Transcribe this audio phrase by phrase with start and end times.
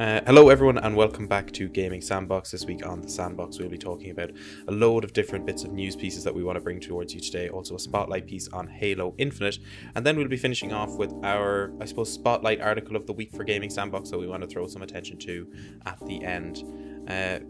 [0.00, 2.50] Uh, hello, everyone, and welcome back to Gaming Sandbox.
[2.52, 4.30] This week on the Sandbox, we'll be talking about
[4.66, 7.20] a load of different bits of news pieces that we want to bring towards you
[7.20, 7.50] today.
[7.50, 9.58] Also, a spotlight piece on Halo Infinite,
[9.94, 13.30] and then we'll be finishing off with our, I suppose, spotlight article of the week
[13.30, 15.52] for Gaming Sandbox that we want to throw some attention to
[15.84, 16.64] at the end.
[17.06, 17.40] Uh,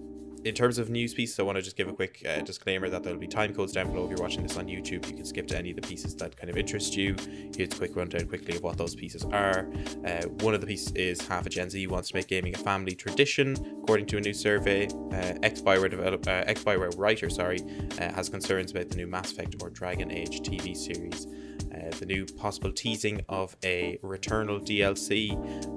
[0.44, 3.02] in terms of news pieces, I want to just give a quick uh, disclaimer that
[3.02, 4.04] there'll be time codes down below.
[4.04, 6.36] If you're watching this on YouTube, you can skip to any of the pieces that
[6.36, 7.14] kind of interest you.
[7.54, 9.70] Here's a quick rundown quickly of what those pieces are.
[10.04, 12.58] Uh, one of the pieces is half a Gen Z wants to make gaming a
[12.58, 14.86] family tradition, according to a new survey.
[15.12, 17.60] Uh, ex Bioware developer, uh, ex Bioware writer, sorry,
[18.00, 21.26] uh, has concerns about the new Mass Effect or Dragon Age TV series.
[21.74, 25.30] Uh, the new possible teasing of a Returnal DLC,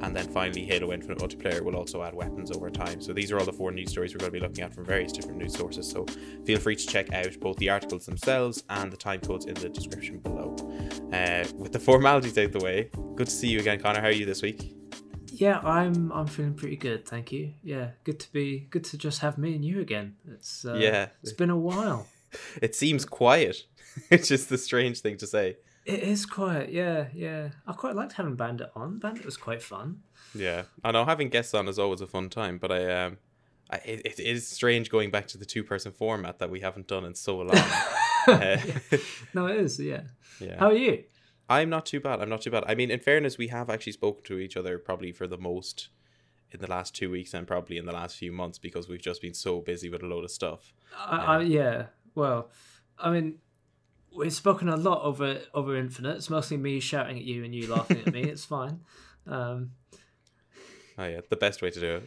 [0.03, 2.99] and then finally Halo Infinite multiplayer will also add weapons over time.
[3.01, 4.85] So these are all the four news stories we're going to be looking at from
[4.85, 5.89] various different news sources.
[5.89, 6.05] So
[6.45, 9.69] feel free to check out both the articles themselves and the time codes in the
[9.69, 10.55] description below.
[11.13, 14.01] Uh, with the formalities out the way, good to see you again, Connor.
[14.01, 14.75] How are you this week?
[15.35, 17.53] Yeah, I'm I'm feeling pretty good, thank you.
[17.63, 20.15] Yeah, good to be good to just have me and you again.
[20.31, 21.07] It's uh, Yeah.
[21.21, 22.07] it's been a while.
[22.63, 23.57] It seems quiet,
[24.09, 25.57] it's just the strange thing to say.
[25.85, 27.49] It is quiet, yeah, yeah.
[27.67, 28.99] I quite liked having Bandit on.
[28.99, 29.99] Bandit was quite fun.
[30.33, 33.17] Yeah, I know having guests on is always a fun time, but I um,
[33.69, 36.87] I, it, it is strange going back to the two person format that we haven't
[36.87, 37.51] done in so long.
[38.25, 38.55] Uh,
[39.33, 40.03] No, it is, yeah.
[40.39, 41.03] yeah, How are you?
[41.49, 42.21] I'm not too bad.
[42.21, 42.63] I'm not too bad.
[42.65, 45.89] I mean, in fairness, we have actually spoken to each other probably for the most
[46.51, 49.21] in the last two weeks and probably in the last few months because we've just
[49.21, 50.71] been so busy with a load of stuff.
[50.97, 51.87] I, I, yeah.
[52.15, 52.49] Well,
[52.97, 53.39] I mean,
[54.15, 56.17] we've spoken a lot over over Infinite.
[56.17, 58.23] It's mostly me shouting at you and you laughing at me.
[58.29, 58.79] It's fine.
[59.27, 59.71] Um,
[60.97, 62.01] Oh yeah, the best way to do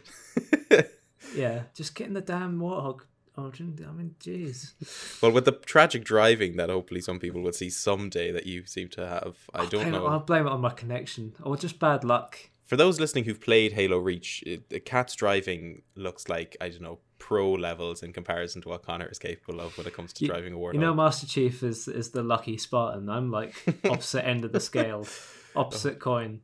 [0.71, 0.91] it.
[1.35, 3.01] yeah, just getting the damn warthog.
[3.37, 3.77] Origin.
[3.87, 4.73] I mean, jeez.
[5.21, 8.87] well, with the tragic driving that hopefully some people will see someday that you seem
[8.89, 10.07] to have, I I'll don't blame it- know.
[10.07, 12.39] I'll blame it on my connection or just bad luck.
[12.65, 16.81] For those listening who've played Halo Reach, it, the Kat's driving looks like I don't
[16.81, 20.23] know pro levels in comparison to what Connor is capable of when it comes to
[20.25, 20.73] You- driving a warthog.
[20.75, 23.09] You know, Master Chief is is the lucky Spartan.
[23.09, 23.55] I'm like
[23.85, 25.07] opposite end of the scale,
[25.55, 26.41] opposite coin.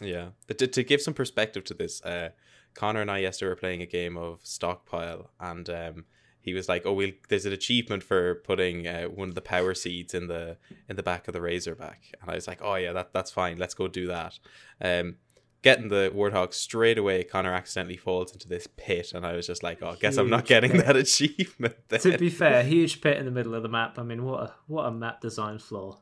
[0.00, 2.30] Yeah, but to, to give some perspective to this, uh,
[2.74, 6.04] Connor and I yesterday were playing a game of Stockpile, and um,
[6.40, 9.72] he was like, "Oh, we'll, there's an achievement for putting uh, one of the power
[9.74, 10.56] seeds in the
[10.88, 13.56] in the back of the Razorback," and I was like, "Oh yeah, that that's fine.
[13.56, 14.38] Let's go do that."
[14.80, 15.16] Um,
[15.64, 19.64] getting the Warthog straight away, Connor accidentally falls into this pit, and I was just
[19.64, 20.86] like, "Oh, I guess I'm not getting pit.
[20.86, 22.00] that achievement." Then.
[22.00, 23.98] To be fair, huge pit in the middle of the map.
[23.98, 25.98] I mean, what a what a map design flaw.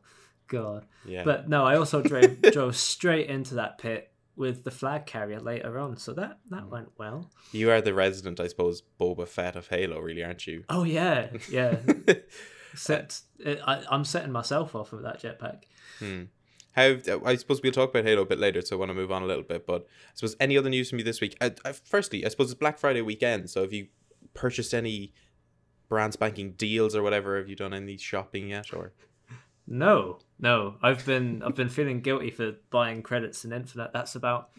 [0.48, 0.84] God.
[1.06, 5.40] yeah, But no, I also drove drove straight into that pit with the flag carrier
[5.40, 7.30] later on, so that that went well.
[7.52, 10.64] you are the resident, I suppose, Boba Fett of Halo, really, aren't you?
[10.68, 11.76] Oh yeah, yeah.
[12.74, 15.64] Set, I, I'm setting myself off with that jetpack.
[15.98, 16.22] Hmm.
[16.72, 16.96] How
[17.26, 19.22] I suppose we'll talk about Halo a bit later, so I want to move on
[19.22, 19.66] a little bit.
[19.66, 21.36] But I suppose any other news from you this week?
[21.40, 23.88] Uh, uh, firstly, I suppose it's Black Friday weekend, so have you
[24.34, 25.12] purchased any
[25.88, 27.36] brand spanking deals or whatever?
[27.36, 28.72] Have you done any shopping yet?
[28.72, 28.92] Or
[29.66, 30.76] No, no.
[30.82, 33.92] I've been I've been feeling guilty for buying credits in Infinite.
[33.92, 34.50] That's about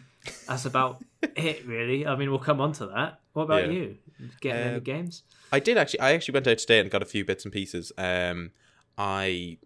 [0.46, 2.06] that's about it really.
[2.06, 3.20] I mean, we'll come on to that.
[3.32, 3.72] What about Yeah.
[3.72, 3.98] you?
[4.40, 5.24] Getting Uh, any games?
[5.50, 6.00] I did actually.
[6.00, 7.90] I actually went out today and got a few bits and pieces.
[7.98, 8.52] Um,
[8.96, 9.58] I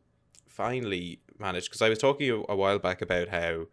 [0.49, 3.67] finally managed because I was talking a, while back about how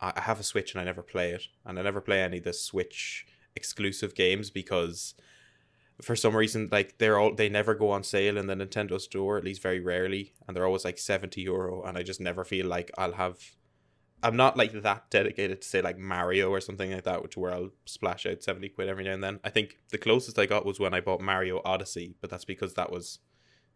[0.00, 2.44] I have a Switch and I never play it, and I never play any of
[2.44, 5.14] the Switch exclusive games because
[6.02, 9.38] for some reason like they're all they never go on sale in the Nintendo store
[9.38, 12.66] at least very rarely and they're always like 70 euro and I just never feel
[12.66, 13.38] like I'll have
[14.22, 17.52] I'm not like that dedicated to say like Mario or something like that which where
[17.52, 19.40] I'll splash out 70 quid every now and then.
[19.44, 22.74] I think the closest I got was when I bought Mario Odyssey but that's because
[22.74, 23.20] that was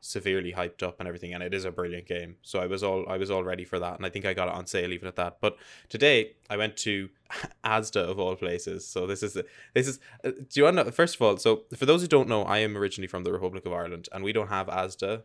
[0.00, 2.36] severely hyped up and everything and it is a brilliant game.
[2.42, 4.48] So I was all I was all ready for that and I think I got
[4.48, 5.38] it on sale even at that.
[5.40, 5.56] But
[5.88, 7.08] today I went to
[7.64, 8.86] Asda of all places.
[8.86, 9.34] So this is
[9.74, 12.28] this is uh, do you want to first of all so for those who don't
[12.28, 15.22] know I am originally from the Republic of Ireland and we don't have Asda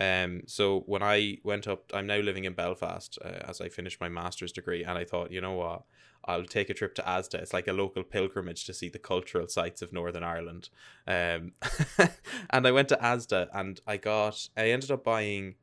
[0.00, 4.00] um so when I went up I'm now living in Belfast uh, as I finished
[4.00, 5.82] my master's degree and I thought you know what?
[6.24, 7.36] I'll take a trip to Asda.
[7.36, 10.68] It's like a local pilgrimage to see the cultural sites of Northern Ireland.
[11.06, 11.52] Um
[12.50, 15.54] and I went to Asda and I got I ended up buying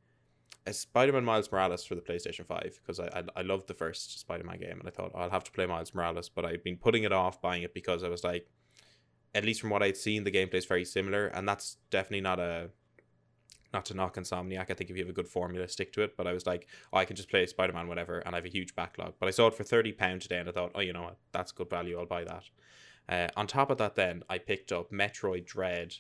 [0.67, 4.19] a Spider-Man Miles Morales for the PlayStation 5 because I, I I loved the first
[4.19, 7.03] Spider-Man game and I thought I'll have to play Miles Morales but I'd been putting
[7.03, 8.47] it off buying it because I was like
[9.35, 12.39] at least from what I'd seen the gameplay is very similar and that's definitely not
[12.39, 12.69] a
[13.75, 16.17] not to knock Insomniac I think if you have a good formula stick to it.
[16.17, 18.57] But I was like oh, I can just play Spider-Man whatever and I have a
[18.57, 19.13] huge backlog.
[19.19, 21.17] But I saw it for 30 pound today and I thought oh you know what?
[21.31, 21.99] That's good value.
[21.99, 22.45] I'll buy that.
[23.07, 25.93] Uh, on top of that then I picked up Metroid Dread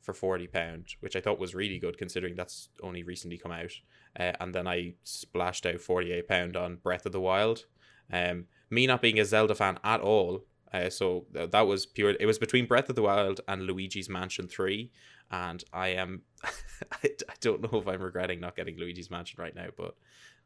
[0.00, 3.72] for 40 pound which I thought was really good considering that's only recently come out.
[4.18, 7.64] Uh, and then I splashed out 48 pound on Breath of the Wild.
[8.12, 12.14] Um me not being a Zelda fan at all Uh, so that was pure.
[12.18, 14.90] It was between Breath of the Wild and Luigi's Mansion Three,
[15.32, 16.22] and I am.
[16.92, 19.96] I, don't know if I'm regretting not getting Luigi's Mansion right now, but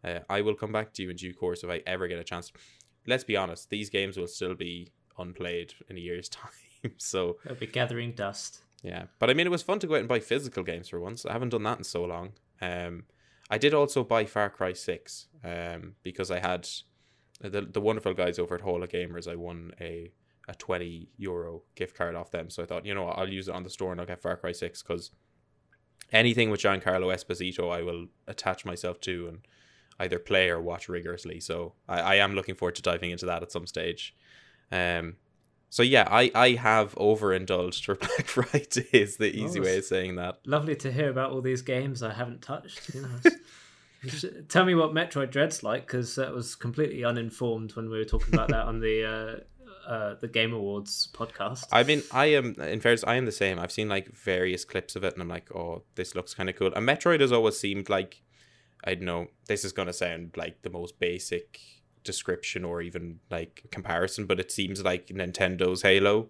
[0.05, 2.25] uh, I will come back to you in due course if I ever get a
[2.25, 2.53] chance.
[3.06, 6.50] Let's be honest; these games will still be unplayed in a year's time.
[6.97, 8.61] so They'll be gathering dust.
[8.83, 11.00] yeah, but I mean, it was fun to go out and buy physical games for
[11.00, 11.27] once.
[11.27, 12.33] I haven't done that in so long.
[12.61, 13.05] Um,
[13.50, 16.69] I did also buy Far Cry Six, um, because I had
[17.41, 19.31] the the wonderful guys over at Hall of Gamers.
[19.31, 20.12] I won a
[20.48, 23.48] a twenty euro gift card off them, so I thought, you know, what, I'll use
[23.48, 25.10] it on the store and I'll get Far Cry Six because
[26.12, 29.38] anything with Giancarlo Esposito, I will attach myself to and
[29.98, 31.40] either play or watch rigorously.
[31.40, 34.14] So I, I am looking forward to diving into that at some stage.
[34.70, 35.16] Um,
[35.70, 40.16] so yeah, I, I have overindulged for Black Friday is the easy way of saying
[40.16, 40.38] that.
[40.46, 42.94] Lovely to hear about all these games I haven't touched.
[42.94, 43.31] You know,
[44.49, 48.34] Tell me what Metroid Dread's like, because that was completely uninformed when we were talking
[48.34, 49.42] about that on the
[49.87, 51.67] uh, the Game Awards podcast.
[51.73, 53.59] I mean, I am in fairness, I am the same.
[53.59, 56.56] I've seen like various clips of it, and I'm like, oh, this looks kind of
[56.56, 56.73] cool.
[56.75, 58.23] And Metroid has always seemed like,
[58.85, 61.61] I don't know, this is gonna sound like the most basic
[62.05, 66.29] description or even like comparison, but it seems like Nintendo's Halo,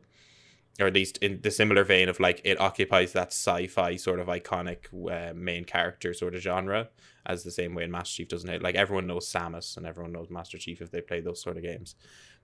[0.81, 4.27] or at least in the similar vein of like it occupies that sci-fi sort of
[4.27, 6.89] iconic uh, main character sort of genre,
[7.25, 8.63] as the same way in Master Chief doesn't it?
[8.63, 11.63] Like everyone knows Samus and everyone knows Master Chief if they play those sort of
[11.63, 11.95] games.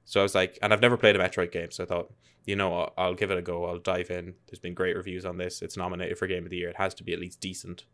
[0.04, 2.12] So I was like, and I've never played a Metroid game, so I thought,
[2.44, 3.64] you know, I'll, I'll give it a go.
[3.66, 4.34] I'll dive in.
[4.46, 5.62] There's been great reviews on this.
[5.62, 6.70] It's nominated for Game of the Year.
[6.70, 7.84] It has to be at least decent.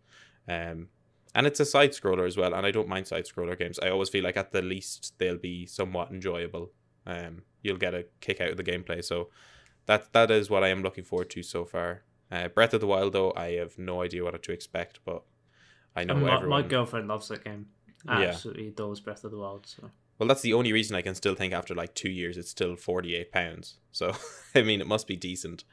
[0.48, 0.88] Um,
[1.34, 3.78] and it's a side scroller as well, and I don't mind side scroller games.
[3.78, 6.72] I always feel like at the least they'll be somewhat enjoyable.
[7.06, 9.04] Um, you'll get a kick out of the gameplay.
[9.04, 9.28] So
[9.86, 12.02] that that is what I am looking forward to so far.
[12.30, 15.22] Uh, Breath of the Wild, though, I have no idea what to expect, but
[15.96, 16.62] I know my, everyone.
[16.62, 17.66] my girlfriend loves that game.
[18.06, 18.20] Yeah.
[18.20, 19.66] Absolutely adores Breath of the Wild.
[19.66, 22.50] So Well, that's the only reason I can still think after like two years it's
[22.50, 23.76] still forty eight pounds.
[23.92, 24.12] So
[24.54, 25.64] I mean, it must be decent.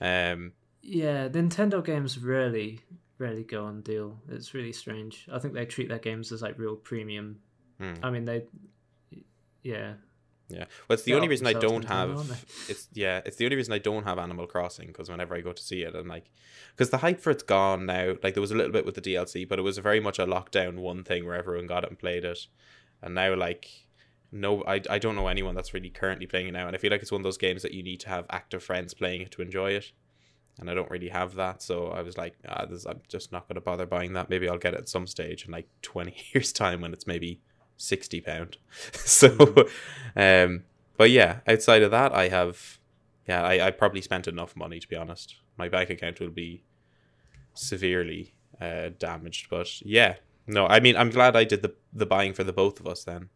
[0.00, 0.52] Um,
[0.82, 2.80] yeah, Nintendo games rarely
[3.18, 4.18] rarely go on deal.
[4.28, 5.26] It's really strange.
[5.32, 7.40] I think they treat their games as like real premium.
[7.78, 7.94] Hmm.
[8.02, 8.44] I mean, they,
[9.62, 9.94] yeah,
[10.48, 10.66] yeah.
[10.88, 12.44] Well, it's the only reason I don't Nintendo, have.
[12.68, 13.22] It's yeah.
[13.24, 15.82] It's the only reason I don't have Animal Crossing because whenever I go to see
[15.82, 16.30] it, and like,
[16.76, 18.14] because the hype for it's gone now.
[18.22, 20.26] Like there was a little bit with the DLC, but it was very much a
[20.26, 22.46] lockdown one thing where everyone got it and played it,
[23.02, 23.68] and now like.
[24.36, 26.90] No, I, I don't know anyone that's really currently playing it now, and I feel
[26.90, 29.30] like it's one of those games that you need to have active friends playing it
[29.30, 29.92] to enjoy it,
[30.58, 31.62] and I don't really have that.
[31.62, 34.30] So I was like, ah, this, I'm just not going to bother buying that.
[34.30, 37.40] Maybe I'll get it at some stage in like twenty years time when it's maybe
[37.76, 38.58] sixty pound.
[38.92, 39.30] so,
[40.16, 40.64] um,
[40.96, 42.78] but yeah, outside of that, I have,
[43.28, 45.36] yeah, I, I probably spent enough money to be honest.
[45.56, 46.64] My bank account will be
[47.54, 52.32] severely uh, damaged, but yeah, no, I mean, I'm glad I did the the buying
[52.34, 53.28] for the both of us then.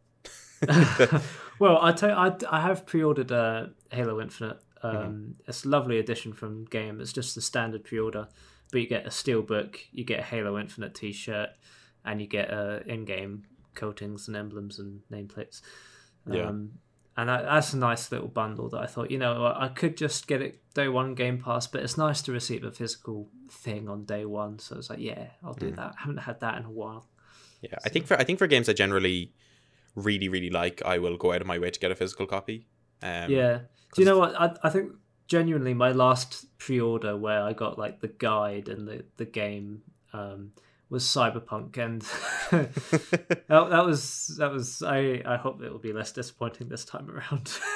[1.58, 4.58] well, I tell you, I, I have pre-ordered uh, Halo Infinite.
[4.82, 5.30] Um, Mm-hmm.
[5.48, 7.00] It's a lovely edition from Game.
[7.00, 8.28] It's just the standard pre-order,
[8.70, 11.50] but you get a steelbook, you get a Halo Infinite T-shirt,
[12.04, 13.44] and you get uh, in-game
[13.74, 15.62] coatings and emblems and nameplates.
[16.26, 16.52] Yeah.
[17.18, 20.28] And that, that's a nice little bundle that I thought, you know, I could just
[20.28, 24.04] get it day one Game Pass, but it's nice to receive a physical thing on
[24.04, 24.60] day one.
[24.60, 25.58] So it's like, yeah, I'll Mm.
[25.58, 25.94] do that.
[25.98, 27.08] I haven't had that in a while.
[27.60, 29.32] Yeah, I think for I think for games I generally
[29.96, 32.68] really really like, I will go out of my way to get a physical copy.
[33.02, 33.58] Um, yeah.
[33.94, 34.40] Do you know what?
[34.40, 34.92] I, I think
[35.26, 40.52] genuinely my last pre-order where I got like the guide and the the game um,
[40.90, 42.00] was Cyberpunk, and
[42.50, 44.82] that, that was that was.
[44.82, 47.52] I I hope it will be less disappointing this time around.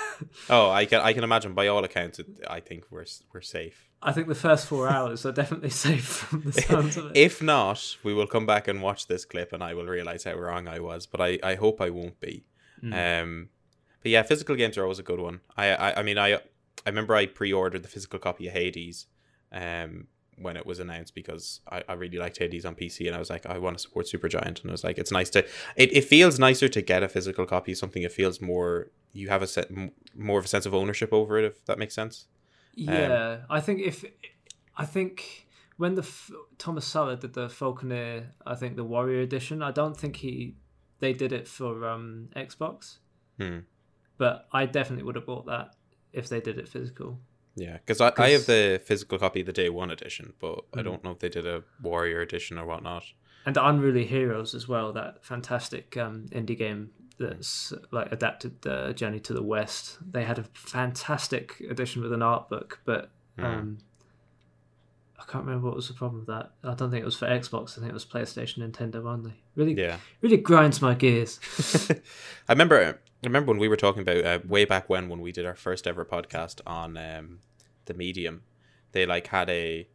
[0.49, 1.53] Oh, I can I can imagine.
[1.53, 3.89] By all accounts, it, I think we're we're safe.
[4.01, 7.17] I think the first four hours are definitely safe from the sounds of it.
[7.17, 10.35] If not, we will come back and watch this clip, and I will realize how
[10.35, 11.07] wrong I was.
[11.07, 12.45] But I, I hope I won't be.
[12.85, 13.23] Mm.
[13.23, 13.49] Um,
[14.03, 15.41] but yeah, physical games are always a good one.
[15.57, 16.41] I I, I mean I I
[16.87, 19.07] remember I pre-ordered the physical copy of Hades,
[19.51, 20.07] um,
[20.39, 23.31] when it was announced because I, I really liked Hades on PC, and I was
[23.31, 25.41] like I want to support Supergiant, and I was like it's nice to
[25.77, 28.03] it, it feels nicer to get a physical copy of something.
[28.03, 29.71] It feels more you have a set
[30.17, 32.27] more of a sense of ownership over it, if that makes sense.
[32.75, 34.05] Yeah, I think if
[34.77, 35.47] I think
[35.77, 39.63] when the F- Tomas Sala did the Falconeer, I think the Warrior Edition.
[39.63, 40.57] I don't think he
[41.01, 42.99] they did it for um, Xbox,
[43.39, 43.59] Hmm.
[44.17, 45.75] but I definitely would have bought that
[46.13, 47.21] if they did it physical.
[47.55, 50.79] Yeah, because I, I have the physical copy of the day one edition, but I
[50.81, 50.85] Mm.
[50.85, 53.05] don't know if they did a Warrior edition or whatnot.
[53.45, 59.21] And Unruly Heroes as well, that fantastic um, indie game that's like adapted the Journey
[59.21, 59.99] to the West.
[60.13, 63.45] They had a fantastic edition with an art book, but Hmm.
[63.45, 63.79] um,
[65.19, 66.53] I can't remember what was the problem with that.
[66.65, 67.73] I don't think it was for Xbox.
[67.77, 69.35] I think it was PlayStation, Nintendo only.
[69.55, 69.99] Really, Yeah.
[70.21, 71.39] really grinds my gears.
[72.49, 75.31] I remember I remember when we were talking about uh, way back when when we
[75.31, 77.39] did our first ever podcast on um,
[77.85, 78.43] the medium,
[78.91, 79.87] they like had a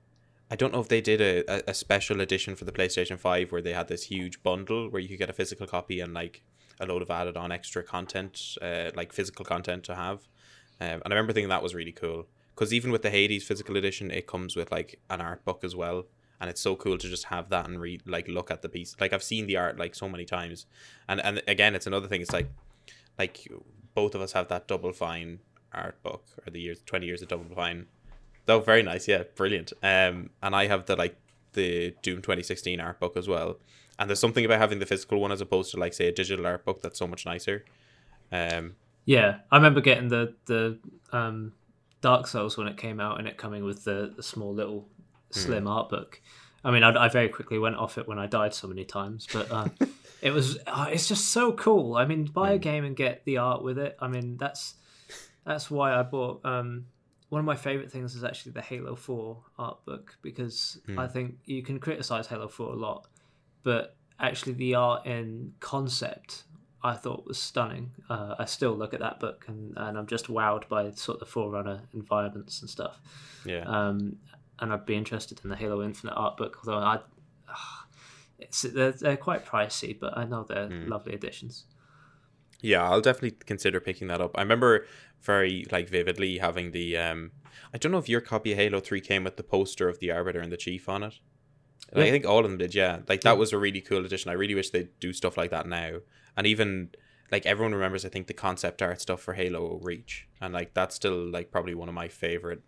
[0.49, 3.61] I don't know if they did a, a special edition for the PlayStation 5 where
[3.61, 6.41] they had this huge bundle where you could get a physical copy and like
[6.79, 10.19] a load of added on extra content, uh, like physical content to have.
[10.79, 13.75] Um, and I remember thinking that was really cool because even with the Hades physical
[13.75, 16.05] edition, it comes with like an art book as well.
[16.39, 18.95] And it's so cool to just have that and read, like, look at the piece.
[18.99, 20.67] Like, I've seen the art like so many times,
[21.09, 22.21] and and again, it's another thing.
[22.21, 22.47] It's like,
[23.17, 23.47] like
[23.93, 25.39] both of us have that Double Fine
[25.73, 27.87] art book or the years twenty years of Double Fine
[28.47, 29.07] Oh, very nice.
[29.07, 29.73] Yeah, brilliant.
[29.83, 31.17] Um, and I have the like
[31.53, 33.59] the Doom 2016 art book as well.
[33.99, 36.45] And there's something about having the physical one as opposed to like say a digital
[36.45, 37.65] art book that's so much nicer.
[38.31, 40.79] Um, yeah, I remember getting the the
[41.11, 41.53] um,
[42.01, 44.87] Dark Souls when it came out and it coming with the, the small little
[45.31, 45.69] slim mm.
[45.69, 46.21] art book.
[46.63, 49.27] I mean, I, I, very quickly went off it when I died so many times,
[49.31, 49.69] but uh,
[50.21, 51.95] it was uh, it's just so cool.
[51.95, 52.61] I mean, buy a mm.
[52.61, 53.97] game and get the art with it.
[53.99, 54.75] I mean, that's
[55.45, 56.85] that's why I bought um,
[57.29, 60.97] one of my favorite things is actually the Halo 4 art book because mm.
[60.97, 63.07] I think you can criticize Halo 4 a lot,
[63.63, 66.43] but actually the art in concept
[66.83, 67.91] I thought was stunning.
[68.09, 71.19] Uh, I still look at that book and, and I'm just wowed by sort of
[71.19, 72.99] the Forerunner environments and stuff.
[73.45, 73.63] Yeah.
[73.65, 74.17] Um,
[74.59, 77.76] and I'd be interested in the Halo Infinite art book, although I, uh,
[78.39, 80.87] it's they're, they're quite pricey, but I know they're mm.
[80.87, 81.65] lovely additions.
[82.61, 84.31] Yeah, I'll definitely consider picking that up.
[84.35, 84.85] I remember
[85.21, 87.31] very like vividly having the um
[87.73, 90.11] I don't know if your copy of Halo 3 came with the poster of the
[90.11, 91.15] Arbiter and the Chief on it.
[91.95, 92.03] Yeah.
[92.03, 92.99] I think all of them did, yeah.
[93.07, 93.33] Like that yeah.
[93.33, 94.29] was a really cool addition.
[94.29, 95.99] I really wish they'd do stuff like that now.
[96.35, 96.89] And even
[97.31, 100.27] like everyone remembers I think the concept art stuff for Halo Reach.
[100.41, 102.61] And like that's still like probably one of my favorite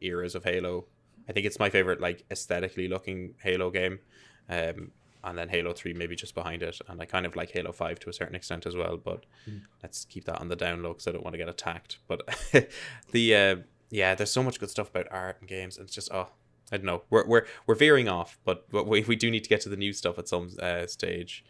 [0.00, 0.86] eras of Halo.
[1.28, 4.00] I think it's my favorite like aesthetically looking Halo game.
[4.48, 6.78] Um and then Halo 3 maybe just behind it.
[6.88, 9.60] And I kind of like Halo 5 to a certain extent as well, but mm.
[9.82, 11.98] let's keep that on the down low because I don't want to get attacked.
[12.08, 12.22] But
[13.12, 13.56] the, uh,
[13.90, 15.76] yeah, there's so much good stuff about art and games.
[15.76, 16.28] And it's just, oh,
[16.72, 17.02] I don't know.
[17.10, 19.76] We're, we're, we're veering off, but, but we, we do need to get to the
[19.76, 21.44] new stuff at some uh, stage.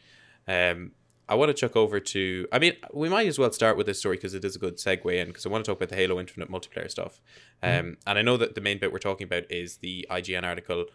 [0.49, 0.93] Um,
[1.29, 2.49] I want to chuck over to.
[2.50, 4.79] I mean, we might as well start with this story because it is a good
[4.79, 5.29] segue in.
[5.29, 7.21] Because I want to talk about the Halo Infinite multiplayer stuff.
[7.62, 7.79] Mm.
[7.79, 7.97] Um, mm.
[8.05, 10.87] and I know that the main bit we're talking about is the IGN article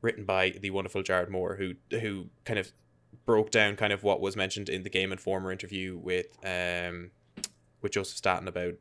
[0.00, 2.72] written by the wonderful Jared Moore, who who kind of
[3.24, 7.10] broke down kind of what was mentioned in the Game Informer interview with um
[7.82, 8.74] with Joseph Staten about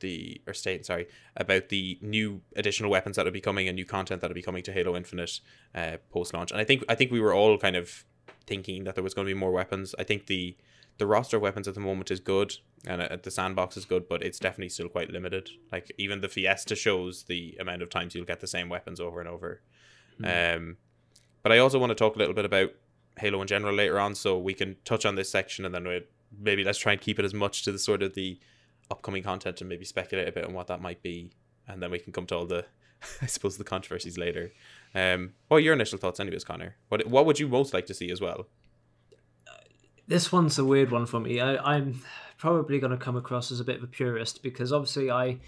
[0.00, 3.86] the or Staten sorry about the new additional weapons that will be coming and new
[3.86, 5.40] content that will be coming to Halo Infinite
[5.74, 6.50] uh, post launch.
[6.50, 8.04] And I think I think we were all kind of
[8.46, 9.94] thinking that there was going to be more weapons.
[9.98, 10.56] I think the
[10.98, 12.54] the roster of weapons at the moment is good
[12.86, 15.50] and uh, the sandbox is good, but it's definitely still quite limited.
[15.70, 19.20] Like even the Fiesta shows the amount of times you'll get the same weapons over
[19.20, 19.62] and over.
[20.20, 20.56] Mm.
[20.56, 20.76] Um,
[21.42, 22.70] but I also want to talk a little bit about
[23.18, 26.02] Halo in general later on, so we can touch on this section and then we
[26.40, 28.38] maybe let's try and keep it as much to the sort of the
[28.90, 31.30] upcoming content and maybe speculate a bit on what that might be,
[31.68, 32.64] and then we can come to all the,
[33.22, 34.52] I suppose, the controversies later.
[34.94, 36.76] Um, what are your initial thoughts, anyways, Connor?
[36.88, 38.46] What what would you most like to see as well?
[40.08, 41.40] This one's a weird one for me.
[41.40, 42.02] I, I'm
[42.36, 45.38] probably going to come across as a bit of a purist because obviously I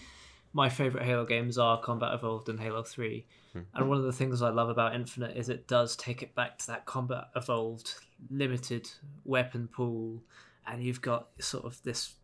[0.55, 3.27] my favorite Halo games are Combat Evolved and Halo 3.
[3.51, 3.77] Mm-hmm.
[3.77, 6.59] And one of the things I love about Infinite is it does take it back
[6.59, 7.95] to that Combat Evolved
[8.31, 8.89] limited
[9.25, 10.23] weapon pool.
[10.65, 12.15] And you've got sort of this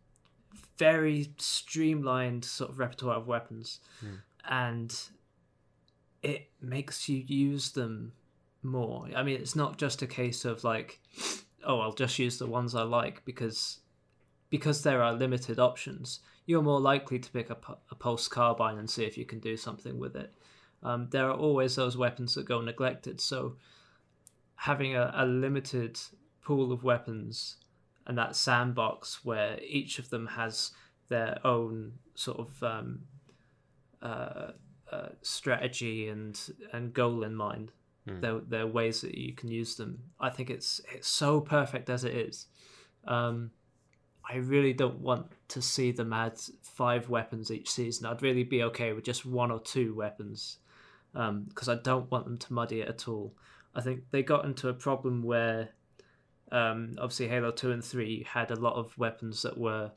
[0.77, 3.81] very streamlined sort of repertoire of weapons.
[4.03, 4.19] Mm.
[4.49, 4.99] And
[6.23, 8.13] it makes you use them
[8.63, 9.09] more.
[9.13, 11.01] I mean, it's not just a case of like,
[11.65, 13.80] oh, I'll just use the ones I like because
[14.51, 18.89] because there are limited options you're more likely to pick up a pulse carbine and
[18.89, 20.33] see if you can do something with it.
[20.83, 23.21] Um, there are always those weapons that go neglected.
[23.21, 23.55] So
[24.55, 25.99] having a, a limited
[26.43, 27.57] pool of weapons
[28.07, 30.71] and that sandbox where each of them has
[31.09, 33.01] their own sort of um,
[34.01, 34.51] uh,
[34.91, 36.39] uh, strategy and
[36.73, 37.71] and goal in mind.
[38.07, 38.21] Mm.
[38.21, 39.99] There, there are ways that you can use them.
[40.19, 42.47] I think it's it's so perfect as it is.
[43.07, 43.51] Um,
[44.29, 48.05] I really don't want to see them add five weapons each season.
[48.05, 50.57] I'd really be okay with just one or two weapons
[51.13, 53.33] because um, I don't want them to muddy it at all.
[53.75, 55.69] I think they got into a problem where
[56.51, 59.91] um, obviously Halo 2 and 3 had a lot of weapons that were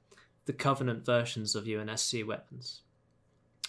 [0.46, 2.82] the Covenant versions of UNSC weapons.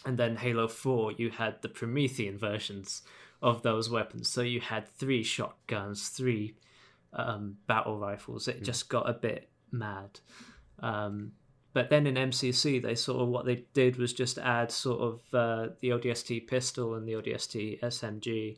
[0.05, 3.01] And then Halo 4, you had the Promethean versions
[3.41, 4.29] of those weapons.
[4.29, 6.55] So you had three shotguns, three
[7.13, 8.47] um, battle rifles.
[8.47, 8.65] It mm.
[8.65, 10.19] just got a bit mad.
[10.79, 11.33] Um,
[11.75, 15.21] but then in MCC, they sort of what they did was just add sort of
[15.33, 18.57] uh, the ODST pistol and the ODST SMG.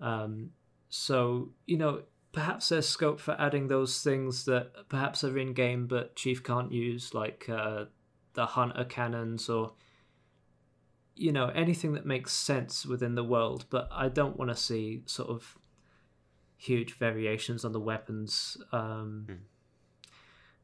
[0.00, 0.50] Um,
[0.88, 5.88] so you know, perhaps there's scope for adding those things that perhaps are in game
[5.88, 7.86] but Chief can't use, like uh,
[8.34, 9.72] the hunter cannons or
[11.16, 13.64] you know anything that makes sense within the world.
[13.70, 15.58] But I don't want to see sort of
[16.56, 18.56] huge variations on the weapons.
[18.70, 19.34] Um, Hmm.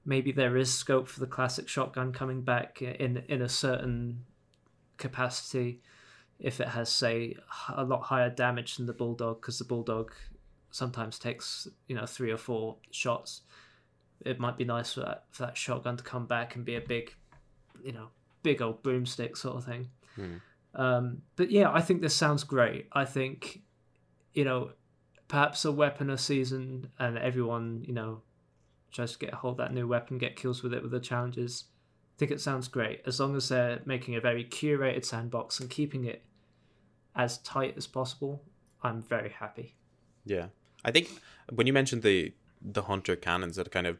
[0.04, 4.24] Maybe there is scope for the classic shotgun coming back in in a certain
[4.96, 5.80] capacity
[6.38, 7.36] if it has say
[7.74, 10.12] a lot higher damage than the bulldog because the bulldog
[10.70, 13.42] sometimes takes you know three or four shots.
[14.24, 16.80] It might be nice for that, for that shotgun to come back and be a
[16.80, 17.14] big
[17.84, 18.08] you know
[18.42, 19.88] big old broomstick sort of thing.
[20.16, 20.34] Hmm.
[20.74, 22.88] um, but yeah i think this sounds great.
[22.92, 23.62] I think
[24.34, 24.72] you know
[25.28, 28.22] perhaps a weapon a season and everyone you know
[28.92, 31.00] tries to get a hold of that new weapon get kills with it with the
[31.00, 31.64] challenges
[32.16, 35.70] I think it sounds great as long as they're making a very curated sandbox and
[35.70, 36.22] keeping it
[37.14, 38.42] as tight as possible.
[38.82, 39.74] I'm very happy.
[40.24, 40.46] Yeah,
[40.84, 41.08] I think
[41.52, 43.98] when you mentioned the the hunter cannons, that kind of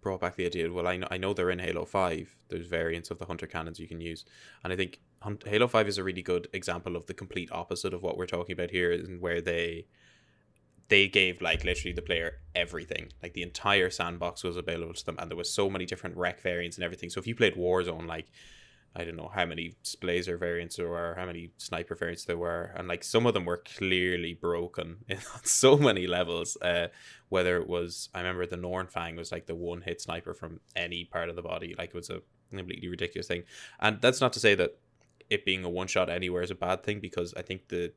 [0.00, 0.70] brought back the idea.
[0.72, 2.36] Well, I know I know they're in Halo Five.
[2.48, 4.24] There's variants of the hunter cannons you can use,
[4.62, 5.00] and I think
[5.46, 8.52] Halo Five is a really good example of the complete opposite of what we're talking
[8.52, 9.86] about here, and where they
[10.88, 13.12] they gave like literally the player everything.
[13.22, 16.40] Like the entire sandbox was available to them, and there was so many different REQ
[16.40, 17.10] variants and everything.
[17.10, 18.26] So if you played Warzone, like
[18.96, 22.72] I don't know how many blazer variants there were, how many sniper variants there were,
[22.76, 26.56] and like some of them were clearly broken in on so many levels.
[26.60, 26.88] Uh,
[27.28, 30.60] whether it was, I remember the Norn Fang was like the one hit sniper from
[30.76, 32.22] any part of the body, like it was a
[32.54, 33.42] completely ridiculous thing.
[33.80, 34.78] And that's not to say that
[35.28, 37.92] it being a one shot anywhere is a bad thing, because I think the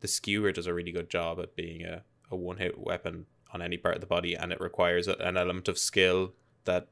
[0.00, 3.62] the skewer does a really good job at being a, a one hit weapon on
[3.62, 6.88] any part of the body, and it requires a- an element of skill that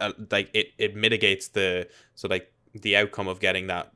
[0.00, 3.92] uh, like it, it mitigates the so like the outcome of getting that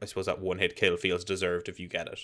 [0.00, 2.20] I suppose that one hit kill feels deserved if you get it.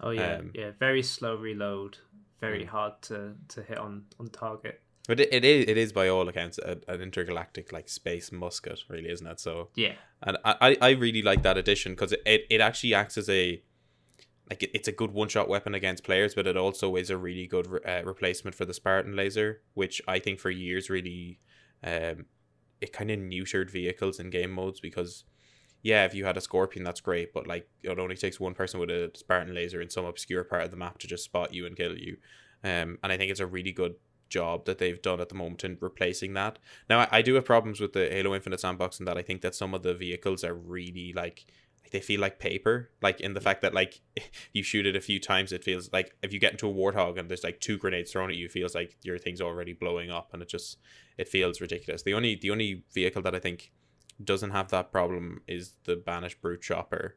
[0.00, 0.72] Oh yeah, Um, yeah.
[0.78, 1.98] Very slow reload.
[2.40, 2.68] Very Mm.
[2.68, 4.80] hard to, to hit on, on target.
[5.06, 8.80] But it, it is it is by all accounts a, an intergalactic like space musket,
[8.88, 9.38] really, isn't it?
[9.40, 9.94] So Yeah.
[10.22, 13.28] and I, I I really like that addition because it, it, it actually acts as
[13.28, 13.62] a
[14.52, 17.16] like it, it's a good one shot weapon against players, but it also is a
[17.16, 21.40] really good re- uh, replacement for the Spartan laser, which I think for years really
[21.82, 22.26] um
[22.82, 25.24] it kind of neutered vehicles in game modes because
[25.82, 28.78] yeah, if you had a scorpion, that's great, but like it only takes one person
[28.78, 31.66] with a Spartan laser in some obscure part of the map to just spot you
[31.66, 32.18] and kill you.
[32.62, 33.94] Um, and I think it's a really good
[34.28, 36.58] job that they've done at the moment in replacing that.
[36.88, 39.42] Now, I, I do have problems with the Halo Infinite sandbox in that I think
[39.42, 41.46] that some of the vehicles are really like
[41.92, 44.00] they feel like paper, like in the fact that like
[44.52, 47.18] you shoot it a few times, it feels like if you get into a warthog
[47.18, 50.10] and there's like two grenades thrown at you, it feels like your thing's already blowing
[50.10, 50.78] up, and it just
[51.18, 52.02] it feels ridiculous.
[52.02, 53.72] The only the only vehicle that I think
[54.22, 57.16] doesn't have that problem is the banished brute chopper,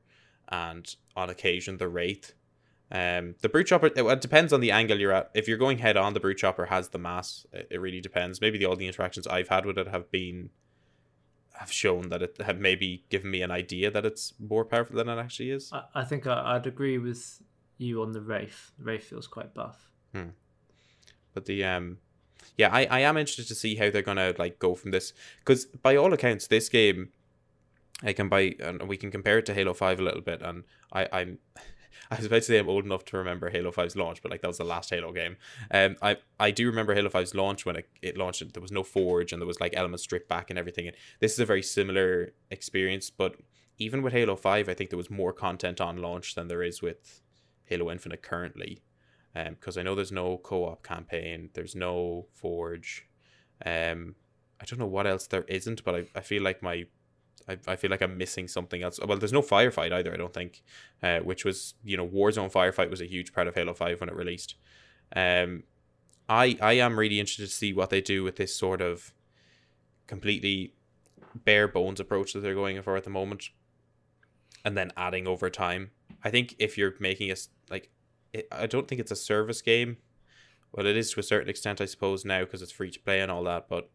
[0.49, 2.33] and on occasion the wraith.
[2.91, 5.31] Um, the brute chopper it, it depends on the angle you're at.
[5.33, 7.45] If you're going head on, the brute chopper has the mass.
[7.51, 8.41] It, it really depends.
[8.41, 10.51] Maybe the all the interactions I've had with it have been
[11.57, 15.09] have shown that it have maybe given me an idea that it's more powerful than
[15.09, 15.71] it actually is.
[15.71, 17.41] I, I think I, I'd agree with
[17.77, 18.71] you on the Wraith.
[18.77, 19.89] The Wraith feels quite buff.
[20.13, 20.29] Hmm.
[21.33, 21.97] But the um,
[22.57, 25.65] yeah, I, I am interested to see how they're gonna like go from this because
[25.65, 27.09] by all accounts, this game,
[28.03, 30.63] I can buy and we can compare it to Halo Five a little bit, and
[30.91, 31.39] I I'm.
[32.11, 34.41] I was about to say I'm old enough to remember Halo 5's launch, but like
[34.41, 35.37] that was the last Halo game.
[35.71, 38.53] Um, I I do remember Halo 5's launch when it, it launched.
[38.53, 40.87] There was no Forge and there was like elements stripped back and everything.
[40.87, 43.35] And this is a very similar experience, but
[43.77, 46.81] even with Halo 5, I think there was more content on launch than there is
[46.81, 47.21] with
[47.65, 48.81] Halo Infinite currently
[49.49, 53.07] because I know there's no co-op campaign, there's no Forge.
[53.65, 54.15] Um,
[54.61, 56.85] I don't know what else there isn't, but I, I feel like my
[57.47, 58.99] I, I feel like I'm missing something else.
[59.05, 60.13] Well, there's no firefight either.
[60.13, 60.63] I don't think,
[61.03, 64.09] uh, which was you know Warzone firefight was a huge part of Halo Five when
[64.09, 64.55] it released.
[65.15, 65.63] Um,
[66.27, 69.13] I I am really interested to see what they do with this sort of
[70.07, 70.73] completely
[71.35, 73.49] bare bones approach that they're going for at the moment,
[74.63, 75.91] and then adding over time.
[76.23, 77.35] I think if you're making a
[77.69, 77.89] like,
[78.33, 79.97] it, I don't think it's a service game.
[80.71, 83.21] Well, it is to a certain extent, I suppose, now because it's free to play
[83.21, 83.69] and all that.
[83.69, 83.89] But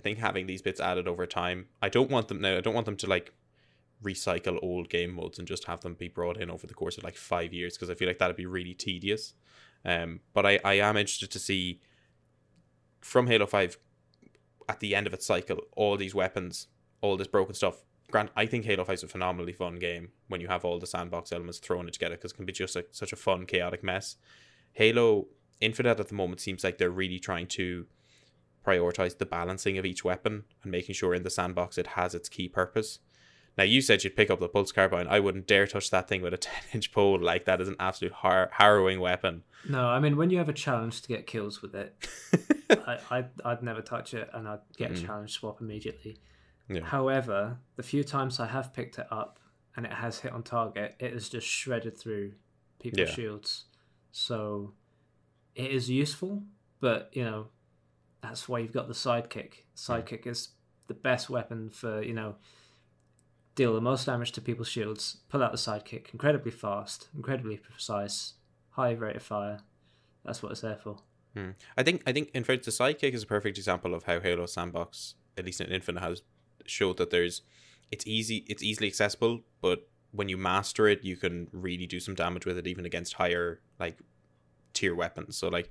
[0.00, 2.56] I think having these bits added over time, I don't want them now.
[2.56, 3.34] I don't want them to like
[4.02, 7.04] recycle old game modes and just have them be brought in over the course of
[7.04, 9.34] like five years because I feel like that'd be really tedious.
[9.84, 11.82] Um, but I, I am interested to see
[13.02, 13.76] from Halo Five
[14.70, 16.68] at the end of its cycle all these weapons,
[17.02, 17.84] all this broken stuff.
[18.10, 20.86] Grant, I think Halo Five is a phenomenally fun game when you have all the
[20.86, 24.16] sandbox elements thrown together because it can be just a, such a fun chaotic mess.
[24.72, 25.26] Halo
[25.60, 27.84] Infinite at the moment seems like they're really trying to
[28.66, 32.28] prioritize the balancing of each weapon and making sure in the sandbox it has its
[32.28, 32.98] key purpose.
[33.58, 35.06] Now you said you'd pick up the pulse carbine.
[35.08, 37.18] I wouldn't dare touch that thing with a ten inch pole.
[37.20, 39.42] Like that is an absolute har- harrowing weapon.
[39.68, 41.94] No, I mean when you have a challenge to get kills with it,
[42.70, 45.04] I, I'd, I'd never touch it, and I'd get a Mm.
[45.06, 46.18] challenge swap immediately.
[46.68, 46.84] Yeah.
[46.84, 49.40] However, the few times I have picked it up
[49.76, 52.32] and it has hit on target, it has just shredded through
[52.80, 53.14] people's Yeah.
[53.14, 53.64] shields.
[54.12, 54.74] So
[55.56, 56.44] it is useful,
[56.80, 57.48] but you know
[58.22, 59.64] that's why you've got the sidekick.
[59.76, 60.50] Sidekick is
[60.86, 62.36] the best weapon for you know
[63.54, 65.18] deal the most damage to people's shields.
[65.28, 68.34] Pull out the sidekick, incredibly fast, incredibly precise,
[68.70, 69.60] high rate of fire.
[70.24, 70.98] That's what it's there for.
[71.34, 71.50] Hmm.
[71.76, 74.46] I think I think in fact the sidekick is a perfect example of how Halo
[74.46, 76.22] Sandbox, at least in Infinite, has
[76.66, 77.42] showed that there's
[77.90, 82.14] it's easy it's easily accessible, but when you master it, you can really do some
[82.14, 83.98] damage with it, even against higher like
[84.72, 85.36] tier weapons.
[85.36, 85.70] So like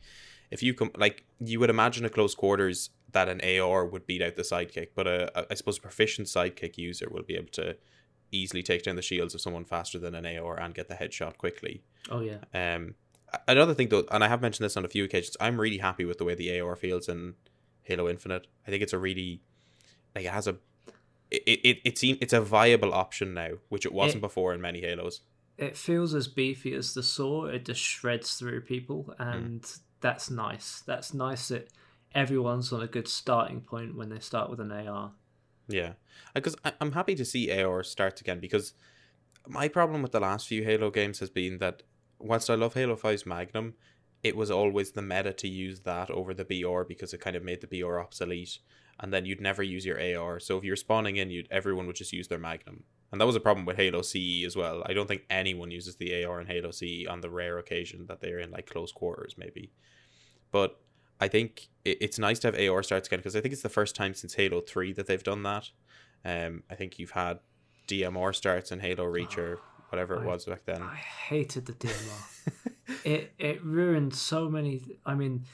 [0.52, 4.22] if you come like you would imagine a close quarters that an AR would beat
[4.22, 7.52] out the sidekick, but a, a I suppose a proficient sidekick user will be able
[7.54, 7.76] to
[8.32, 11.38] easily take down the shields of someone faster than an AR and get the headshot
[11.38, 11.82] quickly.
[12.10, 12.38] Oh yeah.
[12.54, 12.96] Um,
[13.48, 16.06] another thing though, and I have mentioned this on a few occasions, I'm really happy
[16.06, 17.36] with the way the AR feels in
[17.84, 18.46] Halo Infinite.
[18.68, 19.42] I think it's a really
[20.16, 20.58] like it has a
[21.32, 24.62] it it it seems it's a viable option now, which it wasn't It- before in
[24.62, 25.22] many Halos.
[25.58, 27.46] it feels as beefy as the saw.
[27.46, 29.80] It just shreds through people, Mm.
[30.02, 30.84] That's nice.
[30.86, 31.70] That's nice that
[32.14, 35.12] everyone's on a good starting point when they start with an AR.
[35.68, 35.94] Yeah,
[36.34, 38.74] because I'm happy to see AR start again because
[39.48, 41.84] my problem with the last few Halo games has been that
[42.20, 43.76] whilst I love Halo 5's Magnum,
[44.24, 47.44] it was always the meta to use that over the BR because it kind of
[47.44, 48.60] made the BR obsolete,
[49.00, 50.40] and then you'd never use your AR.
[50.40, 53.36] So if you're spawning in, you'd everyone would just use their Magnum, and that was
[53.36, 54.84] a problem with Halo CE as well.
[54.86, 58.22] I don't think anyone uses the AR in Halo CE on the rare occasion that
[58.22, 59.72] they're in like close quarters, maybe.
[60.52, 60.80] But
[61.20, 63.96] I think it's nice to have AR starts again because I think it's the first
[63.96, 65.70] time since Halo Three that they've done that.
[66.24, 67.40] Um, I think you've had
[67.88, 70.82] DMR starts in Halo Reach or whatever it I- was back then.
[70.82, 72.52] I hated the DMR.
[73.04, 74.82] it it ruined so many.
[75.06, 75.46] I mean,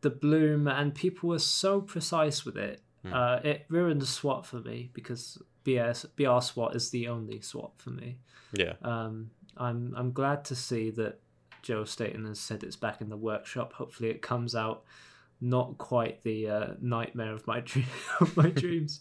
[0.00, 2.80] the bloom and people were so precise with it.
[3.02, 3.12] Hmm.
[3.12, 7.72] Uh, it ruined the SWAT for me because BS BR SWAT is the only SWAT
[7.78, 8.18] for me.
[8.52, 11.20] yeah, Um, I'm I'm glad to see that
[11.62, 13.74] Joe Staten has said it's back in the workshop.
[13.74, 14.84] Hopefully, it comes out
[15.40, 17.86] not quite the uh, nightmare of my dream
[18.20, 19.00] of my dreams.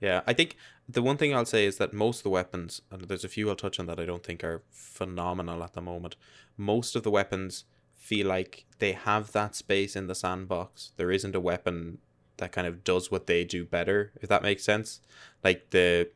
[0.00, 0.22] yeah.
[0.26, 0.56] I think
[0.88, 3.48] the one thing I'll say is that most of the weapons, and there's a few
[3.48, 6.16] I'll touch on that I don't think are phenomenal at the moment.
[6.56, 7.64] Most of the weapons
[7.94, 10.92] feel like they have that space in the sandbox.
[10.96, 11.98] There isn't a weapon
[12.38, 15.00] that kind of does what they do better, if that makes sense.
[15.44, 16.10] Like the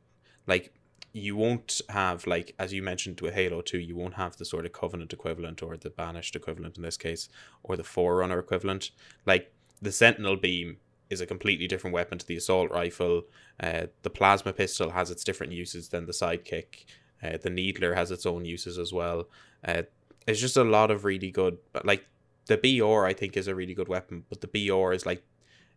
[0.46, 0.72] like
[1.12, 4.64] you won't have like as you mentioned with Halo 2, you won't have the sort
[4.64, 7.28] of covenant equivalent or the banished equivalent in this case,
[7.62, 8.90] or the forerunner equivalent.
[9.26, 10.78] Like the Sentinel beam
[11.11, 13.24] is a completely different weapon to the assault rifle.
[13.61, 16.85] Uh, the plasma pistol has its different uses than the sidekick.
[17.22, 19.28] Uh, the needler has its own uses as well.
[19.64, 19.82] Uh,
[20.26, 22.06] it's just a lot of really good, but like
[22.46, 25.22] the BR, I think is a really good weapon, but the BR is like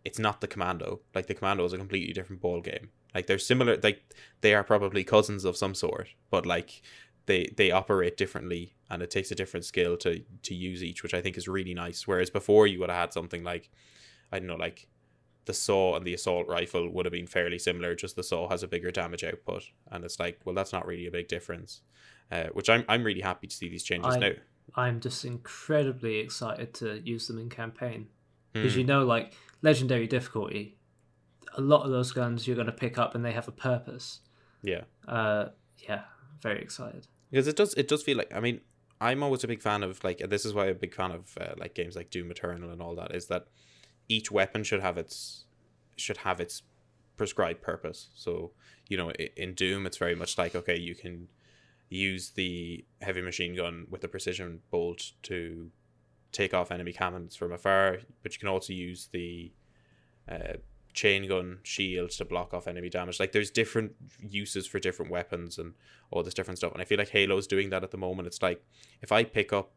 [0.05, 1.01] it's not the commando.
[1.13, 2.89] Like the commando is a completely different ball game.
[3.13, 4.03] Like they're similar, like
[4.41, 6.81] they are probably cousins of some sort, but like
[7.25, 11.13] they they operate differently, and it takes a different skill to to use each, which
[11.13, 12.07] I think is really nice.
[12.07, 13.69] Whereas before you would have had something like
[14.31, 14.87] I don't know, like
[15.45, 17.95] the saw and the assault rifle would have been fairly similar.
[17.95, 21.07] Just the saw has a bigger damage output, and it's like, well, that's not really
[21.07, 21.81] a big difference.
[22.31, 24.31] Uh, which I'm I'm really happy to see these changes I- now.
[24.75, 28.07] I'm just incredibly excited to use them in campaign
[28.51, 28.79] because Hmm.
[28.79, 29.33] you know, like
[29.65, 30.77] legendary difficulty,
[31.57, 34.19] a lot of those guns you're going to pick up and they have a purpose.
[34.61, 34.83] yeah.
[35.07, 35.45] Uh,
[35.89, 36.03] yeah,
[36.41, 37.07] very excited.
[37.29, 38.61] because it does it does feel like I mean
[39.01, 41.11] I'm always a big fan of like and this is why I'm a big fan
[41.11, 43.43] of uh, like games like Doom Eternal and all that is that
[44.07, 45.45] each weapon should have its
[45.97, 46.61] should have its
[47.17, 48.09] prescribed purpose.
[48.15, 48.51] So
[48.87, 49.09] you know
[49.43, 51.27] in Doom it's very much like okay you can
[51.89, 55.69] use the heavy machine gun with a precision bolt to
[56.35, 59.51] take off enemy cannons from afar, but you can also use the
[60.29, 60.53] uh,
[60.93, 63.19] chain gun shield to block off enemy damage.
[63.19, 65.73] Like there's different uses for different weapons and
[66.11, 66.73] all this different stuff.
[66.73, 68.27] And I feel like Halo's doing that at the moment.
[68.27, 68.63] It's like
[69.01, 69.71] if I pick up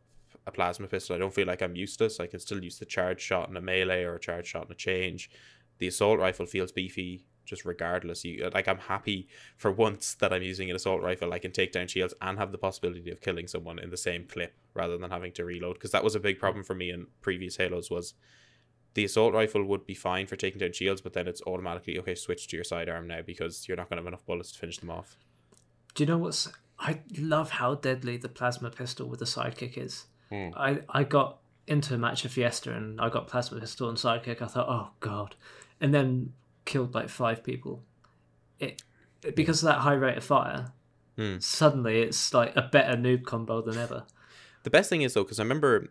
[0.47, 2.21] a plasma pistol, I don't feel like I'm useless.
[2.21, 4.73] I can still use the charge shot in a melee or a charge shot in
[4.73, 5.31] a change.
[5.79, 8.25] The assault rifle feels beefy just regardless.
[8.25, 11.33] You like I'm happy for once that I'm using an assault rifle.
[11.33, 14.27] I can take down shields and have the possibility of killing someone in the same
[14.27, 15.75] clip rather than having to reload.
[15.75, 18.15] Because that was a big problem for me in previous Halos was
[18.95, 22.15] the assault rifle would be fine for taking down shields, but then it's automatically okay.
[22.15, 24.79] Switch to your sidearm now because you're not going to have enough bullets to finish
[24.79, 25.17] them off.
[25.95, 26.49] Do you know what's?
[26.79, 30.07] I love how deadly the plasma pistol with the sidekick is.
[30.31, 30.51] Hmm.
[30.57, 34.43] I I got into a match of Fiesta and I got plasma pistol and sidekick.
[34.43, 35.37] I thought, oh god,
[35.81, 36.33] and then
[36.69, 37.83] killed like five people.
[38.61, 38.83] It
[39.35, 40.73] because of that high rate of fire,
[41.17, 41.39] Hmm.
[41.41, 44.05] suddenly it's like a better noob combo than ever.
[44.63, 45.89] The best thing is though, because I remember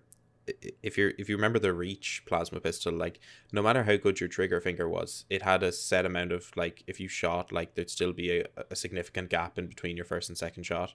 [0.82, 3.20] if you if you remember the Reach plasma pistol, like
[3.52, 6.84] no matter how good your trigger finger was, it had a set amount of like
[6.88, 10.30] if you shot, like there'd still be a, a significant gap in between your first
[10.30, 10.94] and second shot.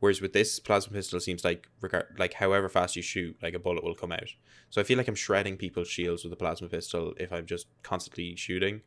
[0.00, 3.54] Whereas with this plasma pistol, it seems like regard like however fast you shoot, like
[3.54, 4.30] a bullet will come out.
[4.70, 7.66] So I feel like I'm shredding people's shields with a plasma pistol if I'm just
[7.82, 8.80] constantly shooting.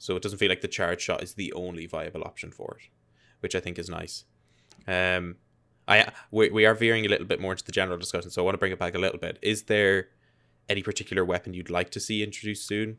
[0.00, 2.88] So it doesn't feel like the charge shot is the only viable option for it,
[3.40, 4.24] which I think is nice.
[4.88, 5.36] Um,
[5.86, 8.44] I we, we are veering a little bit more into the general discussion, so I
[8.46, 9.38] want to bring it back a little bit.
[9.42, 10.08] Is there
[10.70, 12.96] any particular weapon you'd like to see introduced soon?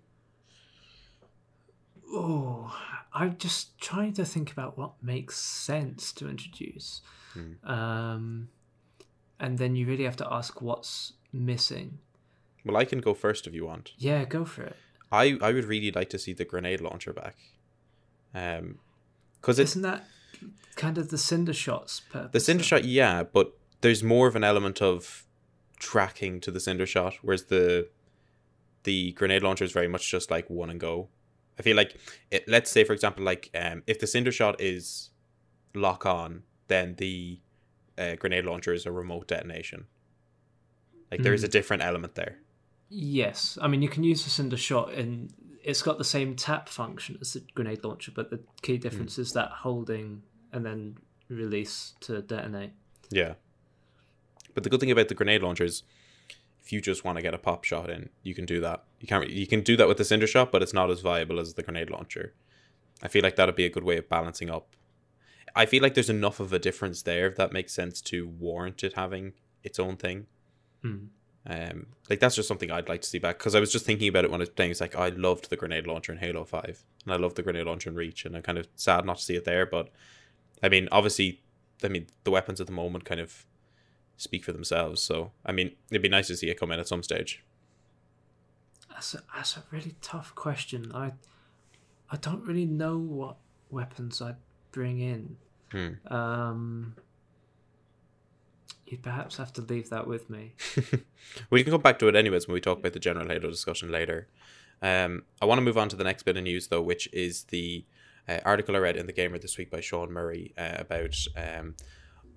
[2.14, 2.78] Oh,
[3.12, 7.02] I'm just trying to think about what makes sense to introduce.
[7.34, 7.54] Hmm.
[7.68, 8.50] Um,
[9.40, 11.98] and then you really have to ask what's missing.
[12.64, 13.94] Well, I can go first if you want.
[13.98, 14.76] Yeah, go for it.
[15.12, 17.38] I I would really like to see the grenade launcher back.
[18.34, 18.80] Um,
[19.40, 20.06] because Isn't that
[20.76, 22.32] kind of the cinder shots purpose?
[22.32, 25.26] the cinder shot, yeah, but there's more of an element of
[25.80, 27.90] tracking to the cinder shot, whereas the
[28.84, 31.10] the grenade launcher is very much just like one and go.
[31.60, 31.98] I feel like
[32.30, 35.10] it, let's say for example, like um, if the cinder shot is
[35.74, 37.40] lock on, then the
[37.98, 39.86] uh, grenade launcher is a remote detonation.
[41.12, 42.38] Like there is a different element there.
[42.94, 46.68] Yes, I mean you can use the cinder shot and it's got the same tap
[46.68, 48.82] function as the grenade launcher, but the key Hmm.
[48.82, 50.98] difference is that holding and then
[51.30, 52.72] release to detonate.
[53.10, 53.36] Yeah.
[54.54, 55.84] But the good thing about the grenade launcher is
[56.62, 58.84] if you just want to get a pop shot in, you can do that.
[59.00, 61.40] You can't you can do that with the cinder shot, but it's not as viable
[61.40, 62.34] as the grenade launcher.
[63.02, 64.76] I feel like that'd be a good way of balancing up.
[65.56, 68.84] I feel like there's enough of a difference there if that makes sense to warrant
[68.84, 70.28] it having its own thing.
[70.82, 71.06] Hmm.
[71.46, 74.08] Um, like that's just something I'd like to see back because I was just thinking
[74.08, 74.72] about it when I was playing.
[74.72, 77.66] It's like I loved the grenade launcher in Halo Five, and I loved the grenade
[77.66, 79.66] launcher in Reach, and I'm kind of sad not to see it there.
[79.66, 79.90] But
[80.62, 81.42] I mean, obviously,
[81.84, 83.46] I mean the weapons at the moment kind of
[84.18, 85.02] speak for themselves.
[85.02, 87.44] So I mean, it'd be nice to see it come in at some stage.
[88.90, 90.92] That's a, that's a really tough question.
[90.94, 91.14] I
[92.12, 93.38] I don't really know what
[93.72, 94.36] weapons I'd
[94.72, 95.38] bring in.
[95.72, 96.14] Hmm.
[96.14, 96.96] Um,
[98.92, 100.54] you'd perhaps have to leave that with me.
[101.50, 103.92] we can come back to it anyways when we talk about the general Halo discussion
[103.92, 104.28] later.
[104.82, 107.46] Um, I want to move on to the next bit of news though, which is
[107.46, 107.86] the
[108.28, 111.76] uh, article I read in the Gamer this week by Sean Murray uh, about um,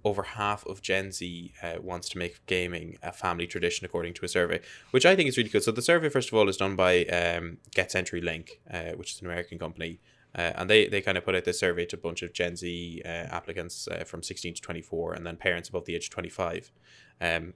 [0.04, 4.24] over half of Gen Z uh, wants to make gaming a family tradition, according to
[4.24, 5.64] a survey, which I think is really good.
[5.64, 9.12] So the survey, first of all, is done by um, Get Century Link, uh, which
[9.12, 9.98] is an American company.
[10.36, 12.56] Uh, and they, they kind of put out this survey to a bunch of Gen
[12.56, 16.10] Z uh, applicants uh, from 16 to 24 and then parents above the age of
[16.10, 16.72] 25.
[17.20, 17.54] Um,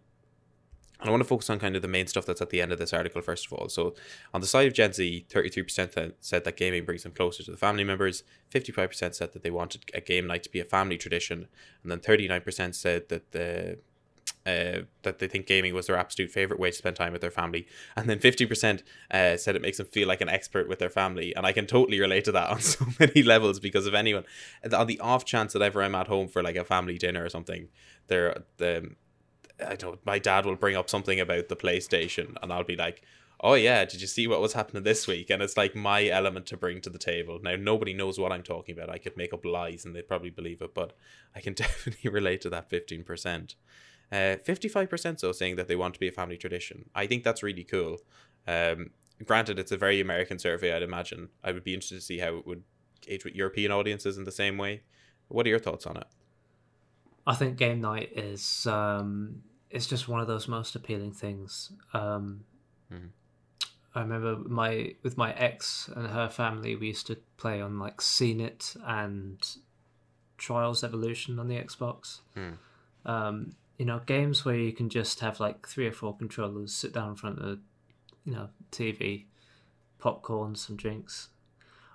[1.01, 2.73] and I want to focus on kind of the main stuff that's at the end
[2.73, 3.69] of this article, first of all.
[3.69, 3.95] So,
[4.35, 7.57] on the side of Gen Z, 33% said that gaming brings them closer to the
[7.57, 11.47] family members, 55% said that they wanted a game night to be a family tradition,
[11.83, 13.79] and then 39% said that the
[14.49, 17.31] uh, that they think gaming was their absolute favorite way to spend time with their
[17.31, 20.91] family, and then 50% uh, said it makes them feel like an expert with their
[20.91, 21.35] family.
[21.37, 24.25] And I can totally relate to that on so many levels because if anyone,
[24.73, 27.29] on the off chance that ever I'm at home for like a family dinner or
[27.29, 27.69] something,
[28.07, 28.91] they're the
[29.67, 30.05] I don't.
[30.07, 33.03] My dad will bring up something about the PlayStation, and I'll be like,
[33.41, 36.47] "Oh yeah, did you see what was happening this week?" And it's like my element
[36.47, 37.41] to bring to the table.
[37.43, 38.91] Now nobody knows what I'm talking about.
[38.91, 40.93] I could make up lies, and they'd probably believe it, but
[41.35, 43.57] I can definitely relate to that fifteen percent.
[44.11, 46.89] Uh, fifty-five percent so saying that they want to be a family tradition.
[46.95, 47.99] I think that's really cool.
[48.47, 48.91] Um,
[49.25, 50.73] granted, it's a very American survey.
[50.73, 51.29] I'd imagine.
[51.45, 52.63] I would be interested to see how it would
[53.07, 54.83] age with European audiences in the same way.
[55.29, 56.07] What are your thoughts on it?
[57.27, 61.73] I think game night is um, it's just one of those most appealing things.
[61.93, 62.45] Um,
[62.91, 63.11] Mhm.
[63.95, 68.01] I remember my with my ex and her family, we used to play on like
[68.01, 69.39] Scene It and
[70.39, 72.21] Trials Evolution on the Xbox.
[72.35, 72.53] Hmm.
[73.05, 76.93] Um, you know, games where you can just have like three or four controllers, sit
[76.93, 77.61] down in front of,
[78.25, 79.27] you know, TV,
[79.99, 81.29] popcorn, some drinks.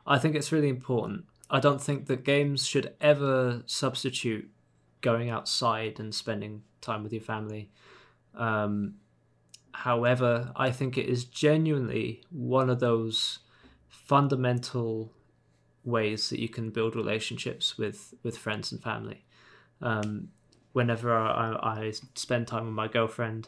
[0.07, 1.25] I think it's really important.
[1.49, 4.49] I don't think that games should ever substitute
[5.01, 7.69] going outside and spending time with your family.
[8.33, 8.95] Um,
[9.73, 13.39] however, I think it is genuinely one of those
[13.89, 15.11] fundamental
[15.83, 19.25] ways that you can build relationships with with friends and family.
[19.81, 20.29] Um,
[20.73, 23.47] whenever I, I spend time with my girlfriend,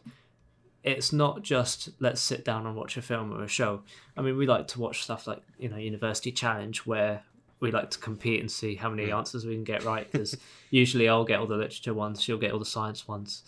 [0.83, 3.81] it's not just let's sit down and watch a film or a show.
[4.15, 7.23] I mean, we like to watch stuff like you know University Challenge, where
[7.59, 10.09] we like to compete and see how many answers we can get right.
[10.09, 10.37] Because
[10.69, 13.43] usually I'll get all the literature ones, she'll get all the science ones,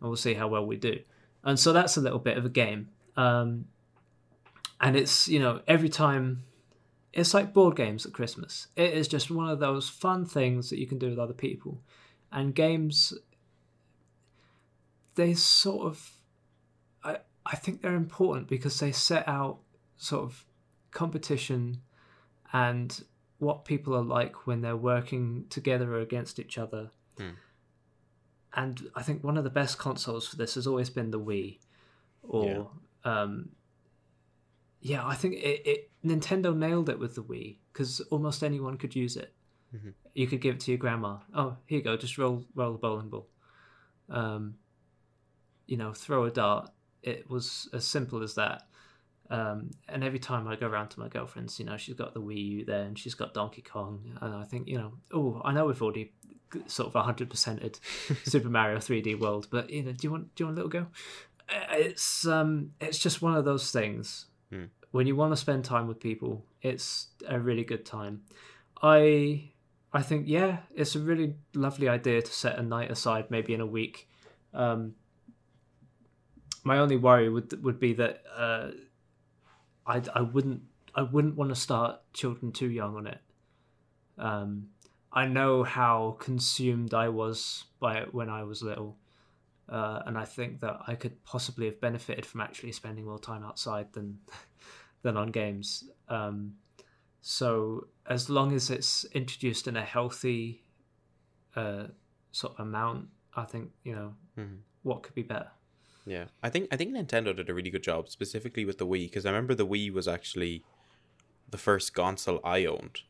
[0.00, 1.00] and we'll see how well we do.
[1.44, 2.88] And so that's a little bit of a game.
[3.16, 3.66] Um,
[4.80, 6.44] and it's you know every time
[7.12, 8.68] it's like board games at Christmas.
[8.76, 11.80] It is just one of those fun things that you can do with other people.
[12.36, 13.14] And games,
[15.14, 16.10] they sort of,
[17.02, 19.60] I, I think they're important because they set out
[19.96, 20.44] sort of
[20.90, 21.80] competition
[22.52, 23.02] and
[23.38, 26.90] what people are like when they're working together or against each other.
[27.16, 27.30] Hmm.
[28.52, 31.58] And I think one of the best consoles for this has always been the Wii,
[32.22, 32.70] or
[33.04, 33.48] yeah, um,
[34.82, 38.94] yeah I think it, it Nintendo nailed it with the Wii because almost anyone could
[38.94, 39.32] use it.
[39.74, 39.90] Mm-hmm.
[40.14, 41.18] You could give it to your grandma.
[41.34, 41.96] Oh, here you go.
[41.96, 43.26] Just roll roll a bowling ball.
[44.08, 44.54] Um,
[45.66, 46.70] you know, throw a dart.
[47.02, 48.66] It was as simple as that.
[49.28, 52.20] Um, and every time I go around to my girlfriend's, you know, she's got the
[52.20, 55.52] Wii U there and she's got Donkey Kong, and I think, you know, oh, I
[55.52, 56.12] know we've already
[56.68, 57.80] sort of hundred percented
[58.24, 60.70] Super Mario 3D World, but you know, do you want do you want a little
[60.80, 60.86] go?
[61.48, 64.66] Uh, it's um, it's just one of those things Hmm.
[64.92, 66.44] when you want to spend time with people.
[66.62, 68.22] It's a really good time.
[68.80, 69.50] I
[69.96, 73.62] I think yeah, it's a really lovely idea to set a night aside, maybe in
[73.62, 74.06] a week.
[74.52, 74.94] Um,
[76.64, 78.72] my only worry would would be that uh,
[79.86, 80.60] I I wouldn't
[80.94, 83.20] I wouldn't want to start children too young on it.
[84.18, 84.68] Um,
[85.14, 88.98] I know how consumed I was by it when I was little,
[89.66, 93.42] uh, and I think that I could possibly have benefited from actually spending more time
[93.42, 94.18] outside than
[95.00, 95.88] than on games.
[96.06, 96.56] Um,
[97.20, 100.62] so as long as it's introduced in a healthy
[101.54, 101.86] uh,
[102.32, 104.58] sort of amount, I think you know Mhm.
[104.82, 105.50] what could be better.
[106.06, 109.08] Yeah, I think I think Nintendo did a really good job, specifically with the Wii,
[109.08, 110.64] because I remember the Wii was actually
[111.50, 113.00] the first console I owned,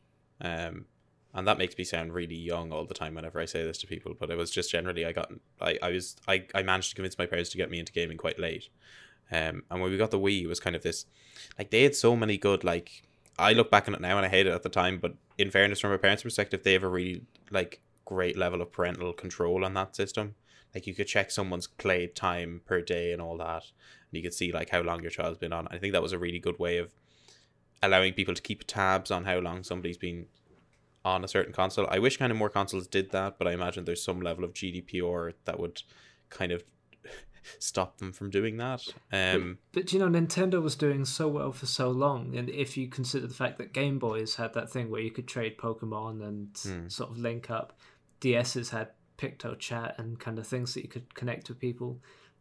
[0.41, 0.85] um,
[1.33, 3.87] and that makes me sound really young all the time whenever I say this to
[3.87, 4.15] people.
[4.19, 7.17] But it was just generally I got I I was I I managed to convince
[7.17, 8.69] my parents to get me into gaming quite late,
[9.31, 11.05] um, and when we got the Wii, it was kind of this,
[11.59, 13.03] like they had so many good like
[13.39, 15.51] I look back on it now and I hate it at the time, but in
[15.51, 17.21] fairness, from a parent's perspective, they have a really
[17.51, 20.35] like great level of parental control on that system.
[20.73, 24.33] Like you could check someone's play time per day and all that, and you could
[24.33, 25.67] see like how long your child's been on.
[25.69, 26.93] I think that was a really good way of
[27.81, 30.25] allowing people to keep tabs on how long somebody's been
[31.05, 31.87] on a certain console.
[31.89, 34.53] I wish kind of more consoles did that, but I imagine there's some level of
[34.53, 35.83] GDPR that would
[36.29, 36.63] kind of
[37.59, 38.81] stop them from doing that.
[39.11, 42.87] Um, But you know, Nintendo was doing so well for so long, and if you
[42.87, 46.57] consider the fact that Game Boys had that thing where you could trade Pokemon and
[46.63, 46.87] Hmm.
[46.89, 47.77] sort of link up,
[48.19, 51.99] DS's had Picto Chat and kind of things that you could connect with people.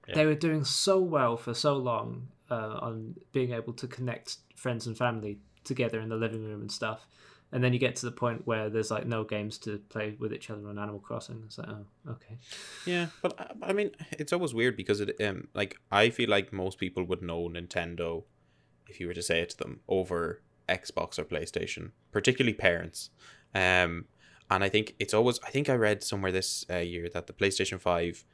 [0.09, 0.15] Yeah.
[0.15, 4.87] They were doing so well for so long uh, on being able to connect friends
[4.87, 7.07] and family together in the living room and stuff.
[7.53, 10.33] And then you get to the point where there's like no games to play with
[10.33, 11.43] each other on Animal Crossing.
[11.47, 12.37] It's like, oh, okay.
[12.85, 16.79] Yeah, but I mean, it's always weird because it um like I feel like most
[16.79, 18.25] people would know Nintendo
[18.89, 23.11] if you were to say it to them over Xbox or PlayStation, particularly parents.
[23.55, 24.07] Um,
[24.51, 27.33] and I think it's always I think I read somewhere this uh, year that the
[27.33, 28.25] PlayStation Five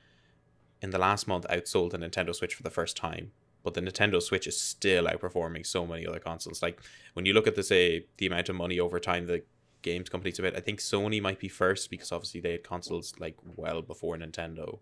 [0.80, 3.32] in the last month outsold the Nintendo Switch for the first time.
[3.62, 6.62] But the Nintendo Switch is still outperforming so many other consoles.
[6.62, 6.80] Like
[7.14, 9.42] when you look at the say the amount of money over time the
[9.82, 13.14] games companies have it, I think Sony might be first because obviously they had consoles
[13.18, 14.78] like well before Nintendo,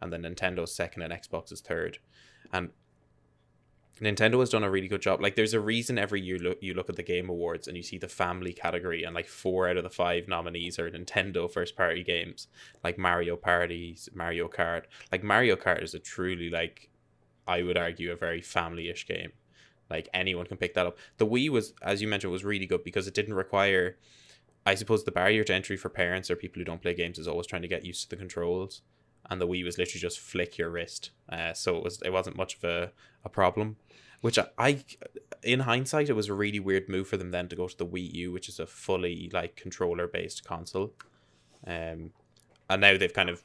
[0.00, 1.98] and then Nintendo's second and Xbox is third,
[2.52, 2.70] and
[4.00, 5.20] Nintendo has done a really good job.
[5.20, 7.82] Like there's a reason every year look, you look at the Game Awards and you
[7.82, 11.76] see the family category, and like four out of the five nominees are Nintendo first
[11.76, 12.48] party games,
[12.82, 14.84] like Mario Party, Mario Kart.
[15.12, 16.88] Like Mario Kart is a truly like,
[17.46, 19.32] I would argue, a very family ish game.
[19.90, 20.96] Like anyone can pick that up.
[21.18, 23.98] The Wii was, as you mentioned, was really good because it didn't require.
[24.64, 27.28] I suppose the barrier to entry for parents or people who don't play games is
[27.28, 28.82] always trying to get used to the controls,
[29.28, 31.10] and the Wii was literally just flick your wrist.
[31.28, 32.92] Uh, so it was it wasn't much of a,
[33.24, 33.76] a problem,
[34.20, 34.84] which I, I,
[35.42, 37.86] in hindsight, it was a really weird move for them then to go to the
[37.86, 40.94] Wii U, which is a fully like controller based console,
[41.66, 42.12] um,
[42.70, 43.42] and now they've kind of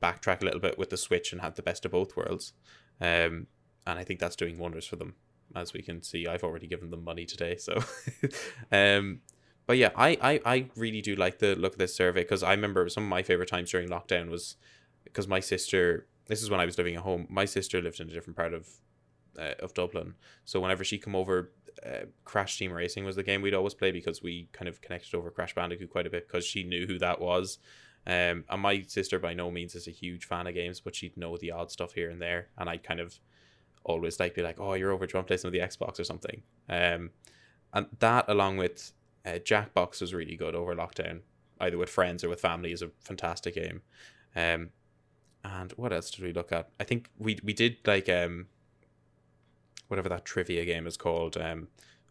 [0.00, 2.52] backtracked a little bit with the Switch and had the best of both worlds,
[3.00, 3.46] um,
[3.86, 5.14] and I think that's doing wonders for them.
[5.54, 7.78] As we can see, I've already given them money today, so,
[8.72, 9.20] um,
[9.66, 12.52] but yeah, I, I, I really do like the look of this survey because I
[12.52, 14.56] remember some of my favorite times during lockdown was
[15.04, 16.06] because my sister.
[16.26, 17.26] This is when I was living at home.
[17.28, 18.68] My sister lived in a different part of
[19.36, 21.50] uh, of Dublin, so whenever she come over,
[21.84, 25.14] uh, Crash Team Racing was the game we'd always play because we kind of connected
[25.16, 27.58] over Crash Bandicoot quite a bit because she knew who that was.
[28.06, 31.16] Um, and my sister by no means is a huge fan of games, but she'd
[31.16, 33.18] know the odd stuff here and there, and I'd kind of
[33.84, 35.06] always like be like, "Oh, you're over.
[35.06, 37.10] Do you want to play some of the Xbox or something?" Um,
[37.72, 38.92] and that along with
[39.26, 41.20] uh, Jackbox was really good over lockdown,
[41.60, 43.82] either with friends or with family, is a fantastic game.
[44.34, 44.70] Um,
[45.44, 46.70] and what else did we look at?
[46.78, 48.46] I think we we did like um,
[49.88, 51.68] whatever that trivia game is called, um,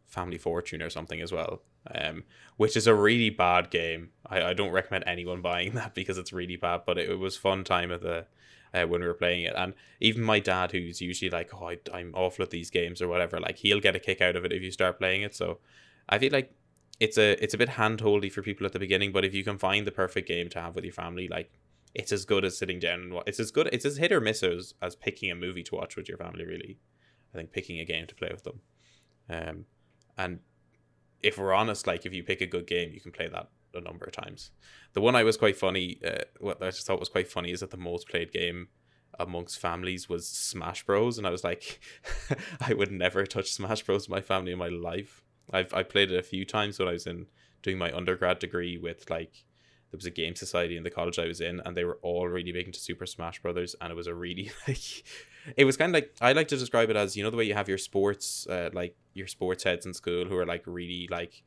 [0.09, 1.61] Family Fortune or something as well,
[1.93, 2.23] um,
[2.57, 4.09] which is a really bad game.
[4.25, 7.37] I, I don't recommend anyone buying that because it's really bad, but it, it was
[7.37, 8.25] fun time at the
[8.73, 9.53] uh, when we were playing it.
[9.55, 13.07] And even my dad, who's usually like, oh, I, I'm awful at these games or
[13.07, 15.35] whatever, like he'll get a kick out of it if you start playing it.
[15.35, 15.59] So
[16.07, 16.53] I feel like
[16.99, 19.57] it's a it's a bit handholdy for people at the beginning, but if you can
[19.57, 21.51] find the perfect game to have with your family, like
[21.95, 24.43] it's as good as sitting down and it's as good it's as hit or miss
[24.43, 26.45] as, as picking a movie to watch with your family.
[26.45, 26.77] Really,
[27.33, 28.59] I think picking a game to play with them,
[29.29, 29.65] um,
[30.19, 30.39] and
[31.23, 33.81] if we're honest, like if you pick a good game, you can play that a
[33.81, 34.51] number of times.
[34.93, 37.61] The one I was quite funny, uh, what I just thought was quite funny is
[37.61, 38.67] that the most played game
[39.17, 41.17] amongst families was Smash Bros.
[41.17, 41.79] And I was like,
[42.61, 44.09] I would never touch Smash Bros.
[44.09, 45.23] my family in my life.
[45.51, 47.27] I've I played it a few times when I was in
[47.61, 49.45] doing my undergrad degree with like
[49.91, 52.27] there was a game society in the college I was in, and they were all
[52.27, 55.03] really big into Super Smash Brothers, and it was a really like
[55.57, 57.45] it was kind of like I like to describe it as you know the way
[57.45, 61.07] you have your sports uh, like your sports heads in school who are like really
[61.09, 61.43] like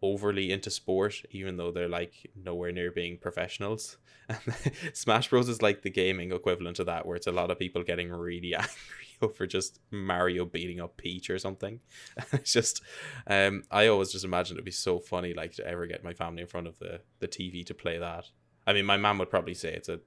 [0.00, 3.98] overly into sport, even though they're like nowhere near being professionals.
[4.92, 7.82] Smash Bros is like the gaming equivalent to that, where it's a lot of people
[7.82, 11.80] getting really angry over just Mario beating up Peach or something.
[12.32, 12.82] it's just,
[13.26, 16.42] um, I always just imagine it'd be so funny, like to ever get my family
[16.42, 18.26] in front of the the TV to play that.
[18.66, 20.00] I mean, my mom would probably say it's a,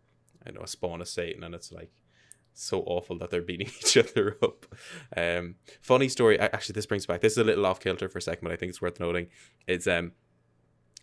[0.45, 1.91] I know, a spawn of Satan, and it's like
[2.53, 4.65] so awful that they're beating each other up.
[5.15, 6.39] Um, funny story.
[6.39, 7.21] Actually, this brings back.
[7.21, 9.27] This is a little off kilter for a second, but I think it's worth noting.
[9.67, 10.11] It's um,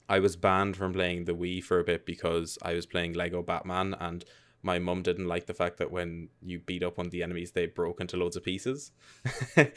[0.09, 3.43] I was banned from playing the Wii for a bit because I was playing Lego
[3.43, 4.25] Batman, and
[4.63, 7.53] my mum didn't like the fact that when you beat up one of the enemies,
[7.53, 8.91] they broke into loads of pieces.
[9.57, 9.73] and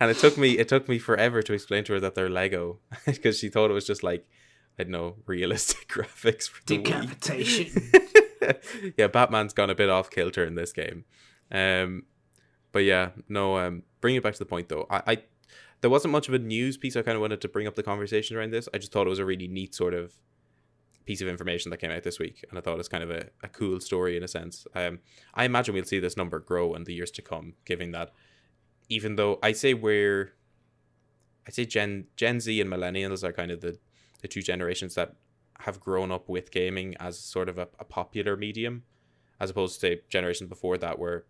[0.00, 3.38] it took me it took me forever to explain to her that they're Lego because
[3.38, 4.26] she thought it was just like
[4.78, 7.90] I don't know realistic graphics for decapitation.
[8.96, 11.04] yeah, Batman's gone a bit off kilter in this game.
[11.50, 12.04] Um,
[12.72, 13.58] but yeah, no.
[13.58, 14.86] Um, bring it back to the point though.
[14.90, 15.18] I, I
[15.82, 16.96] there wasn't much of a news piece.
[16.96, 18.68] I kind of wanted to bring up the conversation around this.
[18.72, 20.14] I just thought it was a really neat sort of
[21.06, 23.10] piece of information that came out this week, and I thought it was kind of
[23.10, 24.66] a, a cool story in a sense.
[24.74, 24.98] Um,
[25.34, 28.12] I imagine we'll see this number grow in the years to come, given that
[28.88, 30.34] even though I say we're,
[31.46, 33.78] I say Gen Gen Z and millennials are kind of the
[34.22, 35.14] the two generations that
[35.60, 38.82] have grown up with gaming as sort of a, a popular medium,
[39.40, 41.24] as opposed to generations before that where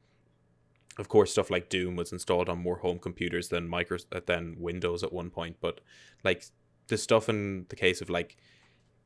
[0.98, 5.02] of course stuff like doom was installed on more home computers than micro than windows
[5.02, 5.80] at one point but
[6.24, 6.46] like
[6.88, 8.36] the stuff in the case of like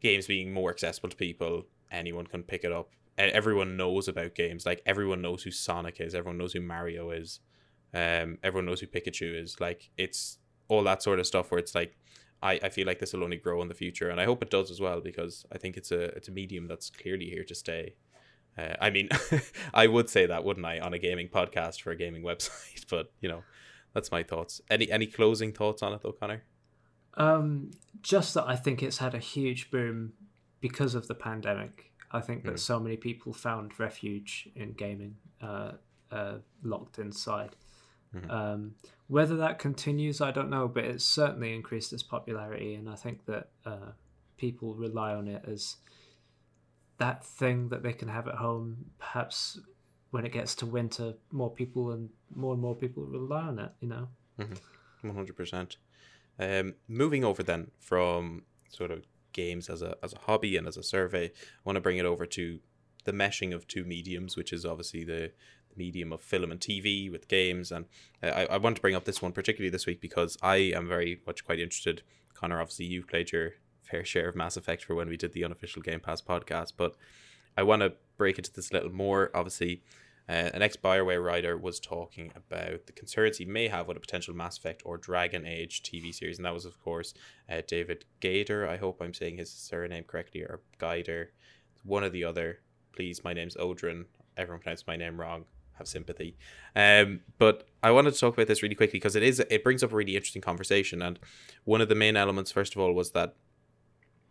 [0.01, 4.65] games being more accessible to people anyone can pick it up everyone knows about games
[4.65, 7.41] like everyone knows who sonic is everyone knows who mario is
[7.93, 10.39] um everyone knows who pikachu is like it's
[10.69, 11.97] all that sort of stuff where it's like
[12.43, 14.51] I, I feel like this will only grow in the future, and I hope it
[14.51, 17.55] does as well because I think it's a it's a medium that's clearly here to
[17.55, 17.95] stay.
[18.57, 19.09] Uh, I mean,
[19.75, 22.87] I would say that, wouldn't I, on a gaming podcast for a gaming website?
[22.89, 23.43] But you know,
[23.95, 24.61] that's my thoughts.
[24.71, 26.45] Any any closing thoughts on it though, Connor?
[27.15, 30.13] Um, just that I think it's had a huge boom
[30.61, 31.93] because of the pandemic.
[32.13, 32.59] I think that mm.
[32.59, 35.73] so many people found refuge in gaming, uh,
[36.11, 37.57] uh, locked inside.
[38.15, 38.31] Mm-hmm.
[38.31, 38.75] Um,
[39.07, 43.27] whether that continues, I don't know, but it's certainly increased its popularity, and I think
[43.27, 43.93] that uh,
[44.37, 45.77] people rely on it as
[46.99, 48.87] that thing that they can have at home.
[48.99, 49.61] Perhaps
[50.11, 53.71] when it gets to winter, more people and more and more people rely on it.
[53.81, 54.09] You know,
[54.39, 55.07] mm-hmm.
[55.07, 55.77] one hundred percent.
[56.39, 60.77] Um, moving over then from sort of games as a as a hobby and as
[60.77, 61.31] a survey, I
[61.65, 62.61] want to bring it over to
[63.05, 65.33] the meshing of two mediums, which is obviously the
[65.77, 67.71] medium of film and TV with games.
[67.73, 67.87] And
[68.23, 70.89] uh, I, I want to bring up this one particularly this week because I am
[70.89, 72.03] very much quite interested.
[72.35, 73.53] Connor, obviously, you've played your
[73.83, 76.97] fair share of Mass Effect for when we did the unofficial Game Pass podcast, but
[77.57, 79.31] I want to break into this a little more.
[79.35, 79.83] Obviously,
[80.31, 84.01] uh, an ex Bioware writer was talking about the concerns he may have with a
[84.01, 87.15] potential Mass Effect or Dragon Age TV series, and that was, of course,
[87.51, 88.69] uh, David Gaider.
[88.69, 91.31] I hope I'm saying his surname correctly, or Gaider,
[91.83, 92.61] one or the other.
[92.95, 94.05] Please, my name's Odrin.
[94.37, 95.47] Everyone pronounced my name wrong
[95.81, 96.37] have sympathy.
[96.77, 99.83] Um, but I wanted to talk about this really quickly because it is it brings
[99.83, 101.03] up a really interesting conversation.
[101.03, 101.19] And
[101.65, 103.35] one of the main elements, first of all, was that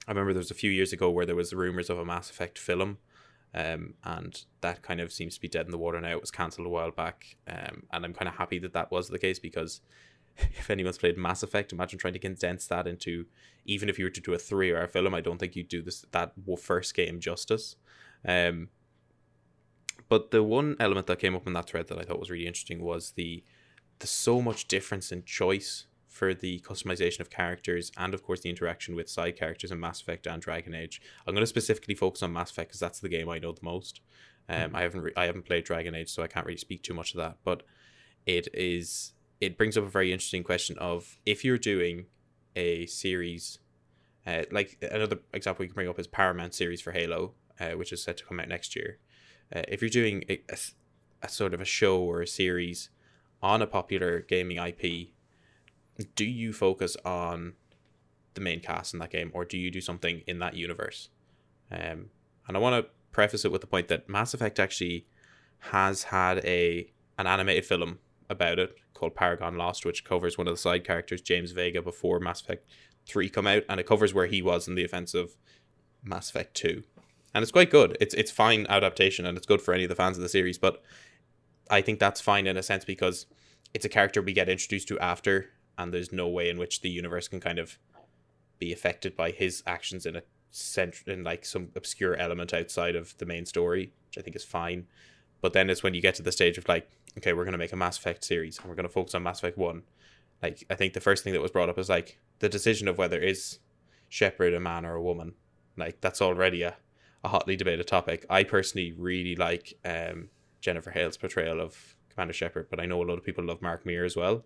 [0.07, 2.29] I remember there was a few years ago where there was rumors of a Mass
[2.29, 2.99] Effect film.
[3.53, 6.11] Um, and that kind of seems to be dead in the water now.
[6.11, 9.09] It was cancelled a while back, um, and I'm kind of happy that that was
[9.09, 9.81] the case because
[10.37, 13.25] if anyone's played Mass Effect, imagine trying to condense that into
[13.65, 15.13] even if you were to do a three-hour film.
[15.13, 17.75] I don't think you'd do this that first game justice.
[18.25, 18.69] Um,
[20.07, 22.47] but the one element that came up in that thread that I thought was really
[22.47, 23.43] interesting was the
[23.99, 25.85] the so much difference in choice
[26.19, 30.01] for the customization of characters and of course the interaction with side characters in Mass
[30.01, 31.01] Effect and Dragon Age.
[31.25, 33.63] I'm going to specifically focus on Mass Effect because that's the game I know the
[33.63, 34.01] most.
[34.49, 34.75] Um, mm.
[34.75, 37.13] I haven't re- I haven't played Dragon Age, so I can't really speak too much
[37.13, 37.37] of that.
[37.45, 37.63] But
[38.25, 42.07] it is it brings up a very interesting question of if you're doing
[42.53, 43.59] a series,
[44.27, 47.93] uh, like another example you can bring up is Paramount series for Halo, uh, which
[47.93, 48.97] is set to come out next year.
[49.55, 50.57] Uh, if you're doing a, a,
[51.23, 52.89] a sort of a show or a series
[53.41, 55.13] on a popular gaming IP,
[56.15, 57.53] do you focus on
[58.33, 61.09] the main cast in that game, or do you do something in that universe?
[61.71, 62.09] Um,
[62.47, 65.05] and I want to preface it with the point that Mass Effect actually
[65.59, 70.53] has had a an animated film about it called Paragon Lost, which covers one of
[70.53, 72.65] the side characters, James Vega, before Mass Effect
[73.07, 75.35] 3 come out, and it covers where he was in the events of
[76.03, 76.83] Mass Effect 2.
[77.33, 77.97] And it's quite good.
[77.99, 80.57] It's it's fine adaptation and it's good for any of the fans of the series,
[80.57, 80.81] but
[81.69, 83.27] I think that's fine in a sense because
[83.73, 85.49] it's a character we get introduced to after
[85.79, 87.79] and there's no way in which the universe can kind of
[88.59, 90.21] be affected by his actions in a
[90.51, 94.43] cent in like some obscure element outside of the main story, which I think is
[94.43, 94.87] fine.
[95.41, 97.71] But then it's when you get to the stage of like, okay, we're gonna make
[97.71, 99.83] a Mass Effect series and we're gonna focus on Mass Effect One.
[100.43, 102.97] Like I think the first thing that was brought up is like the decision of
[102.97, 103.59] whether is
[104.09, 105.33] Shepard a man or a woman.
[105.77, 106.75] Like that's already a,
[107.23, 108.25] a hotly debated topic.
[108.29, 113.05] I personally really like um, Jennifer Hale's portrayal of Commander Shepard, but I know a
[113.05, 114.43] lot of people love Mark Meer as well.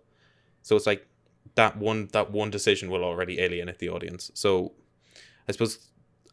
[0.62, 1.08] So it's like
[1.54, 4.30] that one that one decision will already alienate the audience.
[4.34, 4.72] So
[5.48, 5.88] I suppose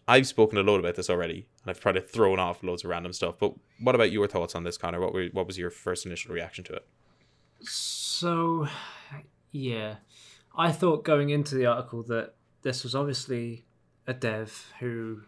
[0.07, 3.13] I've spoken a lot about this already, and I've to thrown off loads of random
[3.13, 3.35] stuff.
[3.39, 4.99] But what about your thoughts on this, Connor?
[4.99, 6.85] What were what was your first initial reaction to it?
[7.61, 8.67] So,
[9.51, 9.95] yeah,
[10.55, 12.33] I thought going into the article that
[12.63, 13.65] this was obviously
[14.07, 15.21] a dev who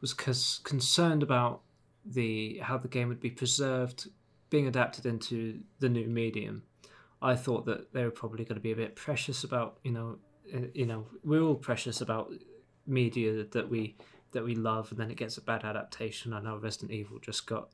[0.00, 1.60] was cons- concerned about
[2.04, 4.08] the how the game would be preserved
[4.50, 6.62] being adapted into the new medium.
[7.22, 10.18] I thought that they were probably going to be a bit precious about you know
[10.54, 12.32] uh, you know we're all precious about
[12.86, 13.96] media that we
[14.32, 16.32] that we love, and then it gets a bad adaptation.
[16.32, 17.68] I know Resident Evil just got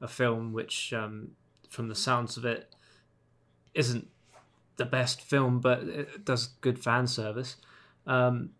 [0.00, 1.32] a film which, um,
[1.68, 2.74] from the sounds of it,
[3.74, 4.08] isn't
[4.76, 7.56] the best film, but it does good fan service.
[8.06, 8.50] Um,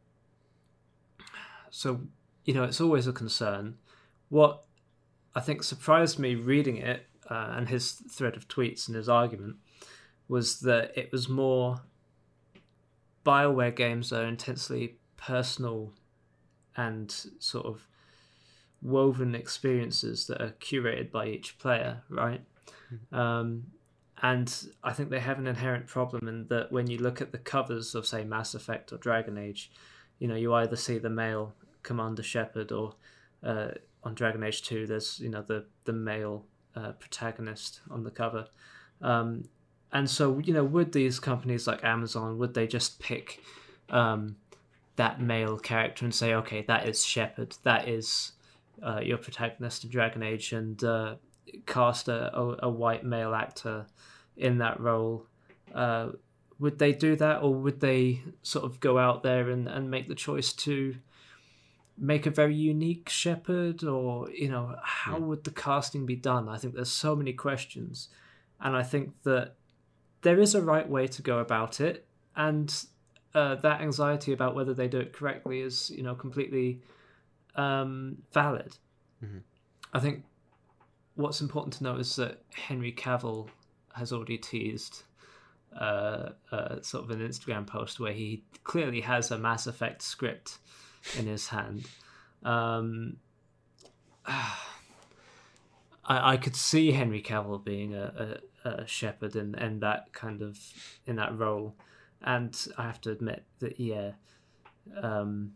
[1.71, 2.01] so
[2.45, 3.77] you know, it's always a concern.
[4.29, 4.65] What
[5.35, 9.57] I think surprised me reading it uh, and his thread of tweets and his argument
[10.29, 11.81] was that it was more
[13.25, 15.93] Bioware games are intensely personal
[16.77, 17.87] and sort of
[18.83, 22.43] woven experiences that are curated by each player, right?
[22.93, 23.16] Mm-hmm.
[23.16, 23.64] Um,
[24.22, 27.39] and I think they have an inherent problem in that when you look at the
[27.39, 29.70] covers of, say, Mass Effect or Dragon Age,
[30.18, 32.95] you know, you either see the male Commander Shepard or
[33.43, 33.68] uh,
[34.03, 36.45] on Dragon Age 2, there's, you know, the, the male
[36.77, 38.47] uh, protagonist on the cover.
[39.01, 39.45] Um,
[39.95, 43.40] and so, you know, would these companies like Amazon, would they just pick
[43.90, 44.34] um,
[44.97, 48.32] that male character and say, okay, that is Shepard, that is
[48.82, 51.14] uh, your protagonist in Dragon Age, and uh,
[51.66, 53.86] cast a, a, a, white male actor
[54.36, 55.26] in that role?
[55.72, 56.09] Uh,
[56.59, 60.09] would they do that, or would they sort of go out there and, and make
[60.09, 60.97] the choice to
[61.97, 65.26] make a very unique Shepard, or you know, how hmm.
[65.28, 66.49] would the casting be done?
[66.49, 68.09] I think there's so many questions,
[68.61, 69.55] and I think that
[70.25, 72.75] there is a right way to go about it, and
[73.35, 76.81] uh, that anxiety about whether they do it correctly is you know completely
[77.55, 78.77] um, valid.
[79.22, 79.39] Mm-hmm.
[79.93, 80.25] I think
[81.14, 83.49] what's important to know is that Henry Cavill
[83.93, 85.05] has already teased
[85.79, 90.59] uh, uh, sort of an Instagram post where he clearly has a Mass Effect script
[91.18, 91.87] in his hand.
[92.43, 93.18] Um,
[94.27, 94.57] I,
[96.07, 100.59] I could see Henry Cavill being a, a, a Shepard in, in that kind of
[101.07, 101.75] in that role
[102.25, 104.12] and I have to admit that yeah,
[105.01, 105.53] um,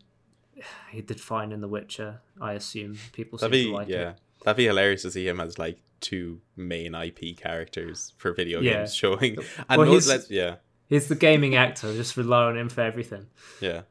[0.91, 2.21] he did fine in The Witcher.
[2.41, 4.11] I assume people that'd be, like yeah.
[4.11, 4.21] It.
[4.45, 8.75] That'd be hilarious to see him as like two main IP characters for video yeah.
[8.75, 9.39] games showing.
[9.69, 10.57] And well, he's, yeah,
[10.89, 11.93] he's the gaming actor.
[11.95, 13.27] Just rely on him for everything.
[13.61, 13.83] Yeah.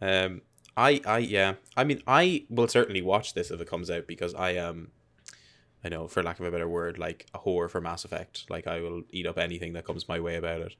[0.00, 0.42] Um.
[0.76, 1.00] I.
[1.06, 1.18] I.
[1.18, 1.54] Yeah.
[1.76, 4.68] I mean, I will certainly watch this if it comes out because I am.
[4.68, 4.88] Um,
[5.84, 8.44] I know, for lack of a better word, like a whore for Mass Effect.
[8.48, 10.74] Like I will eat up anything that comes my way about it.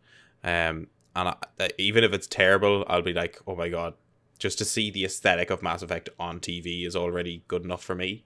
[0.45, 3.95] Um, and I, even if it's terrible, I'll be like, oh my god,
[4.39, 7.95] just to see the aesthetic of Mass Effect on TV is already good enough for
[7.95, 8.25] me.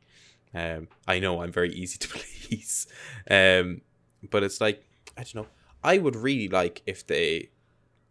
[0.55, 2.09] Um, I know I'm very easy to
[2.49, 2.87] please,
[3.31, 3.81] um,
[4.31, 4.85] but it's like
[5.17, 5.47] I don't know.
[5.83, 7.51] I would really like if they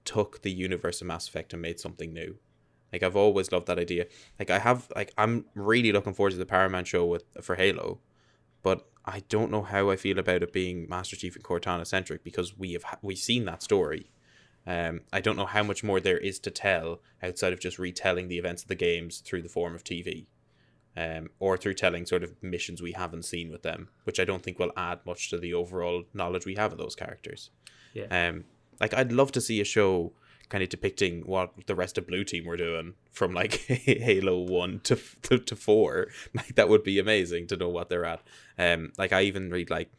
[0.06, 2.38] took the universe of Mass Effect and made something new.
[2.94, 4.06] Like I've always loved that idea.
[4.40, 8.00] Like I have, like I'm really looking forward to the Paramount show with for Halo,
[8.66, 12.24] but I don't know how I feel about it being Master Chief and Cortana centric
[12.24, 14.10] because we have we've seen that story
[14.68, 18.28] um, I don't know how much more there is to tell outside of just retelling
[18.28, 20.26] the events of the games through the form of TV.
[20.98, 24.42] um, or through telling sort of missions we haven't seen with them, which I don't
[24.42, 27.50] think will add much to the overall knowledge we have of those characters.
[27.94, 28.30] Yeah.
[28.30, 28.46] Um,
[28.80, 30.14] like I'd love to see a show
[30.50, 34.80] kind of depicting what the rest of Blue Team were doing from like Halo One
[34.82, 36.08] to, to to four.
[36.34, 38.22] Like that would be amazing to know what they're at.
[38.58, 39.92] Um, like I even read like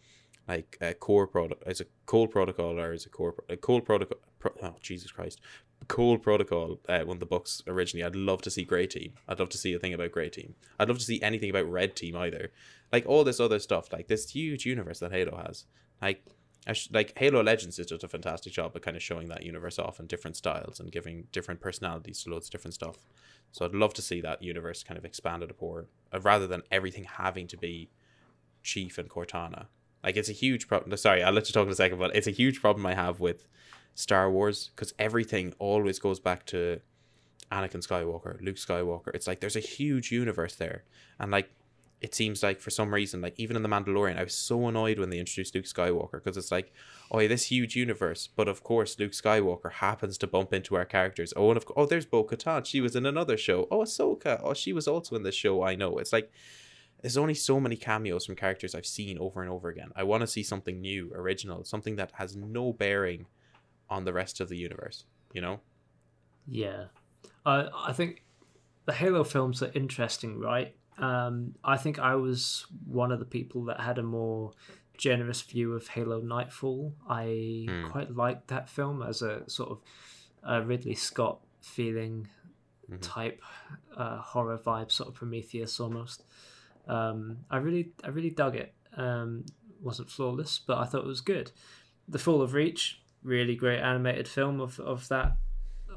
[0.49, 4.19] like a core product is a Cole Protocol or is a core a Cole Protocol.
[4.39, 5.41] Pro, oh Jesus Christ,
[5.89, 6.81] Cole Protocol.
[6.89, 8.05] Uh, one of the books originally.
[8.05, 9.15] I'd love to see Grey Team.
[9.29, 10.55] I'd love to see a thing about Grey Team.
[10.79, 12.53] I'd love to see anything about Red Team either.
[12.93, 13.93] Like all this other stuff.
[13.93, 15.65] Like this huge universe that Halo has.
[16.01, 16.25] Like
[16.91, 20.01] like Halo Legends is just a fantastic job at kind of showing that universe off
[20.01, 22.97] in different styles and giving different personalities to loads of different stuff.
[23.53, 27.05] So I'd love to see that universe kind of expanded upon, uh, rather than everything
[27.05, 27.91] having to be
[28.63, 29.67] Chief and Cortana.
[30.03, 30.97] Like it's a huge problem.
[30.97, 33.21] Sorry, I'll let you talk in a second, but it's a huge problem I have
[33.21, 33.47] with
[33.95, 36.81] Star Wars because everything always goes back to
[37.51, 39.15] Anakin Skywalker, Luke Skywalker.
[39.15, 40.85] It's like there's a huge universe there,
[41.19, 41.51] and like
[42.01, 44.99] it seems like for some reason, like even in the Mandalorian, I was so annoyed
[44.99, 46.73] when they introduced Luke Skywalker because it's like,
[47.11, 50.85] oh, yeah, this huge universe, but of course Luke Skywalker happens to bump into our
[50.85, 51.33] characters.
[51.37, 52.67] Oh, and of oh, there's Bo Katan.
[52.67, 53.67] She was in another show.
[53.71, 54.41] Oh, Ahsoka.
[54.43, 55.63] Oh, she was also in this show.
[55.63, 55.97] I know.
[55.97, 56.31] It's like
[57.01, 59.91] there's only so many cameos from characters I've seen over and over again.
[59.97, 63.27] I want to see something new, original, something that has no bearing
[63.89, 65.05] on the rest of the universe.
[65.33, 65.61] You know?
[66.47, 66.85] Yeah,
[67.45, 68.23] uh, I think
[68.85, 70.75] the Halo films are interesting, right?
[70.99, 74.53] Um, I think I was one of the people that had a more
[74.97, 76.95] generous view of Halo Nightfall.
[77.09, 77.87] I Hmm.
[77.91, 79.81] quite liked that film as a sort of
[80.43, 82.29] a Ridley Scott feeling
[82.91, 82.99] Mhm.
[83.03, 83.43] type
[83.97, 86.23] uh, horror vibe, sort of Prometheus almost.
[86.87, 88.75] Um, I really, I really dug it.
[88.97, 89.45] Um,
[89.81, 91.51] wasn't flawless, but I thought it was good.
[92.09, 95.37] The Fall of Reach, really great animated film of, of that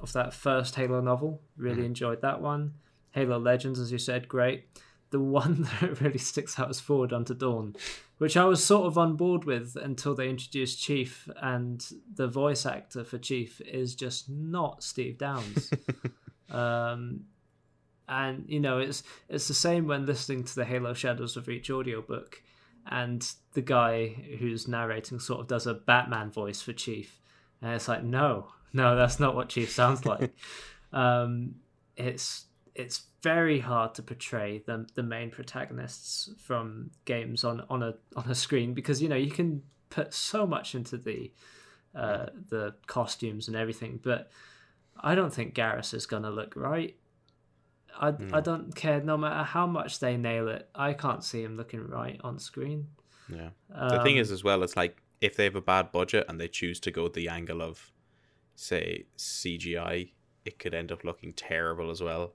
[0.02, 1.42] of that first Halo novel.
[1.58, 1.88] Really Mhm.
[1.88, 2.74] enjoyed that one.
[3.12, 4.66] Halo Legends, as you said, great.
[5.12, 7.76] The one that really sticks out is Forward Unto Dawn,
[8.18, 12.66] which I was sort of on board with until they introduced Chief, and the voice
[12.66, 15.72] actor for Chief is just not Steve Downes.
[16.52, 17.22] um,
[18.08, 21.70] and you know, it's it's the same when listening to the Halo Shadows of Reach
[21.70, 22.42] audiobook,
[22.88, 24.08] and the guy
[24.40, 27.20] who's narrating sort of does a Batman voice for Chief,
[27.62, 30.34] and it's like, no, no, that's not what Chief sounds like.
[30.94, 31.56] um,
[31.96, 32.46] it's
[32.76, 38.30] it's very hard to portray the the main protagonists from games on on a on
[38.30, 41.32] a screen because you know you can put so much into the
[41.96, 44.30] uh, the costumes and everything, but
[45.00, 46.96] I don't think Garrus is gonna look right.
[48.00, 50.70] I, I don't care no matter how much they nail it.
[50.76, 52.88] I can't see him looking right on screen.
[53.28, 53.50] Yeah.
[53.68, 56.40] The thing Um, is, as well, it's like if they have a bad budget and
[56.40, 57.92] they choose to go the angle of,
[58.56, 60.12] say, CGI,
[60.46, 62.34] it could end up looking terrible as well.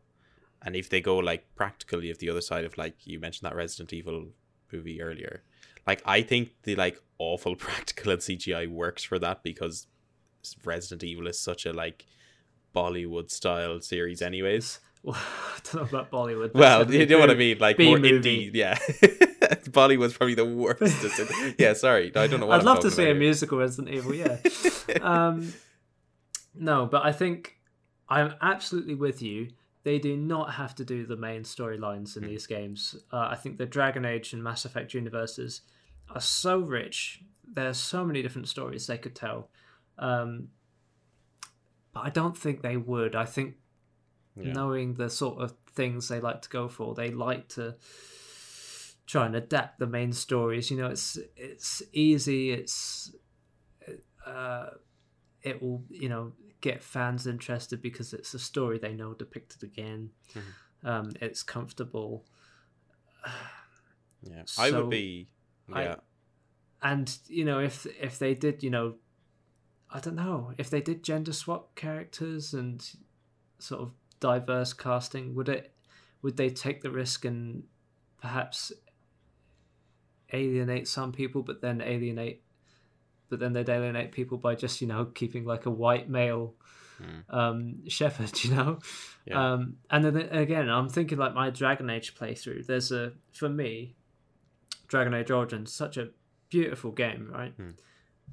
[0.64, 3.54] And if they go like practically of the other side of like you mentioned that
[3.56, 4.28] Resident Evil
[4.72, 5.42] movie earlier,
[5.86, 9.86] like I think the like awful practical and CGI works for that because
[10.64, 12.06] Resident Evil is such a like
[12.74, 14.80] Bollywood style series, anyways.
[15.06, 15.14] I
[15.64, 16.54] don't know about Bollywood.
[16.54, 18.50] Well, you know what I mean, like B more movie.
[18.50, 18.78] indie, yeah.
[19.70, 21.58] Bollywood's probably the worst.
[21.58, 23.14] Yeah, sorry, I don't know what I'd I'm love to see a here.
[23.14, 24.14] musical Resident Evil.
[24.14, 24.38] Yeah.
[25.02, 25.52] um,
[26.54, 27.58] no, but I think
[28.08, 29.48] I'm absolutely with you.
[29.85, 32.30] They do not have to do the main storylines in Hmm.
[32.30, 32.97] these games.
[33.12, 35.61] Uh, I think the Dragon Age and Mass Effect universes
[36.11, 37.22] are so rich.
[37.47, 39.51] There's so many different stories they could tell.
[39.99, 40.49] Um,
[41.93, 43.14] but I don't think they would.
[43.14, 43.57] I think
[44.37, 44.53] Yeah.
[44.53, 47.76] knowing the sort of things they like to go for, they like to
[49.07, 50.70] try and adapt the main stories.
[50.70, 52.51] You know, it's it's easy.
[52.51, 53.14] It's
[54.26, 54.70] uh,
[55.43, 56.32] it will you know
[56.68, 60.10] get fans interested because it's a story they know depicted again.
[60.34, 60.88] Mhm.
[60.90, 62.24] Um, it's comfortable.
[64.22, 65.28] Yeah, I would be.
[65.72, 65.96] I- Yeah,
[66.82, 68.86] and you know if if they did you know
[69.90, 72.76] i don't know if they did gender swap characters and
[73.58, 75.74] sort of diverse casting would it
[76.22, 77.64] would they take the risk and
[78.20, 78.72] perhaps
[80.32, 82.42] alienate some people but then alienate
[83.30, 86.54] but then they'd alienate people by just you know keeping like a white male
[87.02, 87.24] Mm.
[87.34, 88.78] um Shepard you know
[89.26, 89.54] Yeah.
[89.54, 93.96] um and then again i'm thinking like my dragon age playthrough there's a for me
[94.86, 96.10] dragon age origins such a
[96.50, 97.70] beautiful game right Hmm.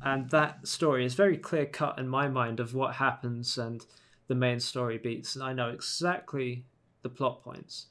[0.03, 3.83] and that story is very clear cut in my mind of what happens and
[4.27, 6.65] the main story beats and i know exactly
[7.01, 7.87] the plot points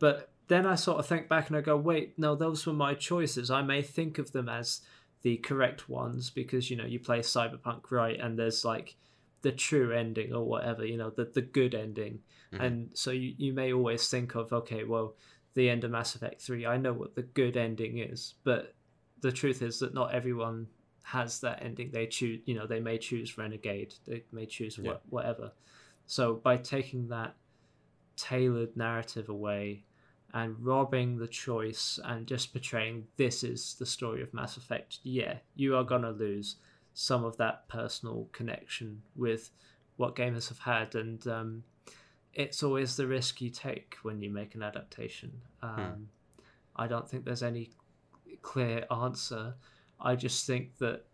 [0.00, 2.92] but then i sort of think back and i go wait no those were my
[2.92, 4.80] choices i may think of them as
[5.22, 8.94] the correct ones because you know you play cyberpunk right and there's like
[9.42, 12.20] the true ending or whatever you know the, the good ending
[12.52, 12.60] Mhm.
[12.64, 15.14] and so you, you may always think of okay well
[15.54, 16.66] the end of Mass Effect 3.
[16.66, 18.74] I know what the good ending is, but
[19.22, 20.68] the truth is that not everyone
[21.02, 21.90] has that ending.
[21.90, 24.92] They choose, you know, they may choose Renegade, they may choose Yeah.
[25.08, 25.50] wh- whatever.
[26.06, 27.34] So by taking that
[28.16, 29.84] tailored narrative away
[30.34, 35.38] and robbing the choice and just portraying this is the story of Mass Effect, yeah,
[35.56, 36.56] you are going to lose
[36.92, 39.50] some of that personal connection with
[39.96, 40.94] what gamers have had.
[40.94, 41.64] And um,
[42.34, 45.32] it's always the risk you take when you make an adaptation.
[45.62, 46.08] Um,
[46.76, 47.70] I don't think there's any
[48.42, 49.54] clear answer.
[50.00, 51.04] I just think that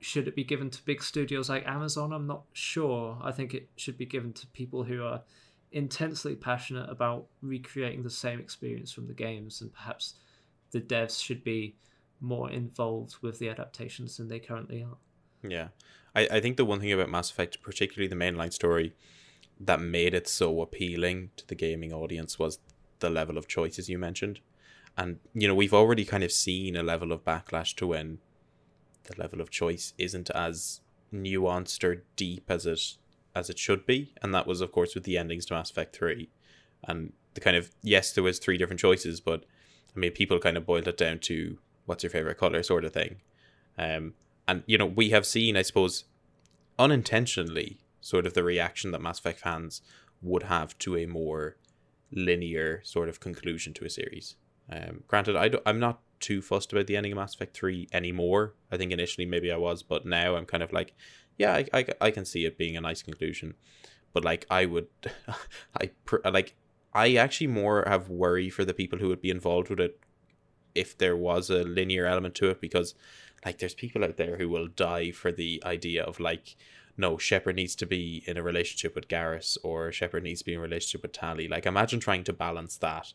[0.00, 2.12] should it be given to big studios like Amazon?
[2.12, 3.18] I'm not sure.
[3.22, 5.22] I think it should be given to people who are
[5.72, 10.14] intensely passionate about recreating the same experience from the games, and perhaps
[10.70, 11.76] the devs should be
[12.20, 14.96] more involved with the adaptations than they currently are.
[15.48, 15.68] Yeah.
[16.14, 18.94] I, I think the one thing about Mass Effect, particularly the mainline story,
[19.60, 22.58] that made it so appealing to the gaming audience was
[22.98, 24.40] the level of choices you mentioned.
[24.96, 28.18] And, you know, we've already kind of seen a level of backlash to when
[29.04, 30.80] the level of choice isn't as
[31.12, 32.96] nuanced or deep as it
[33.36, 34.12] as it should be.
[34.22, 36.28] And that was of course with the endings to Mass Effect 3.
[36.84, 39.44] And the kind of yes, there was three different choices, but
[39.94, 42.92] I mean people kind of boiled it down to what's your favorite color sort of
[42.92, 43.16] thing.
[43.78, 44.14] Um
[44.48, 46.04] and you know, we have seen, I suppose,
[46.78, 49.82] unintentionally sort of the reaction that Mass Effect fans
[50.22, 51.56] would have to a more
[52.12, 54.36] linear sort of conclusion to a series.
[54.70, 58.54] Um, granted, I am not too fussed about the ending of Mass Effect 3 anymore.
[58.70, 60.94] I think initially maybe I was, but now I'm kind of like,
[61.38, 63.54] yeah, I, I, I can see it being a nice conclusion.
[64.12, 64.88] But like, I would,
[65.80, 66.54] I pr- like,
[66.94, 70.00] I actually more have worry for the people who would be involved with it
[70.74, 72.94] if there was a linear element to it because
[73.44, 76.56] like there's people out there who will die for the idea of like
[76.96, 80.52] no Shepard needs to be in a relationship with Garrus or Shepard needs to be
[80.52, 83.12] in a relationship with Tali like imagine trying to balance that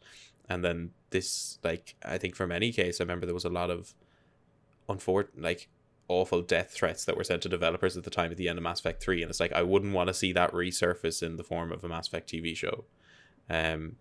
[0.49, 3.69] and then this like I think from any case I remember there was a lot
[3.69, 3.93] of
[4.89, 5.69] unfortunate like
[6.12, 8.64] awful death threats that were sent to developers at the time at the end of
[8.64, 11.43] Mass Effect 3 and it's like I wouldn't want to see that resurface in the
[11.43, 12.84] form of a Mass Effect TV show
[13.49, 13.95] um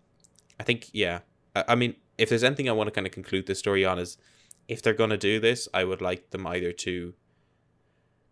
[0.58, 1.20] I think yeah
[1.54, 3.98] I, I mean if there's anything I want to kind of conclude this story on
[3.98, 4.18] is
[4.68, 7.14] if they're going to do this, I would like them either to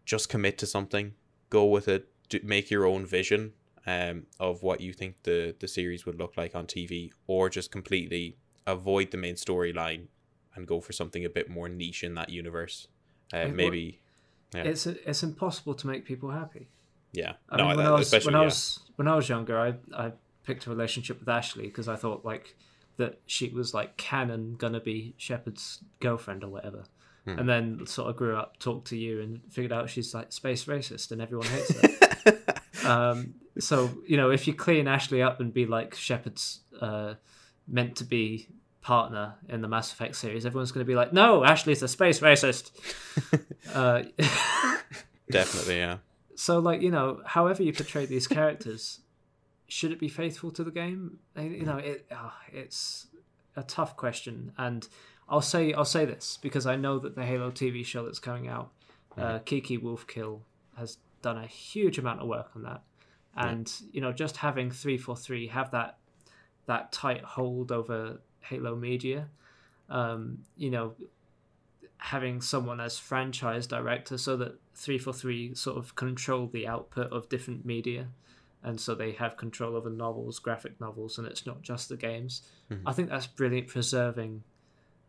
[0.04, 1.14] just commit to something,
[1.50, 3.54] go with it, do, make your own vision
[3.86, 7.72] um, of what you think the, the series would look like on TV, or just
[7.72, 10.08] completely avoid the main storyline
[10.54, 12.86] and go for something a bit more niche in that universe.
[13.32, 14.00] Uh, It maybe,
[14.54, 14.62] Yeah.
[14.64, 16.68] It's it's impossible to make people happy.
[17.12, 17.34] yeah.
[17.50, 19.74] I no, mean, when that- I was when I was when I was younger, I
[19.94, 20.12] I
[20.44, 22.56] picked a relationship with Ashley because I thought like
[22.96, 26.84] that she was like canon gonna be Shepard's girlfriend or whatever.
[27.24, 27.38] Hmm.
[27.38, 30.64] And then sort of grew up, talked to you, and figured out she's like space
[30.64, 32.38] racist, and everyone hates her.
[32.90, 37.14] um, so you know, if you clean Ashley up and be like Shepard's uh,
[37.66, 38.48] meant to be
[38.88, 42.20] partner in the Mass Effect series, everyone's going to be like, "No, Ashley's a space
[42.20, 42.70] racist."
[43.74, 44.04] uh,
[45.30, 45.98] Definitely, yeah.
[46.34, 49.00] so like you know however you portray these characters
[49.66, 53.08] should it be faithful to the game Uh, you know it oh, it's
[53.56, 54.88] a tough question and
[55.28, 58.48] i'll say i'll say this because i know that the halo tv show that's coming
[58.48, 58.70] out
[59.18, 60.40] uh, kiki wolfkill
[60.78, 62.80] has done a huge amount of work on that
[63.36, 65.98] and you know just having 343 have that
[66.64, 69.28] that tight hold over halo media.
[69.88, 70.94] Um, you know
[71.98, 77.64] having someone as franchise director so that 343 sort of control the output of different
[77.66, 78.06] media
[78.62, 82.42] and so they have control over novels graphic novels and it's not just the games.
[82.70, 82.82] Mhm.
[82.86, 84.42] i think that's brilliant preserving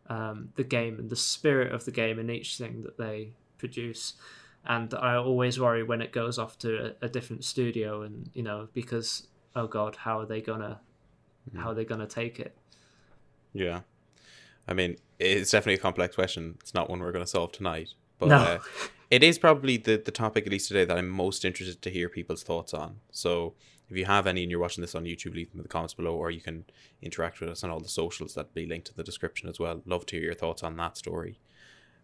[0.08, 4.14] um, the game and the spirit of the game in each thing that they produce.
[4.64, 8.42] And i always worry when it goes off to a, a different studio and you
[8.42, 10.80] know because oh god how are they gonna
[11.56, 12.56] how are they gonna take it
[13.52, 13.80] Yeah.
[14.68, 16.56] I mean, it's definitely a complex question.
[16.60, 17.90] It's not one we're going to solve tonight.
[18.18, 18.58] But no uh,
[19.10, 22.08] it is probably the, the topic, at least today, that I'm most interested to hear
[22.08, 22.96] people's thoughts on.
[23.10, 23.54] So
[23.90, 25.94] if you have any and you're watching this on YouTube, leave them in the comments
[25.94, 26.64] below, or you can
[27.02, 29.58] interact with us on all the socials that will be linked in the description as
[29.58, 29.82] well.
[29.84, 31.40] Love to hear your thoughts on that story.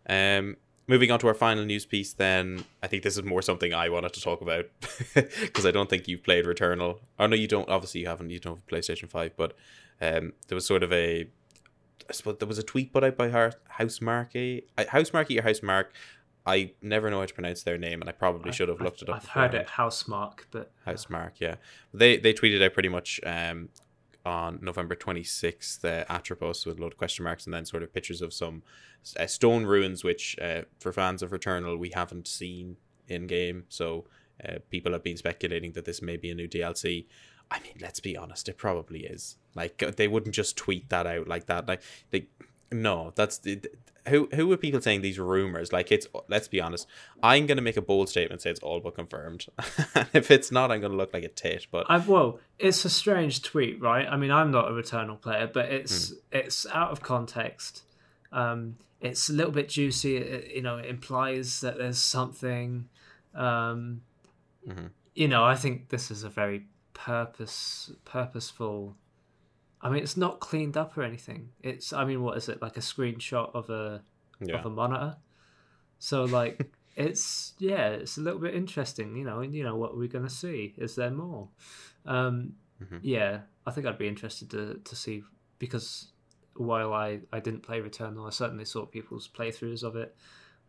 [0.08, 0.56] Um,
[0.88, 3.88] moving on to our final news piece, then I think this is more something I
[3.88, 4.66] wanted to talk about
[5.14, 6.98] because I don't think you've played Returnal.
[7.20, 7.68] Oh no, you don't.
[7.68, 8.30] Obviously, you haven't.
[8.30, 9.56] You don't have a PlayStation Five, but
[10.00, 11.28] um, there was sort of a
[12.08, 13.28] I suppose there was a tweet put out by
[13.68, 15.92] House Marky, House Marky or House Mark.
[16.46, 19.08] I never know how to pronounce their name, and I probably should have looked it
[19.08, 19.16] up.
[19.16, 19.68] I've heard beforehand.
[19.68, 21.56] it housemark, but House Mark, yeah.
[21.92, 23.70] They they tweeted out pretty much um
[24.24, 27.82] on November twenty sixth uh, Atropos with a load of question marks and then sort
[27.82, 28.62] of pictures of some
[29.18, 32.76] uh, stone ruins, which uh, for fans of Returnal we haven't seen
[33.08, 33.64] in game.
[33.68, 34.04] So
[34.46, 37.06] uh, people have been speculating that this may be a new DLC.
[37.50, 39.36] I mean, let's be honest, it probably is.
[39.54, 41.66] Like uh, they wouldn't just tweet that out like that.
[41.68, 42.26] Like they,
[42.70, 43.62] no, that's the.
[44.08, 45.72] Who who are people saying these rumors?
[45.72, 46.86] Like it's let's be honest.
[47.24, 49.46] I'm gonna make a bold statement, say it's all but confirmed.
[50.12, 51.66] if it's not, I'm gonna look like a tit.
[51.72, 54.06] But I, well, it's a strange tweet, right?
[54.08, 56.18] I mean, I'm not a Returnal player, but it's mm.
[56.30, 57.82] it's out of context.
[58.30, 60.18] Um, it's a little bit juicy.
[60.18, 62.88] It, you know, it implies that there's something.
[63.34, 64.02] Um,
[64.66, 64.86] mm-hmm.
[65.14, 66.66] You know, I think this is a very
[66.96, 68.96] purpose purposeful
[69.86, 71.50] I mean, it's not cleaned up or anything.
[71.62, 74.02] It's, I mean, what is it like a screenshot of a
[74.40, 74.58] yeah.
[74.58, 75.16] of a monitor?
[75.98, 79.40] So like, it's yeah, it's a little bit interesting, you know.
[79.40, 80.74] And you know, what are we gonna see?
[80.78, 81.48] Is there more?
[82.04, 82.98] Um, mm-hmm.
[83.02, 85.22] Yeah, I think I'd be interested to to see
[85.58, 86.08] because
[86.54, 90.16] while I I didn't play Returnal, I certainly saw people's playthroughs of it.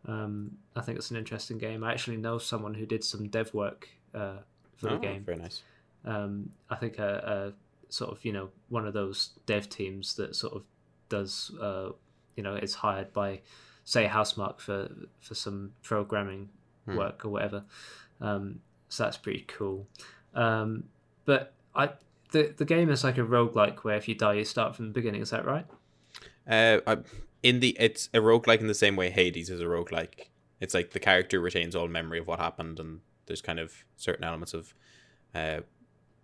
[0.06, 1.82] Um, I think it's an interesting game.
[1.82, 4.38] I actually know someone who did some dev work uh,
[4.76, 5.24] for oh, the game.
[5.24, 5.62] Very nice.
[6.04, 7.52] Um, I think a,
[7.88, 10.62] a sort of you know one of those dev teams that sort of
[11.08, 11.90] does uh,
[12.36, 13.40] you know is hired by
[13.84, 14.90] say Housemarque for
[15.20, 16.50] for some programming
[16.86, 16.96] hmm.
[16.96, 17.64] work or whatever.
[18.20, 19.86] Um, so that's pretty cool.
[20.34, 20.84] Um,
[21.24, 21.90] but I
[22.32, 24.92] the the game is like a roguelike where if you die you start from the
[24.92, 25.22] beginning.
[25.22, 25.66] Is that right?
[26.46, 26.98] Uh, I,
[27.42, 30.28] in the it's a roguelike in the same way Hades is a roguelike.
[30.60, 34.24] It's like the character retains all memory of what happened, and there's kind of certain
[34.24, 34.74] elements of
[35.34, 35.60] uh,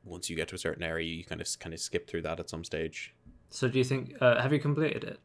[0.05, 2.41] once you get to a certain area, you kind of kind of skip through that
[2.41, 3.15] at some stage.
[3.51, 4.15] So do you think?
[4.21, 5.21] Uh, have you completed it?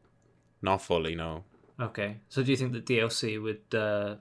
[0.62, 1.44] Not fully, no.
[1.80, 2.18] Okay.
[2.28, 4.16] So do you think the DLC would uh,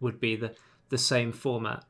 [0.00, 0.54] would be the
[0.88, 1.84] the same format?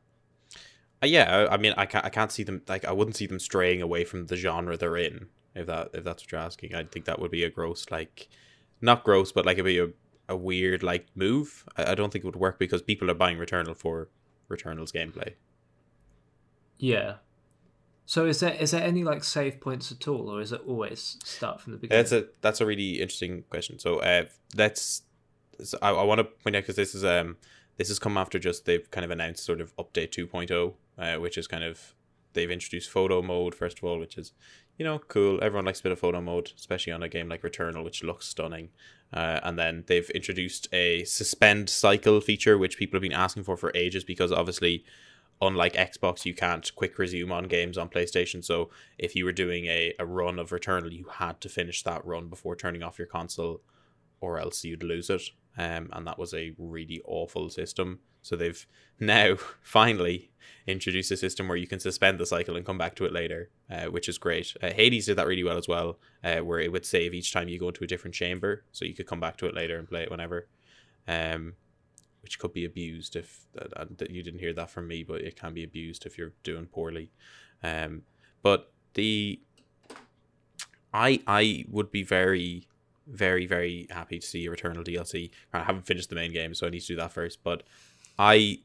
[1.01, 3.25] Uh, yeah, I, I mean, I can't I can't see them like I wouldn't see
[3.25, 5.27] them straying away from the genre they're in.
[5.55, 8.29] If that if that's what you're asking, I think that would be a gross like,
[8.81, 9.89] not gross, but like it'd be a
[10.27, 11.65] a weird like move.
[11.75, 14.09] I, I don't think it would work because people are buying Returnal for
[14.49, 15.33] Returnal's gameplay.
[16.77, 17.15] Yeah,
[18.09, 21.17] so is there is there any like save points at all, or is it always
[21.23, 22.01] start from the beginning?
[22.01, 23.77] That's a that's a really interesting question.
[23.77, 25.03] So uh, let's.
[25.63, 27.37] So I, I want to point out because this is um
[27.77, 31.37] this has come after just they've kind of announced sort of update 2.0, uh, which
[31.37, 31.93] is kind of
[32.33, 34.31] they've introduced photo mode first of all, which is
[34.79, 35.37] you know cool.
[35.43, 38.25] Everyone likes a bit of photo mode, especially on a game like Returnal, which looks
[38.25, 38.69] stunning.
[39.13, 43.55] Uh, and then they've introduced a suspend cycle feature, which people have been asking for
[43.55, 44.83] for ages because obviously
[45.41, 48.43] unlike Xbox, you can't quick resume on games on PlayStation.
[48.43, 52.05] So if you were doing a, a run of Returnal, you had to finish that
[52.05, 53.61] run before turning off your console,
[54.19, 55.23] or else you'd lose it.
[55.57, 57.99] Um, and that was a really awful system.
[58.21, 58.65] So they've
[58.99, 60.31] now finally
[60.67, 63.49] introduced a system where you can suspend the cycle and come back to it later,
[63.71, 64.55] uh, which is great.
[64.61, 67.47] Uh, Hades did that really well as well, uh, where it would save each time
[67.47, 69.87] you go into a different chamber, so you could come back to it later and
[69.87, 70.47] play it whenever.
[71.07, 71.53] Um,
[72.21, 75.53] which could be abused if that you didn't hear that from me, but it can
[75.53, 77.11] be abused if you're doing poorly.
[77.63, 78.03] Um,
[78.41, 79.39] but the
[80.93, 82.67] I I would be very
[83.07, 85.31] very very happy to see a Returnal DLC.
[85.53, 87.43] I haven't finished the main game, so I need to do that first.
[87.43, 87.63] But
[88.17, 88.59] I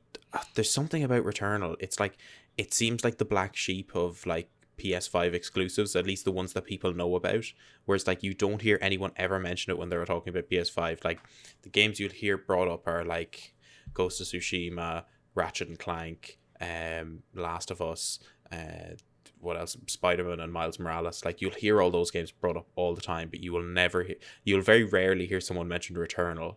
[0.54, 1.76] there's something about Returnal.
[1.80, 2.16] It's like
[2.56, 6.64] it seems like the black sheep of like PS5 exclusives, at least the ones that
[6.64, 7.44] people know about.
[7.84, 11.04] Whereas, like, you don't hear anyone ever mention it when they're talking about PS5.
[11.04, 11.20] Like,
[11.62, 13.54] the games you'd hear brought up are like
[13.92, 15.04] Ghost of Tsushima,
[15.34, 18.18] Ratchet and Clank, um, Last of Us,
[18.52, 18.94] uh,
[19.40, 19.76] what else?
[19.86, 21.24] Spider Man and Miles Morales.
[21.24, 24.02] Like, you'll hear all those games brought up all the time, but you will never,
[24.02, 26.56] hear, you'll very rarely hear someone mention Returnal.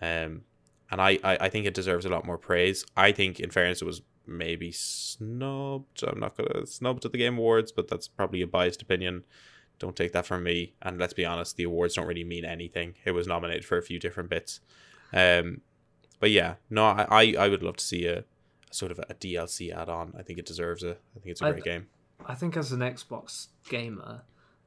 [0.00, 0.42] Um,
[0.90, 2.84] and I, I, I think it deserves a lot more praise.
[2.96, 6.02] I think, in fairness, it was maybe snubbed.
[6.02, 9.24] I'm not gonna snub to the Game Awards, but that's probably a biased opinion.
[9.78, 10.74] Don't take that from me.
[10.82, 12.94] And let's be honest, the awards don't really mean anything.
[13.04, 14.60] It was nominated for a few different bits.
[15.12, 15.60] Um,
[16.18, 18.24] but yeah, no, I, I would love to see a, a
[18.70, 20.14] sort of a DLC add on.
[20.18, 21.00] I think it deserves it.
[21.14, 21.86] I think it's a great th- game.
[22.24, 24.22] I think as an Xbox gamer,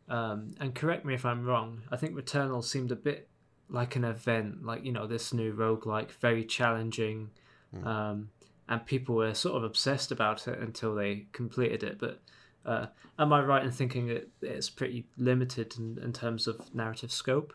[0.08, 3.28] um, and correct me if I'm wrong, I think Returnal seemed a bit
[3.70, 7.32] like an event, like you know this new roguelike, very challenging.
[7.76, 7.86] Mm.
[7.86, 8.30] Um,
[8.70, 12.00] and people were sort of obsessed about it until they completed it.
[12.00, 12.22] But
[12.66, 12.86] uh,
[13.18, 17.54] am I right in thinking that it's pretty limited in, in terms of narrative scope?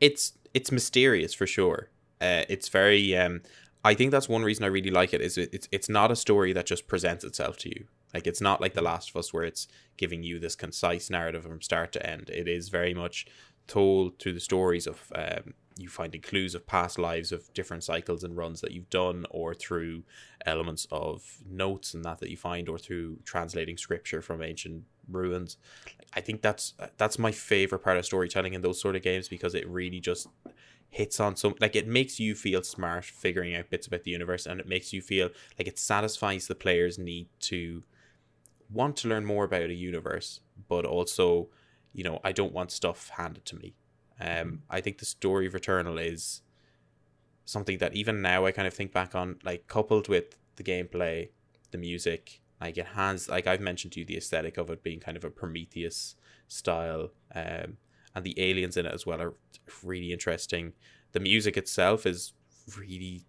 [0.00, 1.90] It's it's mysterious for sure.
[2.20, 3.16] Uh, it's very.
[3.16, 3.42] Um,
[3.84, 5.20] I think that's one reason I really like it.
[5.20, 7.86] Is it, it's it's not a story that just presents itself to you.
[8.14, 11.42] Like it's not like The Last of Us where it's giving you this concise narrative
[11.42, 12.30] from start to end.
[12.30, 13.26] It is very much
[13.66, 18.22] told through the stories of um, you finding clues of past lives of different cycles
[18.22, 20.04] and runs that you've done or through
[20.46, 25.56] elements of notes and that that you find or through translating scripture from ancient ruins.
[26.14, 29.54] I think that's that's my favorite part of storytelling in those sort of games because
[29.54, 30.28] it really just
[30.90, 34.46] hits on some like it makes you feel smart figuring out bits about the universe
[34.46, 37.82] and it makes you feel like it satisfies the player's need to
[38.70, 41.48] want to learn more about a universe, but also,
[41.94, 43.74] you know, I don't want stuff handed to me.
[44.20, 46.42] Um, I think the story of Returnal is
[47.44, 51.30] something that even now I kind of think back on, like coupled with the gameplay,
[51.70, 55.00] the music, like it has, like I've mentioned to you, the aesthetic of it being
[55.00, 56.16] kind of a Prometheus
[56.48, 57.78] style, um,
[58.14, 59.34] and the aliens in it as well are
[59.82, 60.72] really interesting.
[61.12, 62.32] The music itself is
[62.78, 63.24] really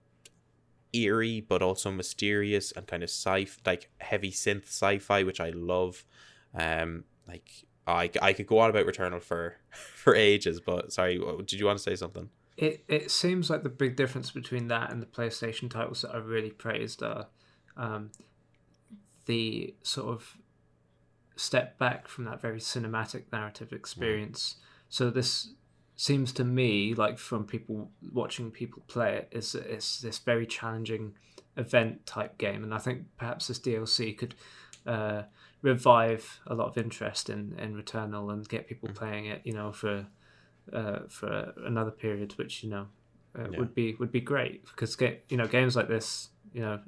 [0.94, 6.06] eerie, but also mysterious and kind of sci like heavy synth sci-fi, which I love.
[6.54, 11.54] Um, like I, I could go on about Returnal for for ages, but sorry, did
[11.54, 12.30] you want to say something?
[12.58, 16.18] It it seems like the big difference between that and the PlayStation titles that I
[16.18, 17.28] really praised are
[17.78, 18.12] um,
[19.26, 20.38] the sort of
[21.36, 24.56] step back from that very cinematic narrative experience.
[24.58, 24.64] Mm.
[24.90, 25.54] So this
[25.98, 31.14] seems to me like from people watching people play it is it's this very challenging
[31.58, 34.36] event type game, and I think perhaps this DLC could
[34.86, 35.24] uh,
[35.66, 38.96] revive a lot of interest in in Returnal and get people mm.
[38.96, 39.42] playing it.
[39.44, 40.06] You know for
[40.72, 42.88] uh, for another period, which you know
[43.38, 43.60] uh, yeah.
[43.60, 46.80] would be would be great because get you know games like this, you know,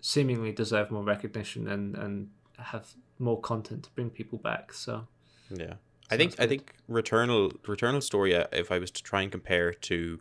[0.00, 4.72] seemingly deserve more recognition and and have more content to bring people back.
[4.72, 5.06] So
[5.50, 5.74] yeah,
[6.10, 6.44] I think good.
[6.44, 8.34] I think Returnal Returnal story.
[8.34, 10.20] Uh, if I was to try and compare to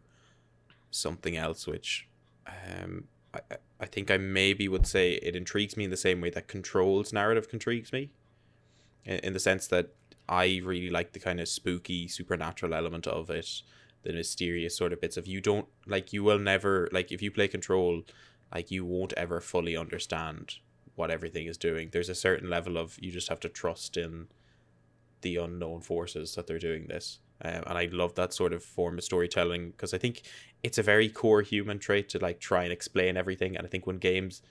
[0.91, 2.07] something else, which
[2.47, 3.39] um, I
[3.79, 7.13] I think I maybe would say it intrigues me in the same way that Control's
[7.13, 8.11] narrative intrigues me,
[9.05, 9.89] in, in the sense that
[10.27, 13.61] I really like the kind of spooky supernatural element of it,
[14.03, 17.31] the mysterious sort of bits of you don't like you will never like if you
[17.31, 18.03] play Control,
[18.53, 20.55] like you won't ever fully understand
[20.95, 21.89] what everything is doing.
[21.91, 24.27] There's a certain level of you just have to trust in
[25.21, 27.19] the unknown forces that they're doing this.
[27.43, 30.23] Um, and I love that sort of form of storytelling because I think
[30.61, 33.55] it's a very core human trait to like try and explain everything.
[33.55, 34.41] And I think when games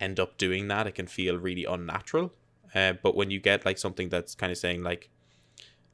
[0.00, 2.32] end up doing that, it can feel really unnatural.
[2.74, 5.10] Uh, but when you get like something that's kind of saying like,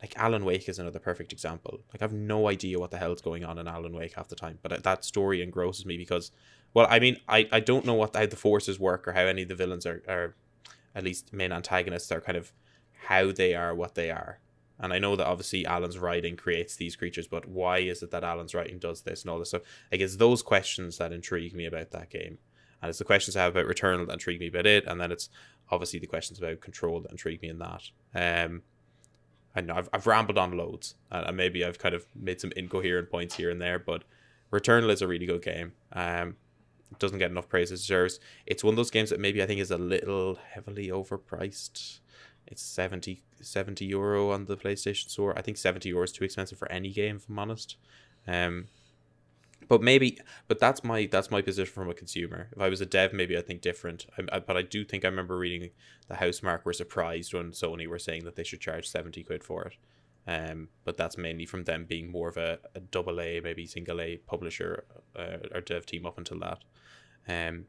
[0.01, 1.81] like Alan Wake is another perfect example.
[1.93, 4.59] Like I've no idea what the hell's going on in Alan Wake half the time,
[4.63, 6.31] but that story engrosses me because,
[6.73, 9.43] well, I mean, I, I don't know what how the forces work or how any
[9.43, 10.37] of the villains are, are
[10.95, 12.53] at least main antagonists are kind of
[13.07, 14.39] how they are what they are.
[14.81, 18.25] And I know that obviously Alan's writing creates these creatures, but why is it that
[18.25, 19.51] Alan's writing does this and all this?
[19.51, 19.61] So
[19.93, 22.39] I guess those questions that intrigue me about that game.
[22.81, 25.11] And it's the questions I have about Returnal that intrigue me about it, and then
[25.11, 25.31] it's
[25.71, 27.83] obviously the questions about Control that intrigue me in that.
[28.15, 28.63] Um,
[29.57, 33.11] I know I've, I've rambled on loads, and maybe I've kind of made some incoherent
[33.11, 34.05] points here and there, but
[34.53, 35.73] Returnal is a really good game.
[35.93, 36.37] Um,
[36.93, 38.21] it doesn't get enough praise as it deserves.
[38.47, 41.99] It's one of those games that maybe I think is a little heavily overpriced
[42.51, 45.39] it's 70, 70 euro on the PlayStation Store.
[45.39, 47.77] I think 70 euro is too expensive for any game, if I'm honest.
[48.27, 48.69] Um,
[49.69, 52.49] but maybe, but that's my that's my position from a consumer.
[52.53, 54.07] If I was a dev, maybe I think different.
[54.19, 55.71] I, I, but I do think I remember reading
[56.09, 59.65] the Housemarque were surprised when Sony were saying that they should charge seventy quid for
[59.65, 59.77] it.
[60.27, 64.01] Um, but that's mainly from them being more of a, a double A, maybe single
[64.01, 64.85] A publisher
[65.17, 66.59] uh, or dev team up until that.
[67.29, 67.67] Um,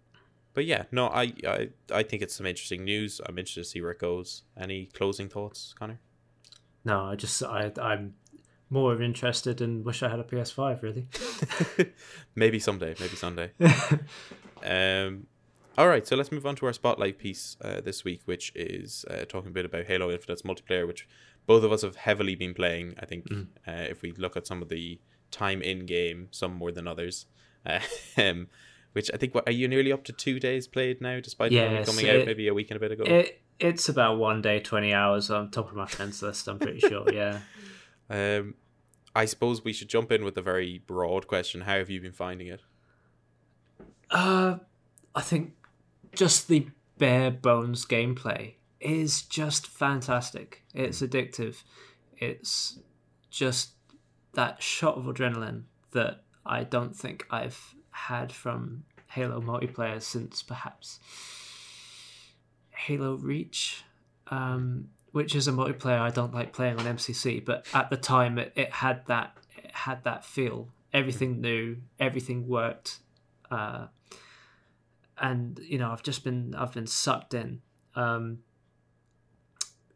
[0.54, 3.22] but yeah, no, I, I I think it's some interesting news.
[3.26, 4.44] I'm interested to see where it goes.
[4.58, 6.00] Any closing thoughts, Connor?
[6.86, 8.16] No, I just I I'm
[8.70, 11.08] more interested and wish I had a PS5 really.
[12.36, 13.52] maybe someday, maybe someday.
[14.64, 15.28] um
[15.78, 19.06] all right, so let's move on to our spotlight piece uh, this week, which is
[19.10, 21.08] uh, talking a bit about Halo Infinite's multiplayer, which
[21.48, 22.96] both of us have heavily been playing.
[23.00, 23.48] I think mm.
[23.66, 25.00] uh, if we look at some of the
[25.32, 27.28] time in game, some more than others.
[28.18, 28.48] um,
[28.94, 31.86] which I think what are you nearly up to two days played now, despite yes,
[31.88, 33.04] coming it, out maybe a week and a bit ago.
[33.04, 36.48] It, it's about one day, twenty hours on top of my friends list.
[36.48, 37.06] I'm pretty sure.
[37.14, 37.40] Yeah.
[38.12, 38.56] Um,
[39.16, 41.62] I suppose we should jump in with a very broad question.
[41.62, 42.62] How have you been finding it?
[44.10, 44.58] Uh,
[45.14, 45.54] I think
[46.14, 46.68] just the
[46.98, 50.64] bare bones gameplay is just fantastic.
[50.74, 51.64] It's addictive.
[52.18, 52.80] It's
[53.30, 53.72] just
[54.34, 61.00] that shot of adrenaline that I don't think I've had from Halo multiplayer since perhaps
[62.72, 63.84] Halo Reach,
[64.28, 68.38] um, which is a multiplayer I don't like playing on MCC, but at the time
[68.38, 70.70] it, it had that it had that feel.
[70.94, 73.00] Everything new, everything worked,
[73.52, 73.88] uh,
[75.18, 77.62] and you know I've just been I've been sucked in.
[77.96, 78.40] Um,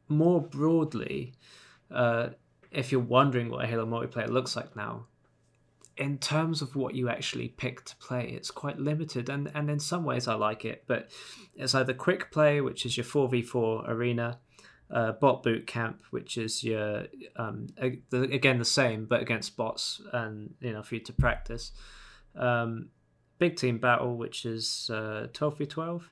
[0.08, 1.34] more broadly,
[1.90, 2.30] uh,
[2.72, 5.06] if you're wondering what a Halo multiplayer looks like now,
[5.98, 9.80] in terms of what you actually pick to play, it's quite limited, and and in
[9.80, 10.84] some ways I like it.
[10.88, 11.12] But
[11.56, 14.40] it's either quick play, which is your four v four arena,
[14.90, 17.68] uh, bot boot camp, which is your um,
[18.12, 21.72] again the same but against bots, and you know for you to practice.
[22.36, 22.90] Um,
[23.38, 26.10] big team battle, which is uh, twelve v 12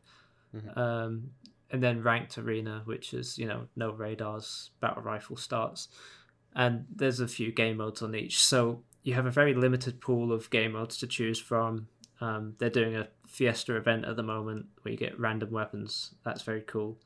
[0.55, 0.79] mm-hmm.
[0.79, 1.31] um,
[1.71, 5.87] and then ranked arena, which is you know no radars, battle rifle starts,
[6.55, 8.43] and there's a few game modes on each.
[8.43, 11.87] So you have a very limited pool of game modes to choose from.
[12.19, 16.13] Um, they're doing a Fiesta event at the moment where you get random weapons.
[16.23, 16.99] That's very cool.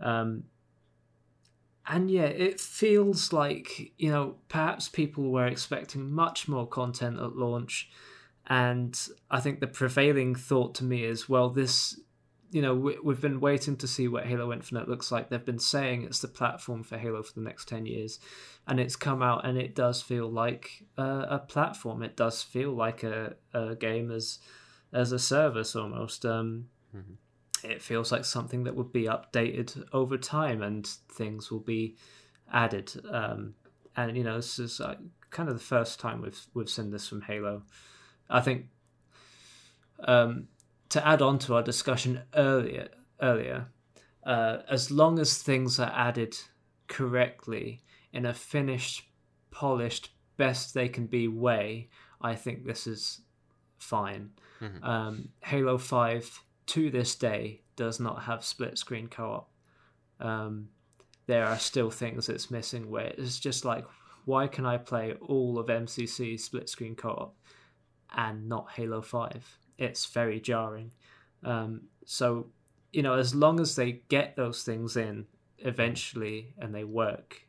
[0.00, 0.44] Um,
[1.86, 7.36] and yeah, it feels like, you know, perhaps people were expecting much more content at
[7.36, 7.90] launch.
[8.46, 8.98] And
[9.30, 11.98] I think the prevailing thought to me is, well, this,
[12.50, 15.28] you know, we, we've been waiting to see what Halo Infinite looks like.
[15.28, 18.18] They've been saying it's the platform for Halo for the next 10 years.
[18.66, 22.02] And it's come out and it does feel like a, a platform.
[22.02, 24.38] It does feel like a, a game as,
[24.92, 26.24] as a service almost.
[26.24, 27.14] Um, mm-hmm
[27.64, 31.96] it feels like something that would be updated over time and things will be
[32.52, 32.92] added.
[33.10, 33.54] Um,
[33.96, 34.94] and you know, this is uh,
[35.30, 37.62] kind of the first time we've we've seen this from Halo.
[38.30, 38.66] I think
[40.04, 40.48] um,
[40.90, 42.88] to add on to our discussion earlier,
[43.20, 43.66] earlier,
[44.24, 46.36] uh, as long as things are added
[46.86, 47.82] correctly
[48.12, 49.08] in a finished,
[49.50, 51.88] polished, best they can be way,
[52.20, 53.20] I think this is
[53.78, 54.30] fine.
[54.60, 54.84] Mm-hmm.
[54.84, 59.50] Um, Halo Five to this day does not have split screen co-op.
[60.20, 60.68] Um,
[61.26, 63.84] there are still things it's missing where it's just like,
[64.24, 67.34] why can I play all of MCC split screen co-op
[68.14, 69.58] and not Halo Five?
[69.78, 70.92] It's very jarring.
[71.44, 72.48] Um, so,
[72.92, 75.26] you know, as long as they get those things in
[75.58, 77.46] eventually and they work,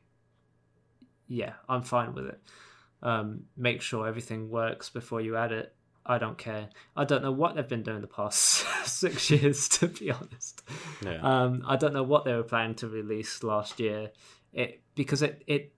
[1.27, 2.39] yeah, I'm fine with it.
[3.01, 5.73] Um, make sure everything works before you add it
[6.09, 6.69] I don't care.
[6.97, 10.63] I don't know what they've been doing the past six years, to be honest.
[11.05, 11.19] Yeah.
[11.21, 14.09] Um, I don't know what they were planning to release last year.
[14.51, 15.71] It because it it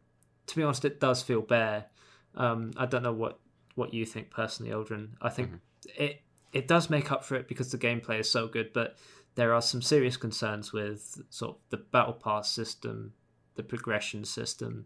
[0.48, 1.88] to be honest, it does feel bare.
[2.36, 3.40] Um, I don't know what
[3.76, 5.10] what you think personally, Aldrin.
[5.22, 6.04] I think mm-hmm.
[6.04, 6.22] it
[6.54, 8.98] it does make up for it because the gameplay is so good, but
[9.36, 13.14] there are some serious concerns with sort of the battle pass system,
[13.56, 14.86] the progression system,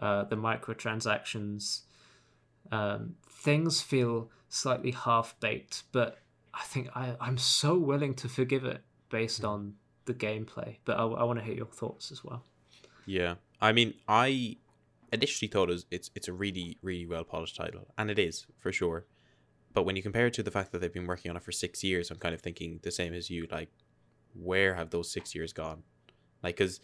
[0.00, 1.80] uh, the microtransactions.
[2.72, 6.18] Um, things feel slightly half baked, but
[6.54, 9.46] I think I, I'm so willing to forgive it based hmm.
[9.46, 9.74] on
[10.06, 10.76] the gameplay.
[10.84, 12.42] But I, I want to hear your thoughts as well.
[13.04, 14.56] Yeah, I mean, I
[15.12, 18.46] initially thought it was, it's it's a really really well polished title, and it is
[18.58, 19.04] for sure.
[19.76, 21.52] But when you compare it to the fact that they've been working on it for
[21.52, 23.46] six years, I'm kind of thinking the same as you.
[23.50, 23.68] Like,
[24.32, 25.82] where have those six years gone?
[26.42, 26.80] Like, because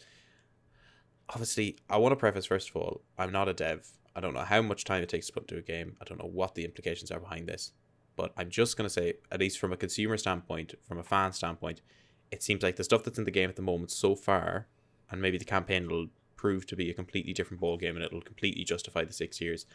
[1.27, 3.87] obviously, I want to preface first of all, I'm not a dev.
[4.15, 5.97] I don't know how much time it takes to put into a game.
[6.01, 7.71] I don't know what the implications are behind this.
[8.15, 11.33] But I'm just going to say, at least from a consumer standpoint, from a fan
[11.33, 11.81] standpoint,
[12.29, 14.67] it seems like the stuff that's in the game at the moment so far,
[15.09, 18.21] and maybe the campaign will prove to be a completely different ball game and it'll
[18.21, 19.65] completely justify the six years.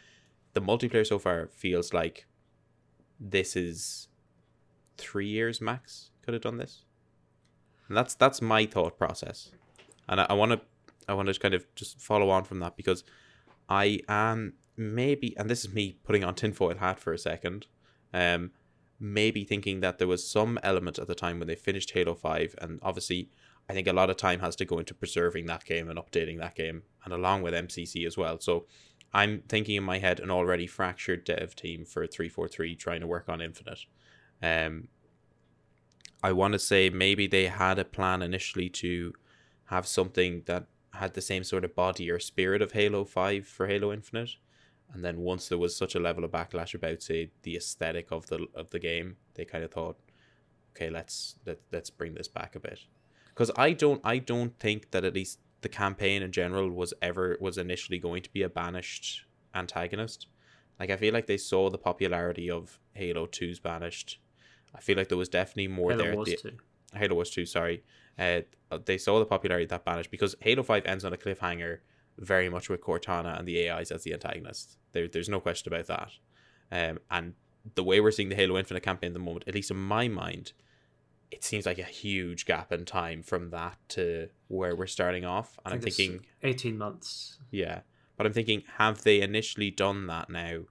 [0.53, 2.25] The multiplayer so far feels like
[3.19, 4.07] this is
[4.97, 6.85] three years max could have done this.
[7.87, 9.51] And that's that's my thought process.
[10.07, 10.61] And I want to
[11.07, 13.03] I want to kind of just follow on from that because
[13.67, 17.67] I am maybe, and this is me putting on tinfoil hat for a second,
[18.13, 18.51] um,
[18.99, 22.55] maybe thinking that there was some element at the time when they finished Halo 5,
[22.61, 23.29] and obviously,
[23.69, 26.39] I think a lot of time has to go into preserving that game and updating
[26.39, 28.39] that game, and along with MCC as well.
[28.39, 28.65] So
[29.13, 33.27] I'm thinking in my head an already fractured dev team for 343 trying to work
[33.27, 33.85] on Infinite.
[34.41, 34.87] Um,
[36.21, 39.13] I want to say maybe they had a plan initially to
[39.65, 43.67] have something that had the same sort of body or spirit of Halo 5 for
[43.67, 44.31] Halo Infinite.
[44.93, 48.25] And then once there was such a level of backlash about say the aesthetic of
[48.27, 49.97] the of the game, they kind of thought,
[50.71, 52.79] okay, let's let, let's bring this back a bit.
[53.35, 57.37] Cuz I don't I don't think that at least the campaign in general was ever
[57.39, 60.27] was initially going to be a banished antagonist.
[60.79, 64.19] Like I feel like they saw the popularity of Halo 2's banished.
[64.73, 66.15] I feel like there was definitely more Halo there.
[66.15, 66.53] Was the,
[66.95, 67.83] Halo was 2, sorry
[68.19, 68.41] uh,
[68.85, 71.79] they saw the popularity that banished because Halo 5 ends on a cliffhanger
[72.17, 74.77] very much with Cortana and the AIs as the antagonists.
[74.91, 76.11] There, there's no question about that.
[76.71, 77.33] Um, and
[77.75, 80.07] the way we're seeing the Halo Infinite campaign at the moment, at least in my
[80.09, 80.51] mind,
[81.31, 85.59] it seems like a huge gap in time from that to where we're starting off.
[85.65, 87.37] And I'm thinking 18 months.
[87.51, 87.81] Yeah.
[88.17, 90.61] But I'm thinking, have they initially done that now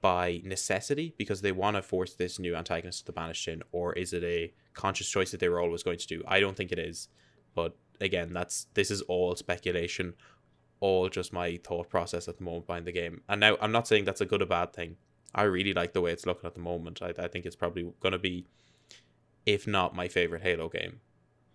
[0.00, 3.92] by necessity because they want to force this new antagonist to the banished in, or
[3.92, 6.22] is it a conscious choice that they were always going to do?
[6.26, 7.08] I don't think it is,
[7.54, 10.14] but again, that's this is all speculation,
[10.80, 13.22] all just my thought process at the moment behind the game.
[13.28, 14.96] And now I'm not saying that's a good or bad thing.
[15.34, 17.02] I really like the way it's looking at the moment.
[17.02, 18.46] I, I think it's probably going to be,
[19.46, 21.00] if not my favorite Halo game.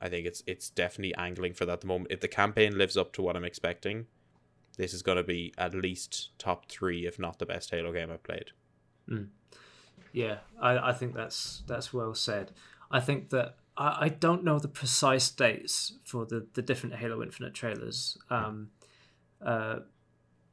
[0.02, 2.12] I think it's it's definitely angling for that at the moment.
[2.12, 4.08] If the campaign lives up to what I'm expecting,
[4.78, 8.10] this is going to be at least top three, if not the best Halo game
[8.12, 8.52] I've played.
[9.08, 9.28] Mm.
[10.14, 12.52] Yeah, I, I think that's that's well said.
[12.90, 17.22] I think that I, I don't know the precise dates for the, the different Halo
[17.22, 18.18] Infinite trailers.
[18.30, 18.72] Um,
[19.46, 19.80] uh,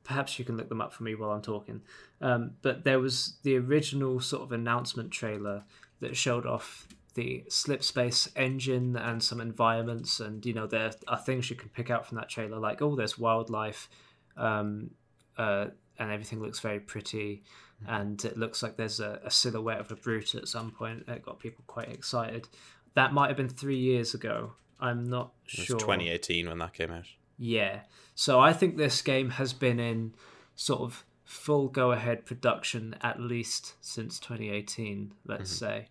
[0.04, 1.82] perhaps you can look them up for me while I'm talking.
[2.20, 5.64] Um, but there was the original sort of announcement trailer
[6.00, 6.86] that showed off
[7.18, 11.90] the Slipspace engine and some environments, and you know there are things you can pick
[11.90, 13.88] out from that trailer, like oh, there's wildlife,
[14.36, 14.92] um,
[15.36, 15.66] uh,
[15.98, 17.42] and everything looks very pretty,
[17.88, 21.02] and it looks like there's a, a silhouette of a brute at some point.
[21.08, 22.46] It got people quite excited.
[22.94, 24.52] That might have been three years ago.
[24.78, 25.78] I'm not It was sure.
[25.80, 27.06] 2018 when that came out.
[27.36, 27.80] Yeah.
[28.14, 30.14] So I think this game has been in
[30.54, 35.88] sort of full go ahead production at least since 2018, let's say.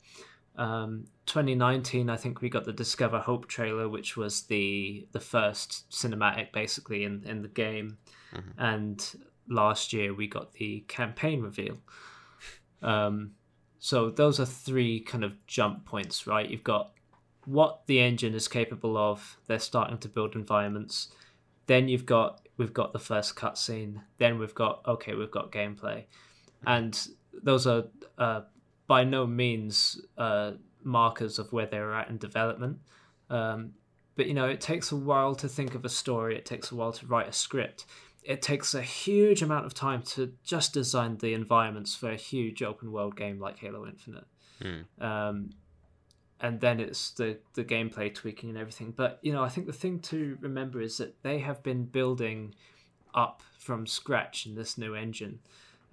[0.57, 5.89] Um, 2019, I think we got the Discover Hope trailer, which was the the first
[5.91, 7.97] cinematic basically in, in the game.
[8.57, 11.77] And last year we got the campaign reveal.
[12.81, 13.31] Um,
[13.79, 16.49] so those are three kind of jump points, right?
[16.49, 16.91] You've got
[17.45, 19.37] what the engine is capable of.
[19.47, 21.09] They're starting to build environments.
[21.67, 24.01] Then you've got we've got the first cutscene.
[24.17, 26.05] Then we've got okay, we've got gameplay,
[26.65, 27.07] and
[27.43, 27.85] those are
[28.17, 28.41] uh,
[28.87, 30.53] by no means uh,
[30.83, 32.79] markers of where they're at in development.
[33.29, 33.73] Um,
[34.15, 36.35] but you know, it takes a while to think of a story.
[36.35, 37.85] It takes a while to write a script.
[38.23, 42.63] It takes a huge amount of time to just design the environments for a huge
[42.63, 44.25] open world game like Halo Infinite.
[44.99, 45.51] Um,
[46.39, 48.91] and then it's the the gameplay tweaking and everything.
[48.95, 52.55] But you know, I think the thing to remember is that they have been building
[53.13, 55.39] up from scratch in this new engine.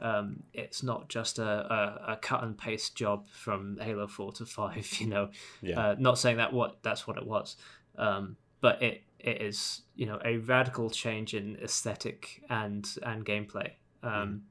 [0.01, 4.47] Um, it's not just a, a, a cut and paste job from Halo Four to
[4.47, 4.87] Five.
[5.01, 5.31] You know,
[5.62, 5.81] Yeah.
[5.81, 7.57] uh, not saying that what that's what it was,
[7.97, 13.71] um, but it it is you know a radical change in aesthetic and and gameplay.
[14.03, 14.43] Um,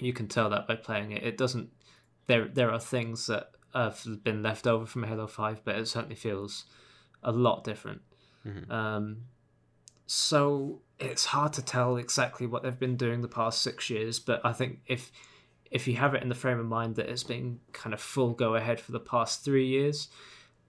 [0.00, 1.22] You can tell that by playing it.
[1.22, 1.70] It doesn't.
[2.26, 6.16] There there are things that have been left over from Halo Five, but it certainly
[6.16, 6.64] feels
[7.22, 8.00] a lot different.
[8.70, 9.22] Um,
[10.06, 14.40] so it's hard to tell exactly what they've been doing the past six years, but
[14.44, 15.10] I think if
[15.70, 18.32] if you have it in the frame of mind that it's been kind of full
[18.32, 20.08] go ahead for the past three years,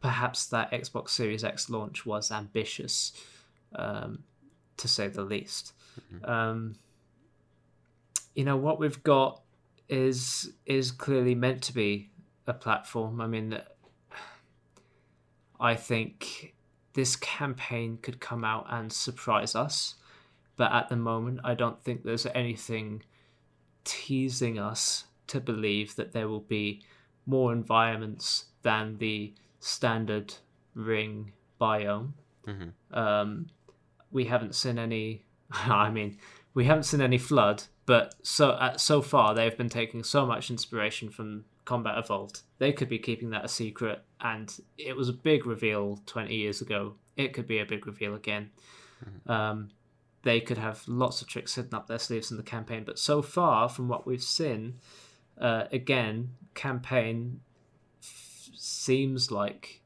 [0.01, 3.13] perhaps that Xbox Series X launch was ambitious,
[3.75, 4.23] um,
[4.77, 5.73] to say the least.
[6.23, 6.75] Um,
[8.33, 9.41] you know what we've got
[9.87, 12.09] is is clearly meant to be
[12.47, 13.21] a platform.
[13.21, 13.59] I mean,
[15.59, 16.55] I think
[16.97, 19.93] this campaign could come out and surprise us,
[20.55, 23.03] but at the moment, I don't think there's anything
[23.83, 26.81] teasing us to believe that there will be
[27.27, 30.33] more environments than the standard
[30.73, 32.13] ring biome.
[32.91, 33.51] Um,
[34.11, 35.23] we haven't seen any.
[35.51, 36.17] I mean,
[36.55, 40.49] we haven't seen any flood, but so uh, so far they've been taking so much
[40.49, 42.41] inspiration from Combat Evolved.
[42.57, 46.61] They could be keeping that a secret, and it was a big reveal twenty years
[46.61, 46.95] ago.
[47.15, 48.51] It could be a big reveal again.
[49.31, 49.69] Um,
[50.23, 53.21] they could have lots of tricks hidden up their sleeves in the campaign, but so
[53.21, 54.79] far, from what we've seen,
[55.39, 57.39] uh, again, campaign
[58.01, 59.81] f- seems like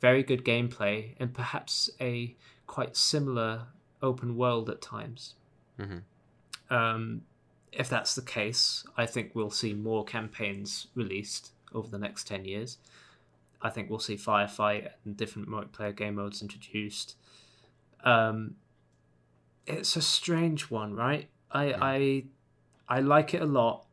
[0.00, 2.34] very good gameplay and perhaps a
[2.66, 3.66] quite similar
[4.00, 5.34] open world at times.
[6.70, 7.22] Um,
[7.72, 12.44] if that's the case, I think we'll see more campaigns released over the next 10
[12.44, 12.78] years.
[13.62, 17.16] I think we'll see Firefight and different multiplayer game modes introduced.
[18.04, 18.56] Um,
[19.66, 21.28] it's a strange one, right?
[21.50, 22.24] I I
[22.88, 23.86] I like it a lot.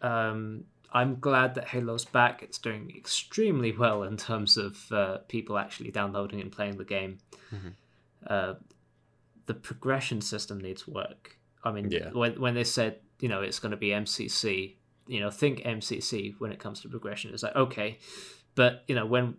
[0.00, 2.42] Um, I'm glad that Halo's back.
[2.42, 7.18] It's doing extremely well in terms of uh, people actually downloading and playing the game.
[8.26, 8.54] Uh,
[9.46, 11.38] the progression system needs work.
[11.64, 12.10] I mean, Yeah.
[12.10, 14.74] when when they said you know it's going to be MCC,
[15.06, 17.32] you know, think MCC when it comes to progression.
[17.32, 17.98] It's like okay,
[18.54, 19.36] but you know when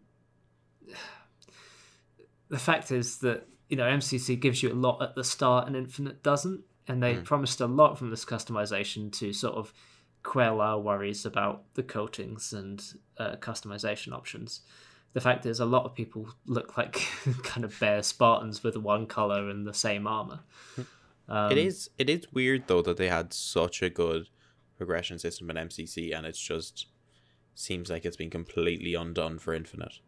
[2.49, 5.75] the fact is that you know MCC gives you a lot at the start and
[5.75, 9.73] Infinite doesn't, and they promised a lot from this customization to sort of
[10.23, 12.83] quell our worries about the coatings and
[13.17, 14.61] uh, customization options.
[15.13, 16.93] The fact is, a lot of people look like
[17.43, 20.39] kind of bare Spartans with one color and the same armor.
[21.27, 24.27] Um, it is it is weird though that they had such a good
[24.75, 26.87] progression system in MCC and it's just
[27.55, 29.99] seems like it's been completely undone for Infinite.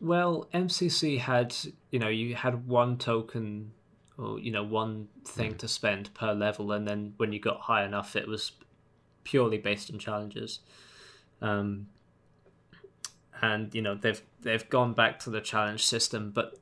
[0.00, 1.54] Well, MCC had,
[1.90, 3.72] you know, you had one token
[4.18, 7.84] or, you know, one thing to spend per level, and then when you got high
[7.84, 8.52] enough, it was
[9.24, 10.60] purely based on challenges.
[11.40, 11.88] Um,
[13.42, 16.58] and you know they've they've gone back to the challenge system, but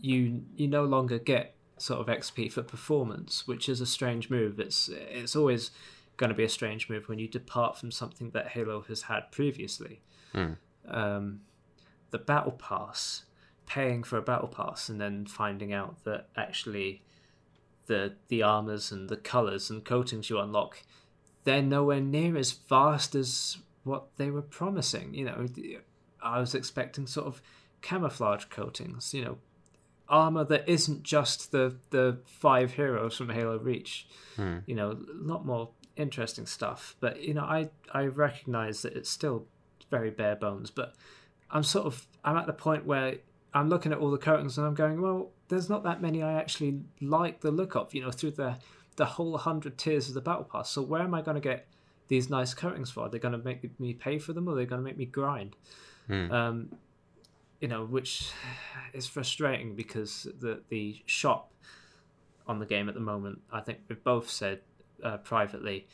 [0.00, 4.58] you you no longer get sort of XP for performance, which is a strange move.
[4.58, 5.70] It's it's always
[6.16, 9.32] going to be a strange move when you depart from something that Halo has had
[9.32, 10.00] previously.
[10.88, 11.40] Um,
[12.10, 13.24] the battle pass,
[13.66, 17.02] paying for a battle pass, and then finding out that actually
[17.86, 20.82] the the armors and the colors and coatings you unlock,
[21.44, 25.14] they're nowhere near as vast as what they were promising.
[25.14, 25.46] You know,
[26.22, 27.42] I was expecting sort of
[27.82, 29.12] camouflage coatings.
[29.12, 29.38] You know,
[30.08, 34.06] armor that isn't just the the five heroes from Halo Reach.
[34.36, 34.58] Hmm.
[34.66, 36.96] You know, a lot more interesting stuff.
[37.00, 39.46] But you know, I I recognize that it's still
[39.90, 40.70] very bare bones.
[40.70, 40.94] But
[41.50, 43.16] I'm sort of I'm at the point where
[43.52, 46.34] I'm looking at all the coatings and I'm going, well, there's not that many I
[46.34, 47.94] actually like the look of.
[47.94, 48.56] You know, through the
[48.96, 50.70] the whole hundred tiers of the battle pass.
[50.70, 51.66] So where am I going to get
[52.08, 53.00] these nice coatings for?
[53.00, 54.96] Are they going to make me pay for them, or they're they going to make
[54.96, 55.56] me grind?
[56.06, 56.30] Hmm.
[56.30, 56.68] Um,
[57.60, 58.30] you know, which
[58.92, 61.50] is frustrating because the the shop
[62.46, 64.60] on the game at the moment, I think we've both said
[65.04, 65.86] uh, privately,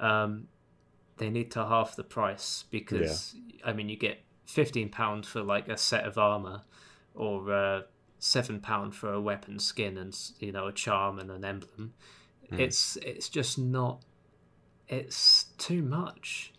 [0.00, 0.48] um,
[1.18, 5.68] they need to half the price because I mean you get fifteen pound for like
[5.68, 6.62] a set of armor,
[7.14, 7.82] or uh,
[8.18, 11.94] seven pound for a weapon skin and you know a charm and an emblem.
[12.50, 12.60] Hmm.
[12.60, 14.02] It's it's just not.
[14.88, 16.52] It's too much.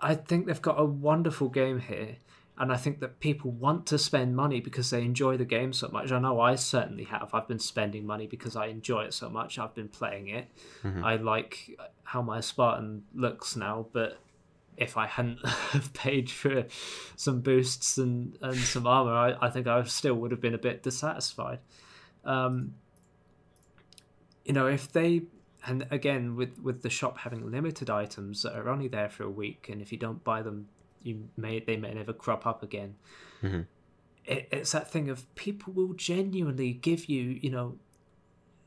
[0.00, 2.16] I think they've got a wonderful game here,
[2.58, 5.88] and I think that people want to spend money because they enjoy the game so
[5.88, 6.10] much.
[6.10, 7.30] I know I certainly have.
[7.34, 9.58] I've been spending money because I enjoy it so much.
[9.58, 10.48] I've been playing it.
[10.82, 11.02] Mhm.
[11.02, 14.18] I like how my Spartan looks now, but
[14.78, 16.64] if I hadn't have paid for
[17.16, 20.58] some boosts and, and some armor, I, I think I still would have been a
[20.58, 21.58] bit dissatisfied.
[22.24, 22.74] Um,
[24.44, 25.22] you know, if they
[25.66, 29.30] and again with with the shop having limited items that are only there for a
[29.30, 30.68] week, and if you don't buy them,
[31.06, 32.96] you may they may never crop up again.
[33.42, 33.66] Mhm.
[34.24, 37.78] It, it's that thing of people will genuinely give you, you know,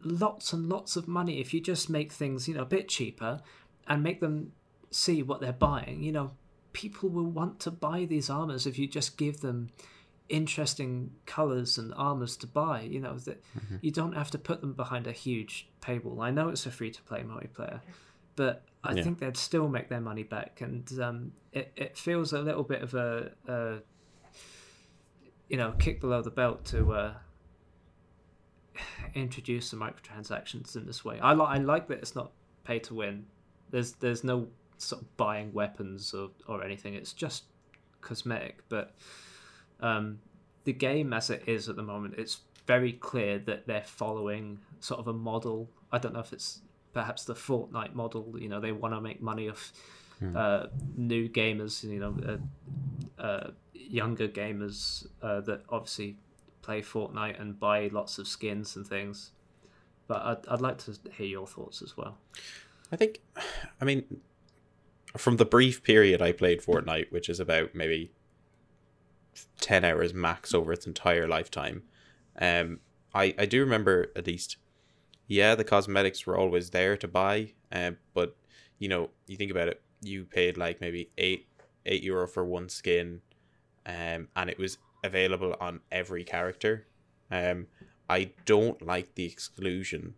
[0.03, 3.41] lots and lots of money if you just make things, you know, a bit cheaper
[3.87, 4.53] and make them
[4.89, 6.01] see what they're buying.
[6.01, 6.31] You know,
[6.71, 9.69] people will want to buy these armors if you just give them
[10.29, 12.81] interesting colors and armors to buy.
[12.81, 13.43] You know that
[13.81, 16.23] you don't have to put them behind a huge paywall.
[16.23, 17.81] I know it's a free to play multiplayer,
[18.35, 19.03] but I Yeah.
[19.03, 22.81] think they'd still make their money back, and um, it it feels a little bit
[22.81, 23.79] of a, a
[25.49, 26.91] you know kick below the belt to.
[26.93, 27.13] Uh,
[29.15, 31.19] introduce the microtransactions in this way.
[31.19, 32.31] I like I like that it's not
[32.63, 33.25] pay to win.
[33.71, 34.47] There's there's no
[34.77, 36.93] sort of buying weapons or, or anything.
[36.93, 37.43] It's just
[38.01, 38.63] cosmetic.
[38.69, 38.95] But
[39.81, 40.19] um,
[40.63, 44.99] the game as it is at the moment, it's very clear that they're following sort
[44.99, 45.69] of a model.
[45.91, 46.61] I don't know if it's
[46.93, 48.35] perhaps the Fortnite model.
[48.37, 49.73] You know, they want to make money off
[50.35, 51.83] uh, new gamers.
[51.83, 52.39] You know,
[53.19, 56.17] uh, uh, younger gamers uh, that obviously
[56.61, 59.31] play Fortnite and buy lots of skins and things.
[60.07, 62.17] But I'd, I'd like to hear your thoughts as well.
[62.91, 63.21] I think,
[63.79, 64.21] I mean,
[65.17, 68.11] from the brief period I played Fortnite, which is about maybe
[69.61, 71.83] 10 hours max over its entire lifetime,
[72.39, 72.79] um,
[73.13, 74.57] I, I do remember at least,
[75.29, 78.35] yeah, the cosmetics were always there to buy, um, but,
[78.79, 81.47] you know, you think about it, you paid like maybe 8,
[81.85, 83.21] 8 euro for one skin,
[83.85, 86.87] um, and it was available on every character.
[87.31, 87.67] Um,
[88.09, 90.15] I don't like the exclusion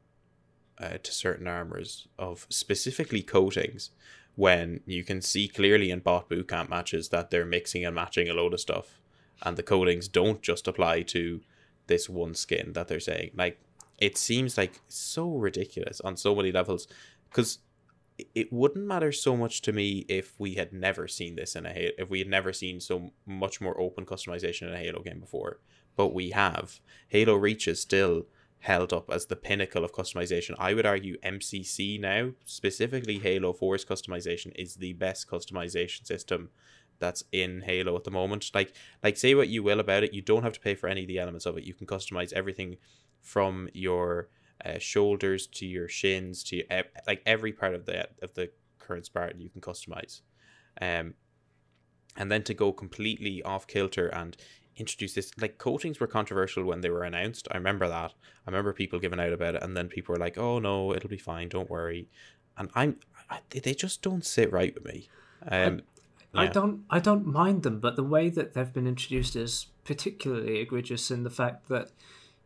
[0.79, 3.91] uh, to certain armors of specifically coatings
[4.35, 8.33] when you can see clearly in bot bootcamp matches that they're mixing and matching a
[8.33, 9.01] load of stuff
[9.43, 11.41] and the coatings don't just apply to
[11.87, 13.59] this one skin that they're saying like
[14.01, 16.87] it seems like so ridiculous on so many levels
[17.29, 17.59] because
[18.35, 21.71] it wouldn't matter so much to me if we had never seen this in a
[21.71, 25.19] Halo, if we had never seen so much more open customization in a Halo game
[25.19, 25.59] before,
[25.95, 26.81] but we have.
[27.07, 28.25] Halo Reach is still
[28.59, 30.55] held up as the pinnacle of customization.
[30.59, 36.49] I would argue MCC now, specifically Halo 4's customization, is the best customization system
[36.99, 38.51] that's in Halo at the moment.
[38.53, 38.73] Like,
[39.03, 41.07] like say what you will about it, you don't have to pay for any of
[41.07, 41.63] the elements of it.
[41.63, 42.77] You can customize everything
[43.21, 44.29] from your
[44.63, 48.49] uh, shoulders to your shins to your, like every part of the of the
[48.79, 50.21] current Spartan you can customize.
[50.81, 51.13] Um,
[52.17, 54.35] and then to go completely off kilter and
[54.77, 57.47] introduce this like coatings were controversial when they were announced.
[57.51, 58.13] I remember that.
[58.45, 61.09] I remember people giving out about it, and then people were like, "Oh no, it'll
[61.09, 62.09] be fine, don't worry."
[62.57, 62.97] And I'm,
[63.29, 65.09] I, they just don't sit right with me.
[65.47, 65.81] Um,
[66.33, 66.51] I yeah.
[66.51, 71.11] don't I don't mind them, but the way that they've been introduced is particularly egregious
[71.11, 71.91] in the fact that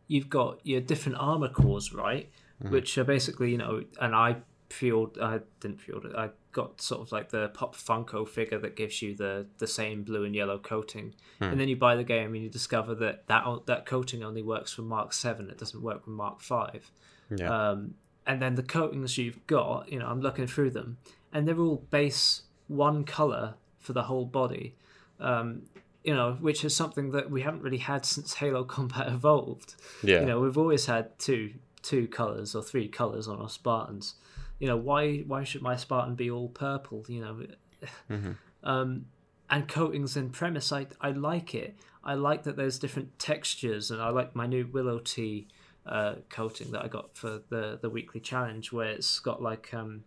[0.08, 2.30] you've got your different armor cores, right?
[2.70, 4.36] Which are basically, you know, and I
[4.70, 9.02] pre-ordered, I didn't pre-order, I got sort of like the Pop Funko figure that gives
[9.02, 12.42] you the the same blue and yellow coating, and then you buy the game and
[12.42, 16.14] you discover that that that coating only works for Mark Seven, it doesn't work with
[16.14, 16.90] Mark Five.
[17.36, 17.70] yeah.
[17.70, 17.94] Um,
[18.26, 20.96] and then the coatings you've got, you know, I'm looking through them,
[21.32, 24.74] and they're all base one color for the whole body.
[25.20, 25.62] Um,
[26.06, 29.74] you know, which is something that we haven't really had since Halo Combat Evolved.
[30.02, 30.20] Yeah.
[30.20, 34.14] You know, we've always had two two colors or three colors on our Spartans.
[34.60, 37.04] You know, why why should my Spartan be all purple?
[37.08, 37.46] You know,
[38.08, 39.06] hmm um,
[39.50, 41.76] and coatings and premise, I I like it.
[42.04, 45.48] I like that there's different textures, and I like my new Willow Tea
[45.86, 50.04] uh, coating that I got for the the weekly challenge, where it's got like um,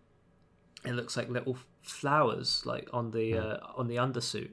[0.85, 4.51] it looks like little flowers like on the uh, on the undersuit.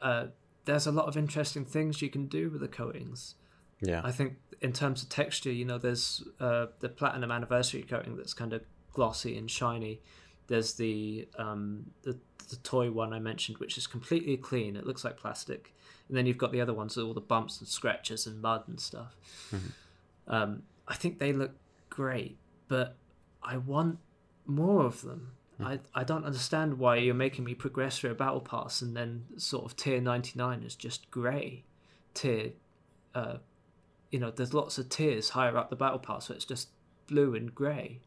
[0.00, 0.26] Uh,
[0.66, 3.34] there's a lot of interesting things you can do with the coatings.
[3.80, 4.02] Yeah.
[4.04, 8.34] I think in terms of texture, you know, there's uh, the platinum anniversary coating that's
[8.34, 8.62] kind of
[8.92, 10.00] glossy and shiny.
[10.48, 12.18] There's the um, the
[12.48, 14.76] the toy one I mentioned, which is completely clean.
[14.76, 15.74] It looks like plastic.
[16.08, 18.62] And then you've got the other ones with all the bumps and scratches and mud
[18.68, 19.16] and stuff.
[20.28, 21.52] Um, I think they look
[21.90, 22.38] great,
[22.68, 22.96] but
[23.42, 23.98] I want
[24.44, 25.32] more of them.
[25.60, 29.24] I, I don't understand why you're making me progress through a battle pass and then
[29.38, 31.64] sort of tier 99 is just grey.
[32.14, 32.52] Tier,
[33.14, 33.36] uh,
[34.10, 36.68] you know, there's lots of tiers higher up the battle pass where it's just
[37.06, 38.00] blue and grey.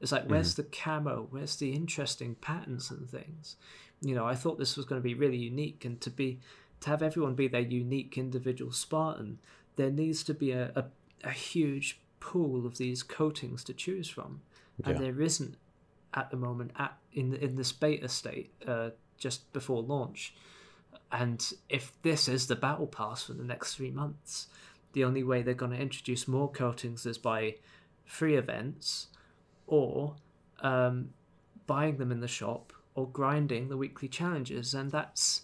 [0.00, 1.26] It's like, where's the camo?
[1.30, 3.56] Where's the interesting patterns and things?
[4.00, 6.40] You know, I thought this was going to be really unique, and to be
[6.80, 9.38] to have everyone be their unique individual Spartan,
[9.76, 10.84] there needs to be a, a,
[11.22, 14.40] a huge pool of these coatings to choose from,
[14.82, 15.02] and Yeah.
[15.02, 15.56] there isn't
[16.14, 20.34] at the moment at in in this beta state uh, just before launch.
[21.12, 24.46] And if this is the battle pass for the next three months,
[24.92, 27.56] the only way they're going to introduce more coatings is by
[28.04, 29.08] free events
[29.66, 30.16] or
[30.60, 31.10] um,
[31.66, 35.42] buying them in the shop or grinding the weekly challenges, and that's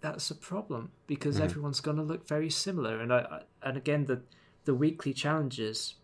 [0.00, 3.00] that's a problem because everyone's going to look very similar.
[3.00, 4.22] And I, I and again the
[4.64, 5.94] the weekly challenges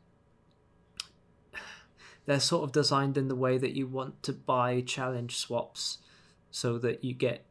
[2.27, 5.99] they're sort of designed in the way that you want to buy challenge swaps
[6.51, 7.45] so that you get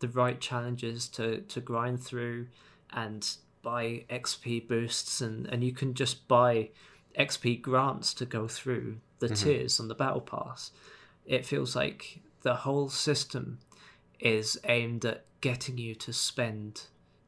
[0.00, 2.46] the right challenges to, to grind through
[2.92, 6.70] and buy XP boosts and, and you can just buy
[7.18, 9.34] XP grants to go through the mm-hmm.
[9.34, 10.70] tiers on the battle pass.
[11.26, 13.58] It feels like the whole system
[14.18, 16.82] is aimed at getting you to spend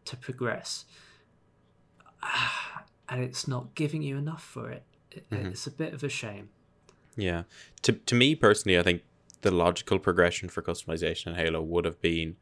[0.04, 0.84] to progress.
[3.08, 4.84] And it's not giving you enough for it.
[5.10, 5.48] It- mm-hmm.
[5.48, 6.48] It's a bit of a shame.
[7.16, 7.44] Yeah.
[7.82, 9.02] To to me personally, I think
[9.42, 12.36] the logical progression for customization in Halo would have been,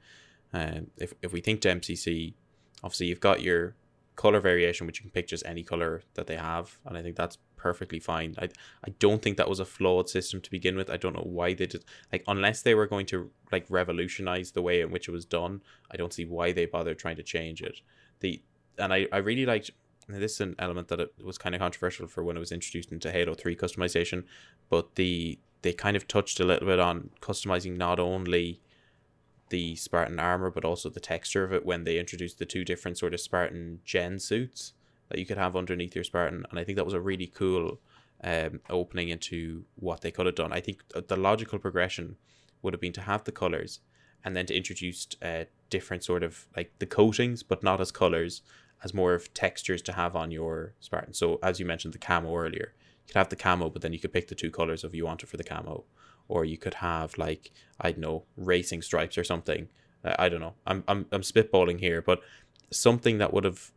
[0.52, 2.34] um, if if we think to MCC,
[2.82, 3.74] obviously you've got your
[4.16, 7.16] color variation, which you can pick just any color that they have, and I think
[7.16, 8.34] that's perfectly fine.
[8.38, 8.48] I
[8.84, 10.90] I don't think that was a flawed system to begin with.
[10.90, 14.62] I don't know why they did like unless they were going to like revolutionize the
[14.62, 15.62] way in which it was done.
[15.90, 17.80] I don't see why they bothered trying to change it.
[18.20, 18.42] The
[18.78, 19.70] and I I really liked.
[20.12, 22.92] This is an element that it was kind of controversial for when it was introduced
[22.92, 24.24] into Halo 3 customization,
[24.68, 28.60] but the they kind of touched a little bit on customizing not only
[29.50, 32.96] the Spartan armor but also the texture of it when they introduced the two different
[32.96, 34.72] sort of Spartan gen suits
[35.10, 37.80] that you could have underneath your Spartan, and I think that was a really cool
[38.22, 40.52] um, opening into what they could have done.
[40.52, 42.16] I think the logical progression
[42.62, 43.80] would have been to have the colors
[44.24, 48.42] and then to introduce uh, different sort of like the coatings, but not as colors,
[48.82, 51.14] as more of textures to have on your Spartan.
[51.14, 53.98] So as you mentioned, the camo earlier, you could have the camo, but then you
[53.98, 55.84] could pick the two colors if you wanted for the camo,
[56.28, 59.68] or you could have like I don't know racing stripes or something.
[60.04, 60.54] Uh, I don't know.
[60.66, 62.20] I'm I'm I'm spitballing here, but
[62.70, 63.72] something that would have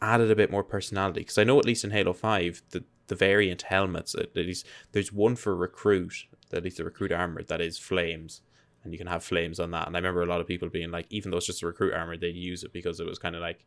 [0.00, 3.14] added a bit more personality because I know at least in Halo Five the the
[3.14, 7.78] variant helmets at least there's one for recruit at least the recruit armor that is
[7.78, 8.42] flames
[8.82, 10.90] and you can have flames on that and I remember a lot of people being
[10.90, 13.34] like even though it's just a recruit armor they'd use it because it was kind
[13.34, 13.64] of like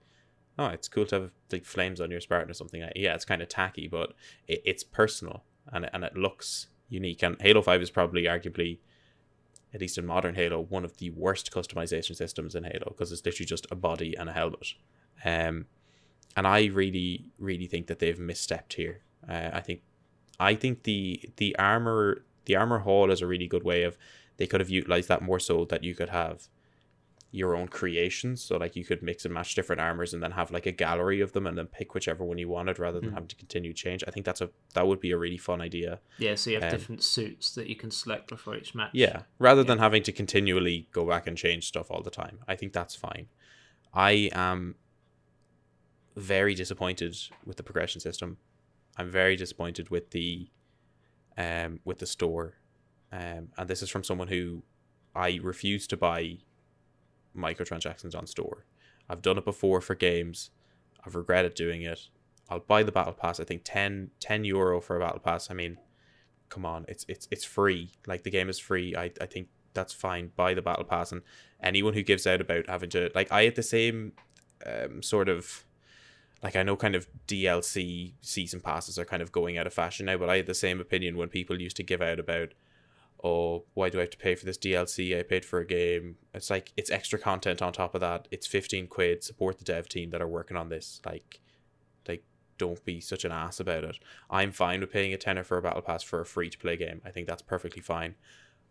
[0.58, 2.82] oh it's cool to have like flames on your Spartan or something.
[2.82, 4.14] Like, yeah it's kind of tacky but
[4.48, 7.22] it, it's personal and it, and it looks unique.
[7.24, 8.80] And Halo 5 is probably arguably
[9.74, 13.26] at least in modern Halo one of the worst customization systems in Halo because it's
[13.26, 14.74] literally just a body and a helmet.
[15.24, 15.66] Um
[16.36, 19.02] and I really, really think that they've misstepped here.
[19.28, 19.82] Uh, I think,
[20.40, 23.98] I think the the armor the armor hall is a really good way of
[24.38, 26.48] they could have utilized that more so that you could have
[27.31, 28.43] your own creations.
[28.43, 31.22] So like you could mix and match different armors and then have like a gallery
[31.22, 34.03] of them and then pick whichever one you wanted rather than having to continue change.
[34.07, 35.99] I think that's a that would be a really fun idea.
[36.18, 38.89] Yeah, so you have Um, different suits that you can select before each match.
[38.93, 42.39] Yeah, rather than having to continually go back and change stuff all the time.
[42.47, 43.27] I think that's fine.
[43.93, 44.76] I am
[46.15, 47.15] very disappointed
[47.45, 48.38] with the progression system.
[48.97, 50.49] I'm very disappointed with the
[51.38, 52.56] um with the store.
[53.11, 54.64] Um and this is from someone who
[55.15, 56.39] I refuse to buy
[57.38, 58.65] microtransactions on store.
[59.10, 60.51] I've done it before for games.
[61.06, 62.10] I've regretted doing it.
[62.49, 63.39] I'll buy the battle pass.
[63.39, 65.49] I think 10, 10 euro for a battle pass.
[65.49, 65.77] I mean,
[66.49, 67.91] come on, it's it's it's free.
[68.07, 68.95] Like the game is free.
[68.95, 70.31] I, I think that's fine.
[70.35, 71.22] Buy the battle pass, and
[71.61, 74.14] anyone who gives out about having to like, I had the same
[74.65, 75.64] um, sort of
[76.41, 80.06] like I know kind of DLC season passes are kind of going out of fashion
[80.06, 82.53] now, but I had the same opinion when people used to give out about,
[83.24, 85.18] oh, why do I have to pay for this DLC?
[85.18, 86.18] I paid for a game.
[86.34, 88.28] It's like it's extra content on top of that.
[88.32, 89.24] It's fifteen quid.
[89.24, 91.02] Support the dev team that are working on this.
[91.06, 91.41] Like,
[92.08, 92.24] like
[92.58, 93.98] don't be such an ass about it.
[94.30, 96.78] I'm fine with paying a tenner for a battle pass for a free to play
[96.78, 97.02] game.
[97.06, 98.16] I think that's perfectly fine.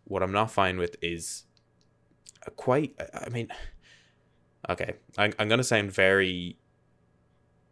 [0.05, 1.43] What I'm not fine with is
[2.55, 2.99] quite.
[3.13, 3.49] I mean,
[4.69, 6.57] okay, I'm I'm gonna sound very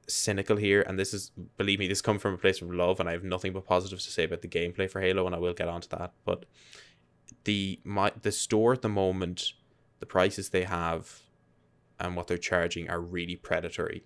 [0.07, 3.09] cynical here, and this is believe me, this comes from a place of love, and
[3.09, 5.53] I have nothing but positives to say about the gameplay for Halo, and I will
[5.53, 6.13] get onto that.
[6.25, 6.45] But
[7.43, 9.53] the my the store at the moment,
[9.99, 11.21] the prices they have,
[11.99, 14.05] and what they're charging are really predatory.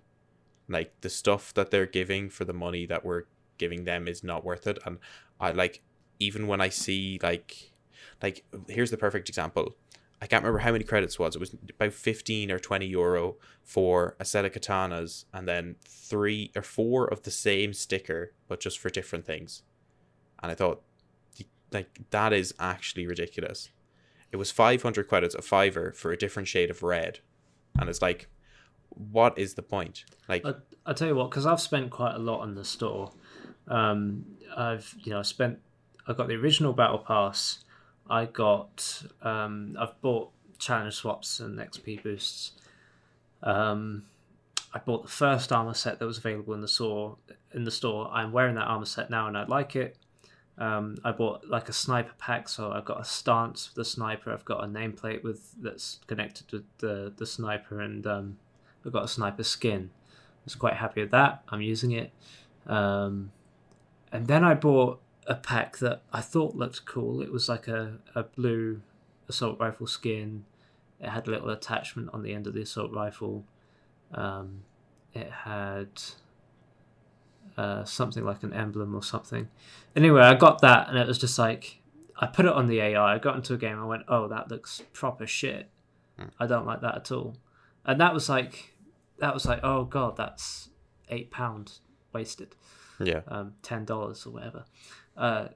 [0.68, 3.24] Like the stuff that they're giving for the money that we're
[3.58, 4.98] giving them is not worth it, and
[5.40, 5.82] I like
[6.18, 7.72] even when I see like
[8.22, 9.76] like here's the perfect example
[10.22, 11.34] I can't remember how many credits was.
[11.34, 13.34] It was about 15 or 20 euro
[13.64, 18.60] for a set of katanas and then three or four of the same sticker, but
[18.60, 19.64] just for different things.
[20.40, 20.82] And I thought,
[21.72, 23.70] like, that is actually ridiculous.
[24.30, 27.18] It was 500 credits, a fiver for a different shade of red.
[27.76, 28.28] And it's like,
[28.90, 30.04] what is the point?
[30.28, 30.54] Like, I,
[30.86, 33.10] I tell you what, because I've spent quite a lot on the store.
[33.66, 34.24] Um,
[34.56, 35.58] I've, you know, I spent,
[36.06, 37.64] I got the original Battle Pass
[38.08, 42.52] I got um, I've bought challenge swaps and XP boosts.
[43.42, 44.04] Um,
[44.74, 47.16] I bought the first armor set that was available in the store.
[47.52, 49.96] In the store, I'm wearing that armor set now, and I like it.
[50.58, 54.32] Um, I bought like a sniper pack, so I've got a stance for the sniper.
[54.32, 58.38] I've got a nameplate with that's connected to the the sniper, and um,
[58.86, 59.90] I've got a sniper skin.
[59.92, 61.42] I was quite happy with that.
[61.48, 62.12] I'm using it.
[62.66, 63.32] Um,
[64.10, 67.22] and then I bought a pack that I thought looked cool.
[67.22, 68.82] It was like a, a blue
[69.28, 70.44] assault rifle skin.
[71.00, 73.44] It had a little attachment on the end of the assault rifle.
[74.12, 74.62] Um,
[75.14, 75.88] it had
[77.56, 79.48] uh, something like an emblem or something.
[79.94, 81.82] Anyway, I got that, and it was just like
[82.18, 83.14] I put it on the AI.
[83.14, 83.78] I got into a game.
[83.78, 85.68] I went, "Oh, that looks proper shit.
[86.38, 87.36] I don't like that at all."
[87.84, 88.76] And that was like,
[89.18, 90.68] that was like, "Oh god, that's
[91.08, 91.78] eight pound
[92.12, 92.54] wasted."
[93.00, 93.22] Yeah.
[93.28, 94.64] Um, ten dollars or whatever.
[95.16, 95.48] Uh,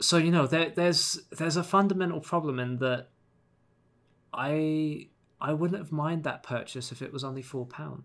[0.00, 3.08] so you know there, there's there's a fundamental problem in that
[4.32, 5.08] I
[5.40, 8.04] I wouldn't have mind that purchase if it was only four pound.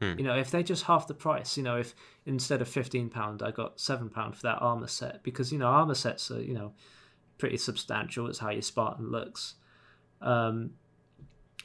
[0.00, 0.14] Hmm.
[0.18, 1.94] You know, if they're just half the price, you know, if
[2.26, 5.66] instead of fifteen pound I got seven pound for that armor set, because you know
[5.66, 6.72] armor sets are you know
[7.38, 8.28] pretty substantial.
[8.28, 9.54] It's how your Spartan looks.
[10.20, 10.72] Um,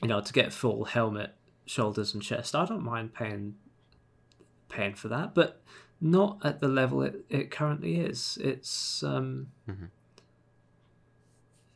[0.02, 1.36] you know, to get full helmet,
[1.66, 3.56] shoulders, and chest, I don't mind paying
[4.70, 5.34] paying for that.
[5.34, 5.62] But
[6.00, 8.38] not at the level it, it currently is.
[8.42, 9.86] It's um, mm-hmm.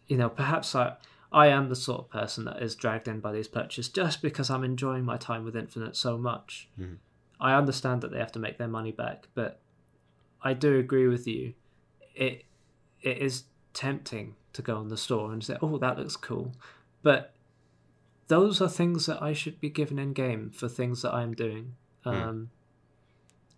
[0.07, 0.95] you know perhaps I
[1.31, 4.49] I am the sort of person that is dragged in by these purchases just because
[4.49, 6.67] I'm enjoying my time with Infinite so much.
[6.79, 6.95] Mm-hmm.
[7.39, 9.59] I understand that they have to make their money back, but
[10.43, 11.53] I do agree with you.
[12.15, 12.45] It
[13.01, 13.43] it is
[13.73, 16.53] tempting to go in the store and say, "Oh, that looks cool,"
[17.01, 17.33] but
[18.27, 21.75] those are things that I should be given in game for things that I'm doing.
[22.05, 22.47] Mm.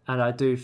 [0.08, 0.58] And I do,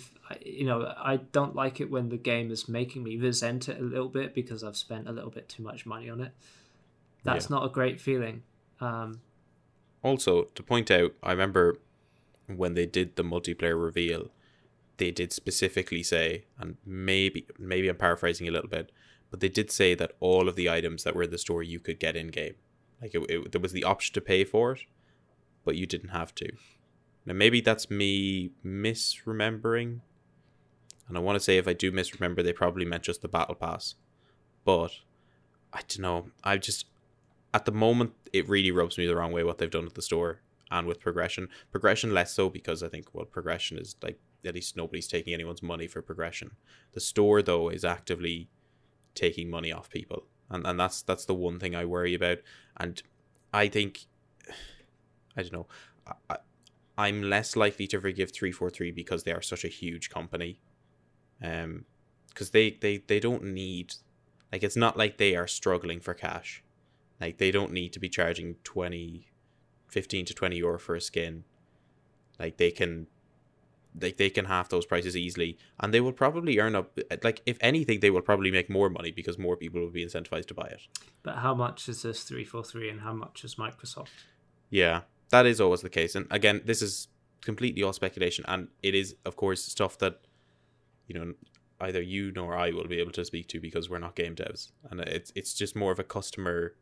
[0.46, 3.84] you know, I don't like it when the game is making me resent it a
[3.84, 6.34] little bit because I've spent a little bit too much money on it.
[7.24, 7.56] That's yeah.
[7.56, 8.44] not a great feeling.
[8.82, 9.22] Um,
[10.04, 11.80] also, to point out, I remember
[12.48, 14.30] when they did the multiplayer reveal,
[14.98, 18.92] they did specifically say, and maybe maybe I'm paraphrasing a little bit,
[19.32, 21.80] but they did say that all of the items that were in the store you
[21.80, 22.56] could get in game.
[23.02, 24.82] Like it, it, there was the option to pay for it,
[25.64, 26.52] but you didn't have to.
[27.30, 30.00] Now, maybe that's me misremembering.
[31.08, 33.54] And I want to say if I do misremember, they probably meant just the battle
[33.54, 33.94] pass.
[34.66, 34.92] But
[35.72, 36.32] I don't know.
[36.44, 36.88] I just
[37.54, 40.02] at the moment it really rubs me the wrong way what they've done at the
[40.02, 40.42] store
[40.72, 41.50] and with progression.
[41.70, 45.62] Progression less so because I think well progression is like at least nobody's taking anyone's
[45.62, 46.54] money for progression.
[46.94, 48.50] The store though is actively
[49.14, 50.24] taking money off people.
[50.50, 52.40] And and that's that's the one thing I worry about.
[52.78, 53.00] And
[53.54, 54.08] I think
[55.38, 55.68] I don't know.
[56.28, 56.38] I,
[57.00, 60.60] I'm less likely to forgive 343 because they are such a huge company.
[61.42, 61.86] Um,
[62.28, 63.96] because they, they, they don't need,
[64.52, 66.62] like, it's not like they are struggling for cash.
[67.22, 69.32] Like, they don't need to be charging 20,
[69.88, 71.46] 15 to 20 euro for a skin.
[72.38, 73.08] Like, they can,
[74.00, 75.58] like, they can half those prices easily.
[75.80, 79.12] And they will probably earn up, like, if anything, they will probably make more money
[79.12, 80.82] because more people will be incentivized to buy it.
[81.24, 84.10] But how much is this 343 and how much is Microsoft?
[84.70, 86.16] Yeah that is always the case.
[86.16, 87.08] And again, this is
[87.42, 90.22] completely all speculation, and it is, of course, stuff that
[91.08, 91.34] you know
[91.82, 94.72] either you nor I will be able to speak to because we're not game devs,
[94.90, 96.76] and it's it's just more of a customer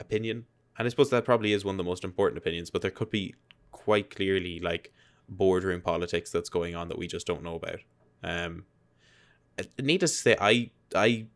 [0.00, 0.46] opinion.
[0.78, 3.10] And I suppose that probably is one of the most important opinions, but there could
[3.10, 3.34] be
[3.72, 4.92] quite clearly like
[5.28, 7.80] boardroom politics that's going on that we just don't know about.
[8.22, 8.64] Um,
[9.80, 11.26] needless to say, I I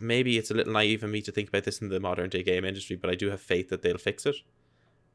[0.00, 2.42] maybe it's a little naive of me to think about this in the modern day
[2.42, 4.36] game industry, but I do have faith that they'll fix it.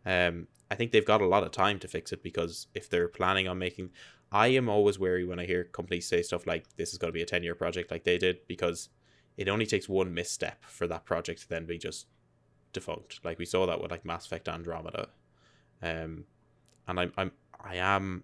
[0.07, 3.09] Um, I think they've got a lot of time to fix it because if they're
[3.09, 3.89] planning on making,
[4.31, 7.13] I am always wary when I hear companies say stuff like this is going to
[7.13, 8.87] be a ten year project like they did because
[9.35, 12.07] it only takes one misstep for that project to then be just
[12.71, 13.19] defunct.
[13.25, 15.09] Like we saw that with like Mass Effect Andromeda,
[15.81, 16.23] um,
[16.87, 18.23] and I'm I'm I am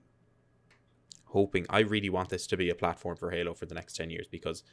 [1.26, 4.10] hoping I really want this to be a platform for Halo for the next ten
[4.10, 4.64] years because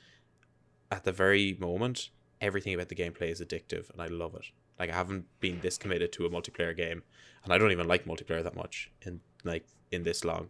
[0.93, 2.11] at the very moment
[2.41, 4.47] everything about the gameplay is addictive and I love it.
[4.81, 7.03] Like I haven't been this committed to a multiplayer game,
[7.45, 10.49] and I don't even like multiplayer that much in like in this long.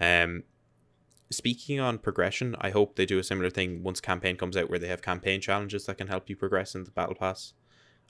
[0.00, 0.44] Um,
[1.30, 4.78] speaking on progression, I hope they do a similar thing once campaign comes out, where
[4.78, 7.52] they have campaign challenges that can help you progress in the battle pass.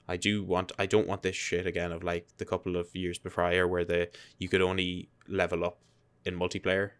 [0.07, 3.17] I do want I don't want this shit again of like the couple of years
[3.17, 5.79] prior where the you could only level up
[6.25, 6.91] in multiplayer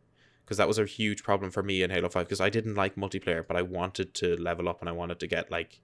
[0.43, 2.95] because that was a huge problem for me in Halo 5 because I didn't like
[2.95, 5.81] multiplayer but I wanted to level up and I wanted to get like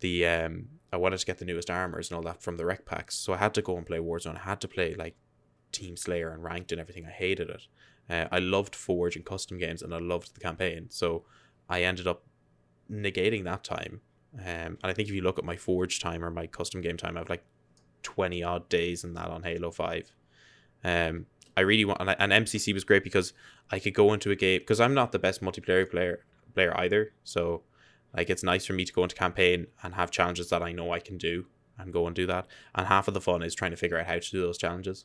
[0.00, 2.84] the um I wanted to get the newest armors and all that from the REQ
[2.84, 5.16] packs so I had to go and play Warzone I had to play like
[5.72, 7.66] Team Slayer and ranked and everything I hated it
[8.08, 11.24] uh, I loved Forge and custom games and I loved the campaign so
[11.68, 12.22] I ended up
[12.90, 14.00] negating that time
[14.38, 16.96] um, and I think if you look at my Forge time or my custom game
[16.96, 17.44] time, I have like
[18.02, 20.12] 20 odd days in that on Halo 5.
[20.84, 21.26] Um,
[21.56, 23.32] I really want, and, I, and MCC was great because
[23.70, 27.12] I could go into a game, because I'm not the best multiplayer player, player either.
[27.24, 27.62] So,
[28.16, 30.92] like, it's nice for me to go into campaign and have challenges that I know
[30.92, 31.46] I can do
[31.78, 32.46] and go and do that.
[32.74, 35.04] And half of the fun is trying to figure out how to do those challenges.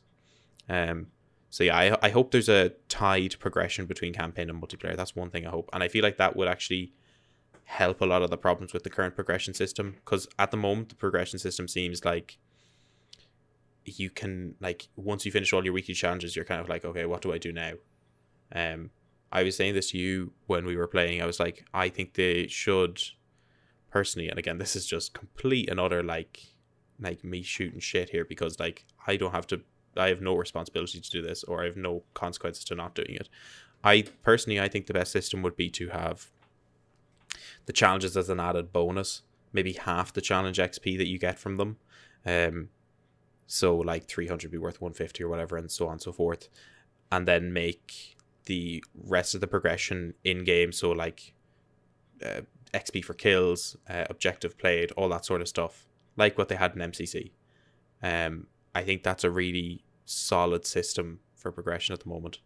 [0.68, 1.08] Um,
[1.50, 4.96] so yeah, I, I hope there's a tied progression between campaign and multiplayer.
[4.96, 6.92] That's one thing I hope, and I feel like that would actually
[7.64, 10.88] help a lot of the problems with the current progression system because at the moment
[10.88, 12.38] the progression system seems like
[13.84, 17.06] you can like once you finish all your weekly challenges you're kind of like okay
[17.06, 17.72] what do i do now
[18.54, 18.90] um
[19.32, 22.14] i was saying this to you when we were playing i was like i think
[22.14, 23.02] they should
[23.90, 26.54] personally and again this is just complete and utter like
[27.00, 29.60] like me shooting shit here because like i don't have to
[29.96, 33.14] i have no responsibility to do this or i have no consequences to not doing
[33.14, 33.28] it
[33.82, 36.30] i personally i think the best system would be to have
[37.66, 39.22] the challenges as an added bonus,
[39.52, 41.76] maybe half the challenge XP that you get from them.
[42.24, 42.68] Um,
[43.46, 46.48] so like 300 be worth 150 or whatever, and so on and so forth,
[47.10, 48.16] and then make
[48.46, 50.72] the rest of the progression in game.
[50.72, 51.34] So like
[52.24, 52.42] uh,
[52.74, 55.86] XP for kills, uh, objective played, all that sort of stuff,
[56.16, 57.32] like what they had in MCC.
[58.02, 62.38] Um, I think that's a really solid system for progression at the moment.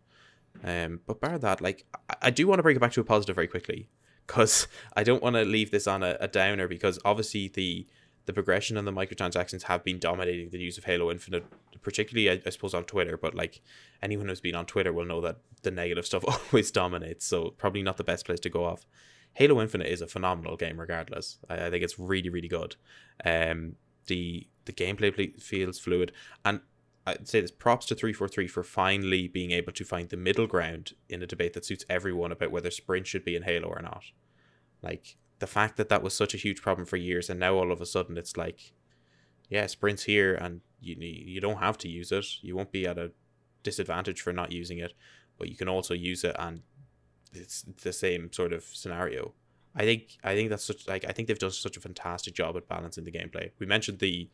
[0.64, 3.04] Um, but bar that, like I, I do want to bring it back to a
[3.04, 3.88] positive very quickly
[4.26, 7.86] because I don't want to leave this on a, a, downer because obviously the
[8.26, 11.46] the progression and the microtransactions have been dominating the news of Halo Infinite,
[11.80, 13.16] particularly I, I, suppose on Twitter.
[13.16, 13.62] But like
[14.02, 17.82] anyone who's been on Twitter will know that the negative stuff always dominates, so probably
[17.82, 18.84] not the best place to go off.
[19.34, 21.38] Halo Infinite is a phenomenal game, regardless.
[21.48, 22.76] I, I think it's really really good.
[23.24, 23.76] Um,
[24.06, 26.12] the the gameplay feels fluid,
[26.44, 26.60] and
[27.06, 30.94] I'd say this props to 343 for finally being able to find the middle ground
[31.08, 34.02] in a debate that suits everyone about whether sprint should be in Halo or not.
[34.82, 37.72] Like the fact that that was such a huge problem for years and now all
[37.72, 38.72] of a sudden it's like
[39.48, 42.26] yeah, sprint's here and you you don't have to use it.
[42.42, 43.12] You won't be at a
[43.62, 44.92] disadvantage for not using it,
[45.38, 46.62] but you can also use it and
[47.32, 49.34] it's the same sort of scenario.
[49.74, 52.56] I think I think that's such like I think they've done such a fantastic job
[52.56, 53.50] at balancing the gameplay.
[53.58, 54.28] We mentioned the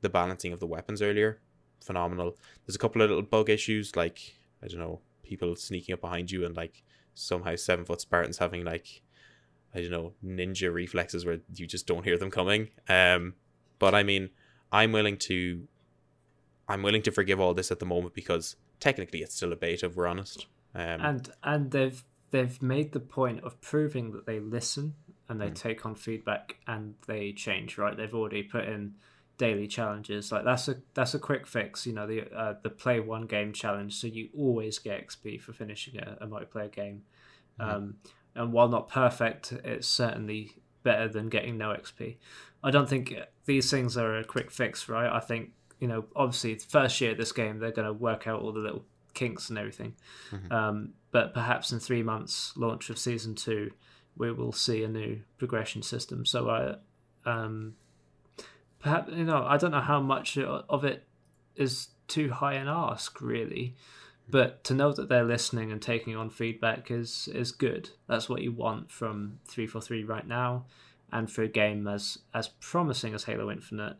[0.00, 1.40] the balancing of the weapons earlier
[1.84, 2.36] phenomenal.
[2.64, 6.30] There's a couple of little bug issues, like I don't know, people sneaking up behind
[6.30, 6.82] you and like
[7.14, 9.02] somehow seven foot Spartans having like
[9.74, 12.68] I don't know ninja reflexes where you just don't hear them coming.
[12.88, 13.34] Um,
[13.78, 14.30] but I mean,
[14.70, 15.66] I'm willing to,
[16.68, 19.86] I'm willing to forgive all this at the moment because technically it's still a beta.
[19.86, 20.46] If we're honest.
[20.74, 24.94] Um, and and they've they've made the point of proving that they listen
[25.28, 25.54] and they mm.
[25.54, 27.78] take on feedback and they change.
[27.78, 28.94] Right, they've already put in
[29.38, 30.30] daily challenges.
[30.30, 31.86] Like that's a that's a quick fix.
[31.86, 35.52] You know the uh, the play one game challenge, so you always get XP for
[35.52, 37.02] finishing a, a multiplayer game.
[37.60, 37.70] Mm-hmm.
[37.70, 37.94] Um,
[38.34, 40.52] and while not perfect, it's certainly
[40.82, 42.16] better than getting no XP.
[42.62, 45.10] I don't think these things are a quick fix, right?
[45.10, 45.50] I think
[45.80, 48.60] you know obviously first year of this game they're going to work out all the
[48.60, 49.94] little kinks and everything.
[50.30, 50.52] Mm-hmm.
[50.52, 53.70] Um, but perhaps in three months, launch of season two,
[54.16, 56.26] we will see a new progression system.
[56.26, 56.76] So I.
[57.26, 57.74] Um,
[58.80, 61.06] perhaps you know I don't know how much of it
[61.56, 63.74] is too high an ask really,
[64.28, 67.90] But to know that they're listening and taking on feedback is is good.
[68.08, 70.64] That's what you want from three four three right now,
[71.12, 73.96] and for a game as as promising as Halo Infinite,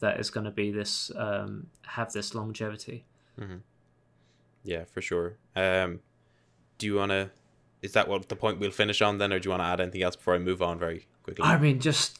[0.00, 3.04] that is going to be this um, have this longevity.
[3.38, 3.58] Mm-hmm.
[4.64, 5.36] Yeah, for sure.
[5.54, 6.00] Um,
[6.78, 7.30] do you want to?
[7.82, 9.80] Is that what the point we'll finish on then, or do you want to add
[9.80, 11.44] anything else before I move on very quickly?
[11.44, 12.18] I mean, just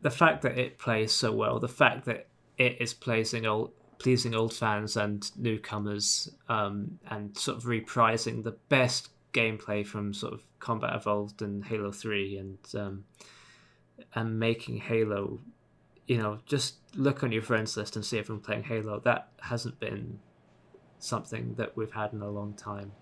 [0.00, 2.26] the fact that it plays so well, the fact that
[2.58, 3.72] it is pleasing old
[4.02, 10.32] pleasing old fans and newcomers, um, and sort of reprising the best gameplay from sort
[10.32, 13.04] of Combat Evolved and Halo Three, and um,
[14.14, 15.40] and making Halo,
[16.06, 18.98] you know, just look on your friends list and see everyone playing Halo.
[19.00, 20.18] That hasn't been
[20.98, 22.92] something that we've had in a long time.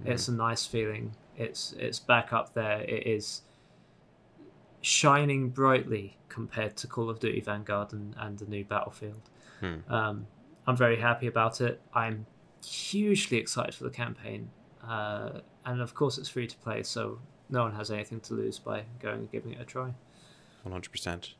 [0.00, 0.12] Mm-hmm.
[0.12, 1.16] It's a nice feeling.
[1.36, 2.82] It's it's back up there.
[2.82, 3.42] It is
[4.82, 9.22] shining brightly compared to Call of Duty Vanguard and, and the new Battlefield.
[9.60, 9.76] Hmm.
[9.88, 10.26] Um,
[10.66, 11.80] I'm very happy about it.
[11.94, 12.26] I'm
[12.64, 14.50] hugely excited for the campaign.
[14.86, 17.18] Uh, and of course, it's free to play, so
[17.50, 19.94] no one has anything to lose by going and giving it a try.
[20.66, 21.34] 100%.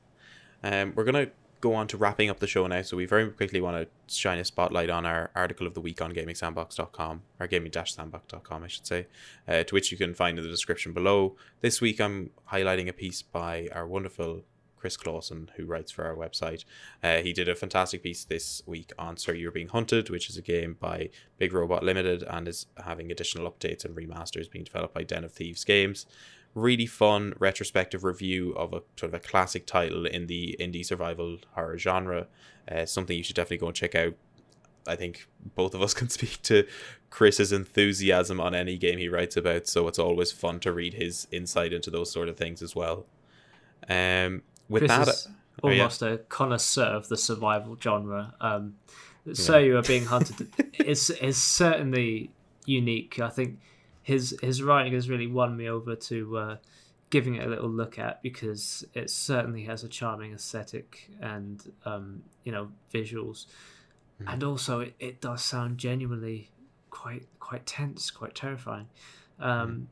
[0.64, 1.32] Um, we're going to
[1.62, 2.82] go on to wrapping up the show now.
[2.82, 6.02] So we very quickly want to shine a spotlight on our article of the week
[6.02, 9.06] on gamingsandbox.com, or gaming-sandbox.com, I should say,
[9.48, 11.36] uh, to which you can find in the description below.
[11.60, 14.42] This week I'm highlighting a piece by our wonderful
[14.82, 16.64] Chris Clausen, who writes for our website.
[17.04, 20.36] Uh, he did a fantastic piece this week on Sir You're Being Hunted, which is
[20.36, 24.92] a game by Big Robot Limited and is having additional updates and remasters being developed
[24.92, 26.04] by Den of Thieves Games
[26.54, 31.38] really fun retrospective review of a sort of a classic title in the indie survival
[31.52, 32.26] horror genre.
[32.70, 34.14] Uh, something you should definitely go and check out.
[34.86, 36.66] I think both of us can speak to
[37.08, 41.28] Chris's enthusiasm on any game he writes about, so it's always fun to read his
[41.30, 43.06] insight into those sort of things as well.
[43.88, 44.42] Um,
[44.72, 45.28] with Chris that, is
[45.62, 46.14] almost oh, yeah.
[46.14, 48.34] a connoisseur of the survival genre.
[48.40, 48.74] Um,
[49.32, 49.66] so yeah.
[49.66, 50.48] you are being hunted
[50.84, 52.30] is is certainly
[52.66, 53.20] unique.
[53.20, 53.60] I think
[54.02, 56.56] his his writing has really won me over to uh,
[57.10, 62.22] giving it a little look at because it certainly has a charming aesthetic and um,
[62.42, 63.46] you know visuals,
[64.20, 64.32] mm.
[64.32, 66.50] and also it, it does sound genuinely
[66.90, 68.88] quite quite tense, quite terrifying.
[69.38, 69.86] Um, mm.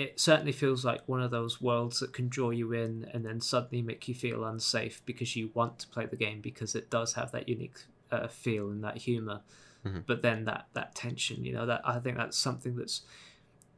[0.00, 3.40] It certainly feels like one of those worlds that can draw you in and then
[3.40, 7.12] suddenly make you feel unsafe because you want to play the game because it does
[7.14, 7.76] have that unique
[8.10, 9.42] uh, feel and that humor.
[9.84, 10.00] Mm-hmm.
[10.06, 13.02] But then that that tension, you know, that I think that's something that's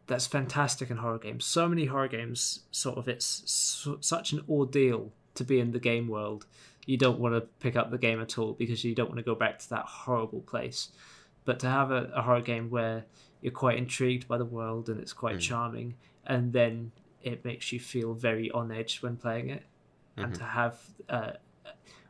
[0.06, 1.44] that's fantastic in horror games.
[1.44, 5.78] So many horror games, sort of, it's su- such an ordeal to be in the
[5.78, 6.46] game world.
[6.86, 9.24] You don't want to pick up the game at all because you don't want to
[9.24, 10.90] go back to that horrible place.
[11.44, 13.04] But to have a, a horror game where
[13.40, 15.40] you're quite intrigued by the world and it's quite mm.
[15.40, 15.94] charming,
[16.26, 16.92] and then
[17.22, 19.62] it makes you feel very on edge when playing it,
[20.16, 20.24] mm-hmm.
[20.24, 20.78] and to have
[21.08, 21.32] uh,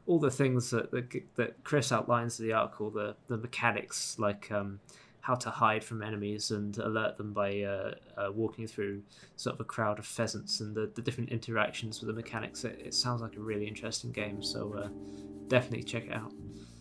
[0.06, 4.50] all the things that, that that Chris outlines in the article, the the mechanics like.
[4.50, 4.80] Um,
[5.22, 9.00] how to hide from enemies and alert them by uh, uh, walking through
[9.36, 12.64] sort of a crowd of pheasants and the, the different interactions with the mechanics.
[12.64, 14.88] It, it sounds like a really interesting game, so uh,
[15.46, 16.32] definitely check it out.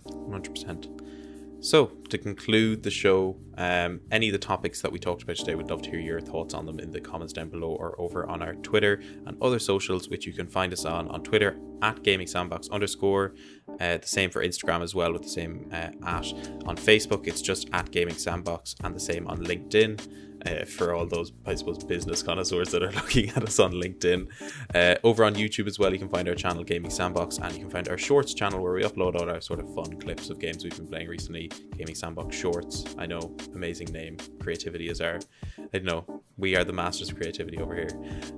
[0.05, 1.20] 100%.
[1.63, 5.53] So, to conclude the show, um, any of the topics that we talked about today,
[5.53, 8.25] we'd love to hear your thoughts on them in the comments down below or over
[8.27, 12.01] on our Twitter and other socials, which you can find us on on Twitter at
[12.01, 13.35] Gaming Sandbox underscore.
[13.79, 16.33] Uh, the same for Instagram as well, with the same uh, at.
[16.65, 21.05] On Facebook, it's just at Gaming Sandbox, and the same on LinkedIn uh, for all
[21.05, 24.27] those, I suppose, business connoisseurs that are looking at us on LinkedIn.
[24.73, 27.59] Uh, over on YouTube as well, you can find our channel Gaming Sandbox, and you
[27.59, 30.39] can find our Shorts channel where we upload all our sort of fun clips of
[30.39, 31.51] games we've been playing recently.
[31.77, 32.85] Gaming Sandbox Shorts.
[32.97, 34.17] I know, amazing name.
[34.39, 35.19] Creativity is our,
[35.57, 37.89] I don't know, we are the masters of creativity over here.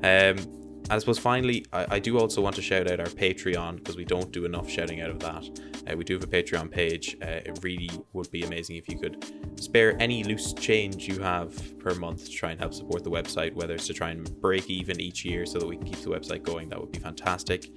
[0.03, 3.95] Um, I suppose finally, I, I, do also want to shout out our Patreon because
[3.95, 5.49] we don't do enough shouting out of that.
[5.89, 7.18] Uh, we do have a Patreon page.
[7.22, 9.26] Uh, it really would be amazing if you could
[9.60, 13.53] spare any loose change you have per month to try and help support the website,
[13.53, 16.10] whether it's to try and break even each year so that we can keep the
[16.10, 16.69] website going.
[16.69, 17.69] That would be fantastic.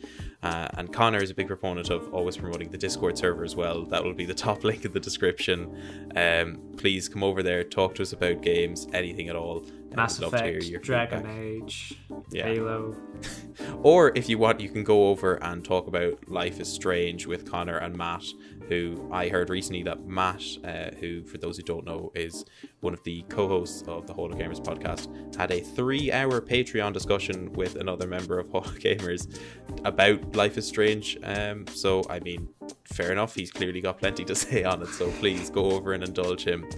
[0.43, 3.85] Uh, and Connor is a big proponent of always promoting the Discord server as well.
[3.85, 6.11] That will be the top link in the description.
[6.17, 9.65] Um, please come over there, talk to us about games, anything at all.
[9.97, 11.39] Mass Effect, Dragon feedback.
[11.39, 11.99] Age,
[12.31, 12.45] yeah.
[12.45, 12.95] Halo.
[13.83, 17.51] or if you want, you can go over and talk about Life is Strange with
[17.51, 18.25] Connor and Matt,
[18.69, 22.45] who I heard recently that Matt, uh, who for those who don't know is
[22.81, 27.77] one of the co-hosts of the Holo Gamers podcast, had a three-hour Patreon discussion with
[27.77, 29.41] another member of Holo Gamers
[29.85, 31.17] about Life is Strange.
[31.23, 32.49] Um, so I mean,
[32.85, 33.35] fair enough.
[33.35, 34.89] He's clearly got plenty to say on it.
[34.89, 36.69] So please go over and indulge him.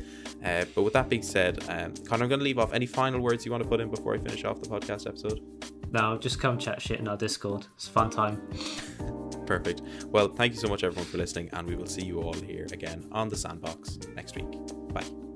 [0.44, 2.72] Uh, but with that being said, um, Connor, I'm going to leave off.
[2.72, 5.40] Any final words you want to put in before I finish off the podcast episode?
[5.90, 7.66] No, just come chat shit in our Discord.
[7.74, 8.42] It's a fun time.
[9.46, 9.82] Perfect.
[10.06, 12.66] Well, thank you so much, everyone, for listening, and we will see you all here
[12.72, 15.27] again on the Sandbox next week.